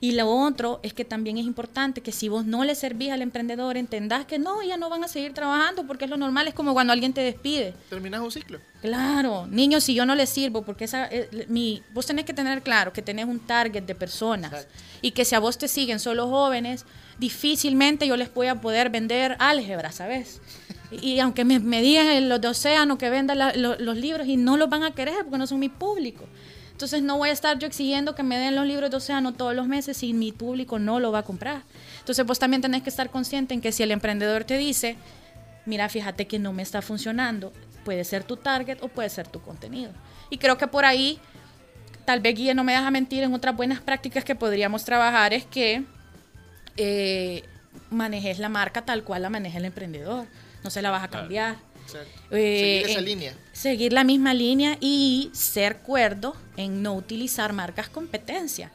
Y 0.00 0.12
lo 0.12 0.28
otro 0.30 0.78
es 0.84 0.92
que 0.94 1.04
también 1.04 1.38
es 1.38 1.44
importante 1.44 2.00
que 2.02 2.12
si 2.12 2.28
vos 2.28 2.44
no 2.44 2.62
le 2.64 2.74
servís 2.76 3.10
al 3.10 3.20
emprendedor, 3.22 3.76
entendás 3.76 4.26
que 4.26 4.38
no, 4.38 4.62
ya 4.62 4.76
no 4.76 4.88
van 4.88 5.02
a 5.02 5.08
seguir 5.08 5.34
trabajando 5.34 5.86
porque 5.86 6.04
es 6.04 6.10
lo 6.10 6.16
normal, 6.16 6.46
es 6.46 6.54
como 6.54 6.72
cuando 6.72 6.92
alguien 6.92 7.12
te 7.12 7.20
despide. 7.20 7.74
Terminas 7.90 8.20
un 8.20 8.30
ciclo. 8.30 8.60
Claro, 8.80 9.46
niños, 9.48 9.82
si 9.82 9.94
yo 9.94 10.06
no 10.06 10.14
les 10.14 10.28
sirvo, 10.30 10.62
porque 10.62 10.84
esa, 10.84 11.06
eh, 11.10 11.46
mi, 11.48 11.82
vos 11.92 12.06
tenés 12.06 12.24
que 12.24 12.32
tener 12.32 12.62
claro 12.62 12.92
que 12.92 13.02
tenés 13.02 13.26
un 13.26 13.40
target 13.40 13.82
de 13.82 13.94
personas 13.96 14.66
y 15.02 15.10
que 15.10 15.24
si 15.24 15.34
a 15.34 15.40
vos 15.40 15.58
te 15.58 15.66
siguen 15.66 15.98
solo 15.98 16.28
jóvenes, 16.28 16.84
difícilmente 17.18 18.06
yo 18.06 18.16
les 18.16 18.32
voy 18.32 18.46
a 18.46 18.60
poder 18.60 18.90
vender 18.90 19.36
álgebra, 19.38 19.92
¿sabes? 19.92 20.40
Y, 20.90 21.12
y 21.12 21.20
aunque 21.20 21.44
me, 21.44 21.58
me 21.58 21.82
digan 21.82 22.30
los 22.30 22.40
de 22.40 22.48
Océano 22.48 22.96
que 22.96 23.10
vendan 23.10 23.36
la- 23.36 23.52
lo- 23.54 23.78
los 23.78 23.94
libros 23.98 24.26
y 24.26 24.38
no 24.38 24.56
los 24.56 24.70
van 24.70 24.84
a 24.84 24.92
querer 24.94 25.16
porque 25.24 25.36
no 25.36 25.46
son 25.46 25.58
mi 25.58 25.68
público. 25.68 26.24
Entonces 26.78 27.02
no 27.02 27.18
voy 27.18 27.30
a 27.30 27.32
estar 27.32 27.58
yo 27.58 27.66
exigiendo 27.66 28.14
que 28.14 28.22
me 28.22 28.38
den 28.38 28.54
los 28.54 28.64
libros 28.64 28.88
de 28.88 28.98
Océano 28.98 29.34
todos 29.34 29.52
los 29.52 29.66
meses 29.66 29.96
si 29.96 30.12
mi 30.12 30.30
público 30.30 30.78
no 30.78 31.00
lo 31.00 31.10
va 31.10 31.18
a 31.18 31.22
comprar. 31.24 31.62
Entonces 31.98 32.24
vos 32.24 32.38
también 32.38 32.62
tenés 32.62 32.84
que 32.84 32.88
estar 32.88 33.10
consciente 33.10 33.52
en 33.52 33.60
que 33.60 33.72
si 33.72 33.82
el 33.82 33.90
emprendedor 33.90 34.44
te 34.44 34.56
dice, 34.56 34.96
mira, 35.66 35.88
fíjate 35.88 36.28
que 36.28 36.38
no 36.38 36.52
me 36.52 36.62
está 36.62 36.80
funcionando, 36.80 37.52
puede 37.84 38.04
ser 38.04 38.22
tu 38.22 38.36
target 38.36 38.78
o 38.80 38.86
puede 38.86 39.08
ser 39.08 39.26
tu 39.26 39.42
contenido. 39.42 39.90
Y 40.30 40.38
creo 40.38 40.56
que 40.56 40.68
por 40.68 40.84
ahí, 40.84 41.18
tal 42.04 42.20
vez 42.20 42.36
Guille 42.36 42.54
no 42.54 42.62
me 42.62 42.74
deja 42.74 42.92
mentir, 42.92 43.24
en 43.24 43.34
otras 43.34 43.56
buenas 43.56 43.80
prácticas 43.80 44.22
que 44.22 44.36
podríamos 44.36 44.84
trabajar 44.84 45.32
es 45.32 45.44
que 45.44 45.82
eh, 46.76 47.42
manejes 47.90 48.38
la 48.38 48.50
marca 48.50 48.82
tal 48.82 49.02
cual 49.02 49.22
la 49.22 49.30
maneja 49.30 49.58
el 49.58 49.64
emprendedor. 49.64 50.28
No 50.62 50.70
se 50.70 50.80
la 50.80 50.90
vas 50.90 51.02
a 51.02 51.08
cambiar. 51.08 51.56
Eh, 52.30 52.80
Seguir 52.82 52.90
esa 52.90 53.00
línea. 53.00 53.34
Seguir 53.52 53.92
la 53.92 54.04
misma 54.04 54.34
línea 54.34 54.76
y 54.80 55.30
ser 55.32 55.78
cuerdo 55.78 56.36
en 56.56 56.82
no 56.82 56.94
utilizar 56.94 57.52
marcas 57.52 57.88
competencia. 57.88 58.70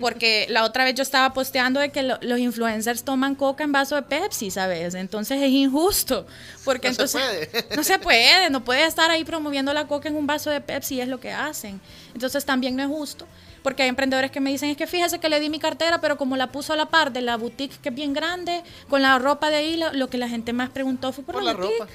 Porque 0.00 0.46
la 0.48 0.64
otra 0.64 0.84
vez 0.84 0.94
yo 0.94 1.02
estaba 1.02 1.32
posteando 1.32 1.78
de 1.78 1.90
que 1.90 2.02
lo- 2.02 2.18
los 2.22 2.38
influencers 2.38 3.04
toman 3.04 3.34
coca 3.36 3.62
en 3.62 3.70
vaso 3.72 3.94
de 3.94 4.02
Pepsi, 4.02 4.50
¿sabes? 4.50 4.94
Entonces 4.94 5.40
es 5.40 5.50
injusto. 5.50 6.26
Porque 6.64 6.88
No 6.88 6.94
se 6.94 7.02
entonces 7.02 7.48
puede. 7.50 7.66
no 7.76 7.84
se 7.84 7.98
puede, 7.98 8.50
no 8.50 8.64
puede 8.64 8.84
estar 8.86 9.10
ahí 9.10 9.24
promoviendo 9.24 9.72
la 9.72 9.86
coca 9.86 10.08
en 10.08 10.16
un 10.16 10.26
vaso 10.26 10.50
de 10.50 10.60
Pepsi, 10.60 11.00
es 11.00 11.08
lo 11.08 11.20
que 11.20 11.30
hacen. 11.32 11.80
Entonces 12.14 12.44
también 12.44 12.74
no 12.76 12.82
es 12.82 12.88
justo. 12.88 13.26
Porque 13.62 13.84
hay 13.84 13.88
emprendedores 13.88 14.32
que 14.32 14.40
me 14.40 14.50
dicen, 14.50 14.70
es 14.70 14.76
que 14.76 14.88
fíjese 14.88 15.20
que 15.20 15.28
le 15.28 15.38
di 15.38 15.48
mi 15.48 15.60
cartera, 15.60 16.00
pero 16.00 16.16
como 16.18 16.36
la 16.36 16.48
puso 16.50 16.72
a 16.72 16.76
la 16.76 16.86
par 16.86 17.12
de 17.12 17.20
la 17.22 17.36
boutique 17.36 17.76
que 17.80 17.90
es 17.90 17.94
bien 17.94 18.12
grande, 18.12 18.64
con 18.88 19.02
la 19.02 19.16
ropa 19.20 19.50
de 19.50 19.56
ahí, 19.56 19.76
lo, 19.76 19.92
lo 19.92 20.08
que 20.10 20.18
la 20.18 20.28
gente 20.28 20.52
más 20.52 20.70
preguntó 20.70 21.12
fue 21.12 21.22
por, 21.22 21.34
Por 21.36 21.44
la, 21.44 21.52
ropa. 21.52 21.86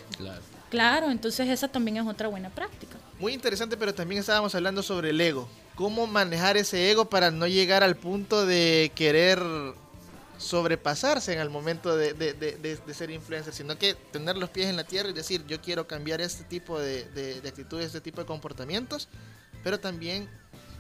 Claro, 0.70 1.10
entonces 1.12 1.50
esa 1.50 1.68
también 1.68 1.98
es 1.98 2.06
otra 2.08 2.30
buena 2.30 2.50
práctica. 2.50 2.96
Muy 3.20 3.34
interesante, 3.34 3.76
pero 3.76 3.94
también 3.94 4.20
estábamos 4.22 4.56
hablando 4.56 4.82
sobre 4.82 5.10
el 5.10 5.20
ego. 5.20 5.50
Cómo 5.78 6.08
manejar 6.08 6.58
ese 6.58 6.92
ego 6.92 7.06
para 7.06 7.32
no 7.32 7.48
llegar 7.48 7.84
al 7.84 7.96
punto 7.96 8.46
de 8.46 8.92
querer 8.96 9.40
sobrepasarse 10.38 11.34
en 11.34 11.40
el 11.40 11.50
momento 11.50 11.96
de, 11.96 12.14
de- 12.14 12.34
de- 12.34 12.58
de- 12.58 12.94
ser 12.94 13.10
influencer, 13.12 13.54
sino 13.54 13.78
que 13.78 13.94
tener 14.12 14.38
los 14.38 14.50
pies 14.50 14.68
en 14.68 14.76
la 14.76 14.84
tierra 14.84 15.10
y 15.10 15.14
decir, 15.14 15.44
yo 15.48 15.62
quiero 15.62 15.88
cambiar 15.88 16.20
este 16.22 16.44
tipo 16.44 16.80
de, 16.80 17.06
de- 17.12 17.42
de 17.42 17.50
actitudes, 17.50 17.86
este 17.88 18.02
tipo 18.02 18.22
de 18.22 18.28
comportamientos, 18.28 19.08
pero 19.64 19.80
también 19.80 20.28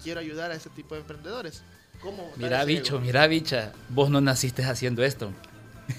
quiero 0.03 0.19
ayudar 0.19 0.51
a 0.51 0.55
este 0.55 0.69
tipo 0.71 0.93
de 0.95 1.01
emprendedores. 1.01 1.63
¿Cómo 2.01 2.31
Mira, 2.35 2.63
bicho, 2.65 2.95
ego? 2.97 3.05
mira, 3.05 3.25
bicha, 3.27 3.71
vos 3.89 4.09
no 4.11 4.21
naciste 4.21 4.63
haciendo 4.63 5.03
esto. 5.03 5.31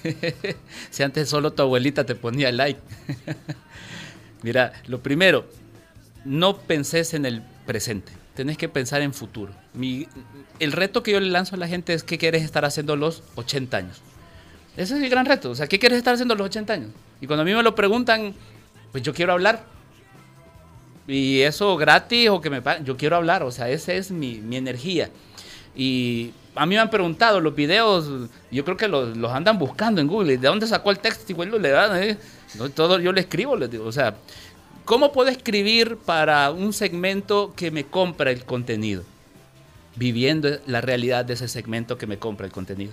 si 0.90 1.02
antes 1.02 1.28
solo 1.28 1.52
tu 1.52 1.62
abuelita 1.62 2.04
te 2.04 2.14
ponía 2.14 2.52
like. 2.52 2.80
mira, 4.42 4.72
lo 4.86 5.02
primero, 5.02 5.48
no 6.24 6.58
penses 6.58 7.14
en 7.14 7.26
el 7.26 7.42
presente, 7.66 8.12
tenés 8.38 8.56
que 8.56 8.68
pensar 8.68 9.02
en 9.02 9.12
futuro. 9.12 9.52
Mi- 9.74 10.06
el 10.60 10.70
reto 10.70 11.02
que 11.02 11.10
yo 11.10 11.18
le 11.18 11.28
lanzo 11.28 11.56
a 11.56 11.58
la 11.58 11.66
gente 11.66 11.92
es 11.92 12.04
qué 12.04 12.18
quieres 12.18 12.44
estar 12.44 12.64
haciendo 12.64 12.94
los 12.94 13.24
80 13.34 13.76
años. 13.76 14.00
Ese 14.76 14.96
es 14.96 15.02
el 15.02 15.10
gran 15.10 15.26
reto, 15.26 15.50
o 15.50 15.54
sea, 15.56 15.66
¿qué 15.66 15.80
quieres 15.80 15.98
estar 15.98 16.14
haciendo 16.14 16.36
los 16.36 16.44
80 16.46 16.72
años? 16.72 16.90
Y 17.20 17.26
cuando 17.26 17.42
a 17.42 17.44
mí 17.44 17.52
me 17.52 17.64
lo 17.64 17.74
preguntan, 17.74 18.32
pues 18.92 19.02
yo 19.02 19.12
quiero 19.12 19.32
hablar. 19.32 19.64
Y 21.08 21.40
eso 21.40 21.76
gratis 21.76 22.28
o 22.28 22.40
que 22.40 22.48
me 22.48 22.62
paguen, 22.62 22.84
yo 22.84 22.96
quiero 22.96 23.16
hablar, 23.16 23.42
o 23.42 23.50
sea, 23.50 23.68
esa 23.70 23.92
es 23.94 24.12
mi, 24.12 24.36
mi 24.36 24.56
energía. 24.56 25.10
Y 25.74 26.30
a 26.54 26.64
mí 26.64 26.76
me 26.76 26.80
han 26.80 26.90
preguntado 26.90 27.40
los 27.40 27.56
videos, 27.56 28.28
yo 28.52 28.64
creo 28.64 28.76
que 28.76 28.86
los, 28.86 29.16
los 29.16 29.32
andan 29.32 29.58
buscando 29.58 30.00
en 30.00 30.06
Google, 30.06 30.38
¿de 30.38 30.46
dónde 30.48 30.66
sacó 30.68 30.92
el 30.92 31.00
texto? 31.00 31.32
Igual 31.32 31.48
lo 31.48 31.58
le 31.58 31.70
dan, 31.70 32.00
¿eh? 32.02 32.16
No, 32.56 32.68
todo 32.68 33.00
yo 33.00 33.12
le 33.12 33.22
escribo, 33.22 33.56
les 33.56 33.68
digo, 33.70 33.84
o 33.84 33.92
sea, 33.92 34.14
¿cómo 34.88 35.12
puedo 35.12 35.28
escribir 35.28 35.98
para 35.98 36.50
un 36.50 36.72
segmento 36.72 37.52
que 37.54 37.70
me 37.70 37.84
compra 37.84 38.30
el 38.30 38.46
contenido? 38.46 39.04
Viviendo 39.96 40.48
la 40.66 40.80
realidad 40.80 41.26
de 41.26 41.34
ese 41.34 41.46
segmento 41.46 41.98
que 41.98 42.06
me 42.06 42.18
compra 42.18 42.46
el 42.46 42.52
contenido. 42.52 42.92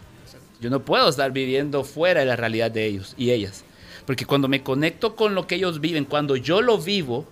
Yo 0.60 0.70
no 0.70 0.82
puedo 0.82 1.08
estar 1.08 1.32
viviendo 1.32 1.86
fuera 1.86 2.20
de 2.20 2.26
la 2.26 2.36
realidad 2.36 2.70
de 2.70 2.86
ellos 2.86 3.14
y 3.18 3.32
ellas. 3.32 3.64
Porque 4.06 4.26
cuando 4.26 4.50
me 4.50 4.62
conecto 4.62 5.16
con 5.16 5.36
lo 5.36 5.48
que 5.48 5.56
ellos 5.56 5.80
viven, 5.80 6.04
cuando 6.04 6.36
yo 6.36 6.62
lo 6.62 6.80
vivo, 6.80 7.26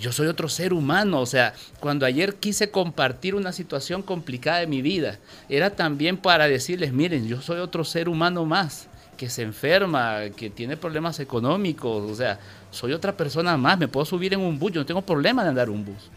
yo 0.00 0.10
soy 0.10 0.26
otro 0.26 0.48
ser 0.48 0.72
humano. 0.72 1.20
O 1.20 1.26
sea, 1.26 1.54
cuando 1.78 2.06
ayer 2.06 2.34
quise 2.34 2.72
compartir 2.72 3.36
una 3.36 3.52
situación 3.52 4.02
complicada 4.02 4.58
de 4.58 4.66
mi 4.66 4.82
vida, 4.82 5.20
era 5.48 5.70
también 5.70 6.16
para 6.16 6.48
decirles, 6.48 6.92
miren, 6.92 7.28
yo 7.28 7.40
soy 7.40 7.60
otro 7.60 7.84
ser 7.84 8.08
humano 8.08 8.46
más, 8.46 8.88
que 9.16 9.30
se 9.30 9.42
enferma, 9.42 10.22
que 10.36 10.50
tiene 10.50 10.76
problemas 10.76 11.20
económicos. 11.20 12.10
O 12.10 12.14
sea, 12.16 12.40
soy 12.76 12.92
otra 12.92 13.16
persona 13.16 13.56
más, 13.56 13.78
me 13.78 13.88
puedo 13.88 14.06
subir 14.06 14.34
en 14.34 14.40
un 14.40 14.58
bus, 14.58 14.72
yo 14.72 14.80
no 14.80 14.86
tengo 14.86 15.02
problema 15.02 15.42
de 15.42 15.48
andar 15.48 15.68
en 15.68 15.74
un 15.74 15.84
bus. 15.84 16.10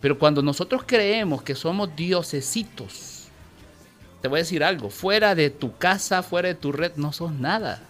Pero 0.00 0.18
cuando 0.18 0.42
nosotros 0.42 0.82
creemos 0.84 1.42
que 1.42 1.54
somos 1.54 1.94
diosesitos, 1.94 3.28
te 4.20 4.28
voy 4.28 4.38
a 4.38 4.42
decir 4.42 4.64
algo, 4.64 4.90
fuera 4.90 5.34
de 5.34 5.50
tu 5.50 5.76
casa, 5.76 6.22
fuera 6.22 6.48
de 6.48 6.54
tu 6.54 6.72
red, 6.72 6.92
no 6.96 7.12
sos 7.12 7.32
nada. 7.32 7.82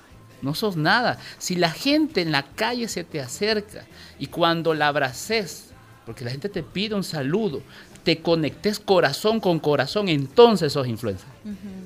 No 0.43 0.55
sos 0.55 0.77
nada. 0.77 1.19
Si 1.39 1.57
la 1.57 1.71
gente 1.71 2.21
en 2.21 2.31
la 2.31 2.43
calle 2.43 2.87
se 2.89 3.03
te 3.03 3.21
acerca 3.21 3.87
y 4.19 4.27
cuando 4.27 4.75
la 4.75 4.89
abraces, 4.89 5.71
porque 6.05 6.25
la 6.25 6.31
gente 6.31 6.49
te 6.51 6.63
pide 6.63 6.95
un 6.95 7.05
saludo, 7.05 7.63
te 8.03 8.21
conectes 8.21 8.79
corazón 8.79 9.41
con 9.41 9.59
corazón, 9.59 10.09
entonces 10.09 10.73
sos 10.75 10.87
influencer. 10.87 11.29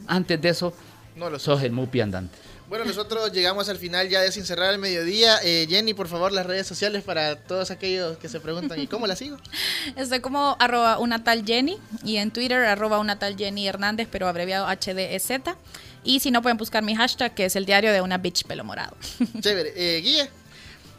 Antes 0.08 0.40
de 0.40 0.48
eso, 0.48 0.74
No 1.14 1.30
lo 1.30 1.38
sos 1.38 1.62
el 1.62 1.72
mupi 1.72 2.00
andante. 2.00 2.36
Bueno, 2.68 2.84
nosotros 2.84 3.32
llegamos 3.32 3.70
al 3.70 3.78
final 3.78 4.10
ya 4.10 4.20
de 4.20 4.30
Sin 4.30 4.44
Cerrar 4.44 4.74
el 4.74 4.78
Mediodía. 4.78 5.38
Eh, 5.42 5.66
Jenny, 5.70 5.94
por 5.94 6.06
favor, 6.06 6.32
las 6.32 6.44
redes 6.44 6.66
sociales 6.66 7.02
para 7.02 7.36
todos 7.36 7.70
aquellos 7.70 8.18
que 8.18 8.28
se 8.28 8.40
preguntan, 8.40 8.78
¿y 8.78 8.86
cómo 8.86 9.06
la 9.06 9.16
sigo? 9.16 9.38
Estoy 9.96 10.20
como 10.20 10.54
arroba 10.60 10.98
una 10.98 11.24
tal 11.24 11.46
Jenny 11.46 11.78
y 12.04 12.18
en 12.18 12.30
Twitter 12.30 12.62
arroba 12.64 12.98
una 12.98 13.18
tal 13.18 13.38
Jenny 13.38 13.66
Hernández, 13.66 14.06
pero 14.10 14.28
abreviado 14.28 14.66
HDZ. 14.66 15.56
Y 16.04 16.20
si 16.20 16.30
no, 16.30 16.42
pueden 16.42 16.58
buscar 16.58 16.82
mi 16.82 16.94
hashtag, 16.94 17.34
que 17.34 17.46
es 17.46 17.56
el 17.56 17.64
diario 17.64 17.90
de 17.90 18.02
una 18.02 18.18
bitch 18.18 18.44
pelo 18.44 18.64
morado. 18.64 18.94
Chévere. 19.40 19.72
Eh, 19.74 20.00
Guille. 20.02 20.28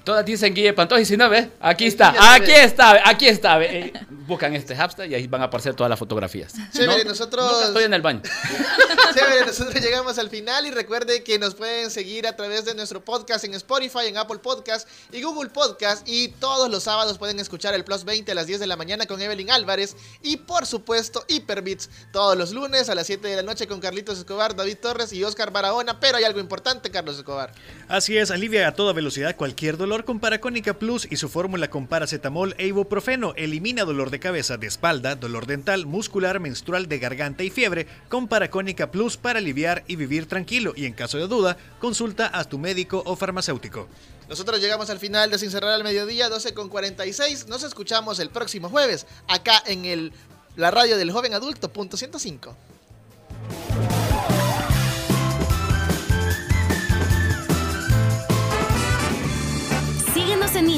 Todas 0.09 0.25
dicen 0.25 0.55
Guille 0.55 0.73
Pantoja 0.73 1.01
y 1.01 1.05
si 1.05 1.15
no, 1.15 1.29
¿ves? 1.29 1.49
Aquí 1.59 1.85
está, 1.85 2.33
aquí 2.33 2.49
está, 2.49 3.07
aquí 3.07 3.27
está. 3.27 3.61
Eh, 3.63 3.93
buscan 4.09 4.55
este 4.55 4.75
hashtag 4.75 5.11
y 5.11 5.13
ahí 5.13 5.27
van 5.27 5.43
a 5.43 5.45
aparecer 5.45 5.75
todas 5.75 5.87
las 5.87 5.99
fotografías. 5.99 6.51
Chévere, 6.73 7.03
No, 7.03 7.09
nosotros- 7.11 7.51
nunca 7.51 7.67
estoy 7.67 7.83
en 7.83 7.93
el 7.93 8.01
baño. 8.01 8.21
Chévere, 9.13 9.45
nosotros 9.45 9.75
llegamos 9.83 10.17
al 10.17 10.31
final 10.31 10.65
y 10.65 10.71
recuerde 10.71 11.23
que 11.23 11.37
nos 11.37 11.53
pueden 11.53 11.91
seguir 11.91 12.25
a 12.25 12.35
través 12.35 12.65
de 12.65 12.73
nuestro 12.73 13.05
podcast 13.05 13.43
en 13.45 13.53
Spotify, 13.53 14.07
en 14.07 14.17
Apple 14.17 14.39
Podcast 14.39 14.87
y 15.11 15.21
Google 15.21 15.51
Podcast. 15.51 16.07
Y 16.09 16.29
todos 16.29 16.71
los 16.71 16.81
sábados 16.83 17.19
pueden 17.19 17.39
escuchar 17.39 17.75
el 17.75 17.83
Plus 17.83 18.03
20 18.03 18.31
a 18.31 18.35
las 18.35 18.47
10 18.47 18.59
de 18.61 18.65
la 18.67 18.77
mañana 18.77 19.05
con 19.05 19.21
Evelyn 19.21 19.51
Álvarez. 19.51 19.95
Y 20.23 20.37
por 20.37 20.65
supuesto, 20.65 21.23
Hyperbits 21.27 21.87
todos 22.11 22.35
los 22.35 22.51
lunes 22.51 22.89
a 22.89 22.95
las 22.95 23.05
7 23.05 23.27
de 23.27 23.35
la 23.35 23.43
noche 23.43 23.67
con 23.67 23.79
Carlitos 23.79 24.17
Escobar, 24.17 24.55
David 24.55 24.77
Torres 24.81 25.13
y 25.13 25.23
Oscar 25.23 25.51
Barahona. 25.51 25.99
Pero 25.99 26.17
hay 26.17 26.23
algo 26.23 26.39
importante, 26.39 26.89
Carlos 26.89 27.15
Escobar. 27.17 27.51
Así 27.87 28.17
es, 28.17 28.31
alivia 28.31 28.67
a 28.67 28.73
toda 28.73 28.93
velocidad 28.93 29.35
cualquier 29.35 29.77
dolor 29.77 29.98
con 30.05 30.19
Paracónica 30.19 30.73
Plus 30.73 31.07
y 31.09 31.17
su 31.17 31.29
fórmula 31.29 31.69
con 31.69 31.87
paracetamol 31.87 32.55
e 32.57 32.67
ibuprofeno. 32.67 33.33
Elimina 33.35 33.85
dolor 33.85 34.09
de 34.09 34.19
cabeza, 34.19 34.57
de 34.57 34.67
espalda, 34.67 35.15
dolor 35.15 35.45
dental, 35.45 35.85
muscular, 35.85 36.39
menstrual, 36.39 36.87
de 36.87 36.99
garganta 36.99 37.43
y 37.43 37.49
fiebre 37.49 37.87
con 38.09 38.27
Paracónica 38.27 38.91
Plus 38.91 39.17
para 39.17 39.39
aliviar 39.39 39.83
y 39.87 39.95
vivir 39.95 40.27
tranquilo. 40.27 40.73
Y 40.75 40.85
en 40.85 40.93
caso 40.93 41.17
de 41.17 41.27
duda, 41.27 41.57
consulta 41.79 42.29
a 42.33 42.43
tu 42.43 42.57
médico 42.57 43.03
o 43.05 43.15
farmacéutico. 43.15 43.87
Nosotros 44.27 44.61
llegamos 44.61 44.89
al 44.89 44.99
final 44.99 45.31
de 45.31 45.39
Sin 45.39 45.51
Cerrar 45.51 45.71
al 45.71 45.83
Mediodía, 45.83 46.29
12 46.29 46.53
con 46.53 46.69
46. 46.69 47.47
Nos 47.47 47.63
escuchamos 47.63 48.19
el 48.19 48.29
próximo 48.29 48.69
jueves 48.69 49.07
acá 49.27 49.63
en 49.65 49.85
el, 49.85 50.13
la 50.55 50.71
radio 50.71 50.97
del 50.97 51.11
joven 51.11 51.33
adulto, 51.33 51.73
punto 51.73 51.97
105. 51.97 52.55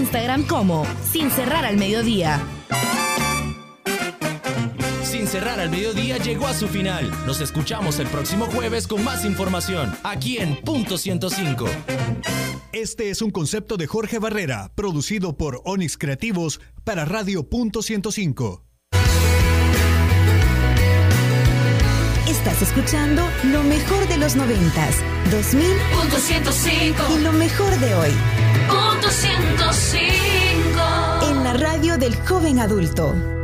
Instagram 0.01 0.47
como 0.47 0.83
Sin 1.11 1.29
Cerrar 1.29 1.63
al 1.63 1.77
Mediodía. 1.77 2.41
Sin 5.03 5.27
cerrar 5.27 5.59
al 5.59 5.69
mediodía 5.69 6.17
llegó 6.17 6.47
a 6.47 6.55
su 6.55 6.67
final. 6.67 7.11
Nos 7.27 7.39
escuchamos 7.39 7.99
el 7.99 8.07
próximo 8.07 8.45
jueves 8.47 8.87
con 8.87 9.03
más 9.03 9.25
información, 9.25 9.93
aquí 10.03 10.39
en 10.39 10.55
Punto 10.55 10.97
105. 10.97 11.65
Este 12.73 13.11
es 13.11 13.21
un 13.21 13.29
concepto 13.29 13.77
de 13.77 13.85
Jorge 13.85 14.17
Barrera, 14.17 14.71
producido 14.73 15.37
por 15.37 15.61
Onyx 15.65 15.97
Creativos 15.99 16.59
para 16.83 17.05
Radio 17.05 17.47
Punto 17.47 17.83
105. 17.83 18.65
Estás 22.27 22.61
escuchando 22.63 23.21
lo 23.51 23.61
mejor 23.63 24.07
de 24.07 24.17
los 24.17 24.35
noventas, 24.35 24.95
2000 25.29 25.63
Punto 25.93 26.17
105. 26.17 27.03
y 27.15 27.21
lo 27.21 27.31
mejor 27.33 27.77
de 27.79 27.93
hoy 27.93 28.09
Punto 28.09 28.09
105. 28.09 28.40
En 31.22 31.43
la 31.43 31.53
radio 31.53 31.97
del 31.97 32.16
joven 32.28 32.59
adulto. 32.59 33.40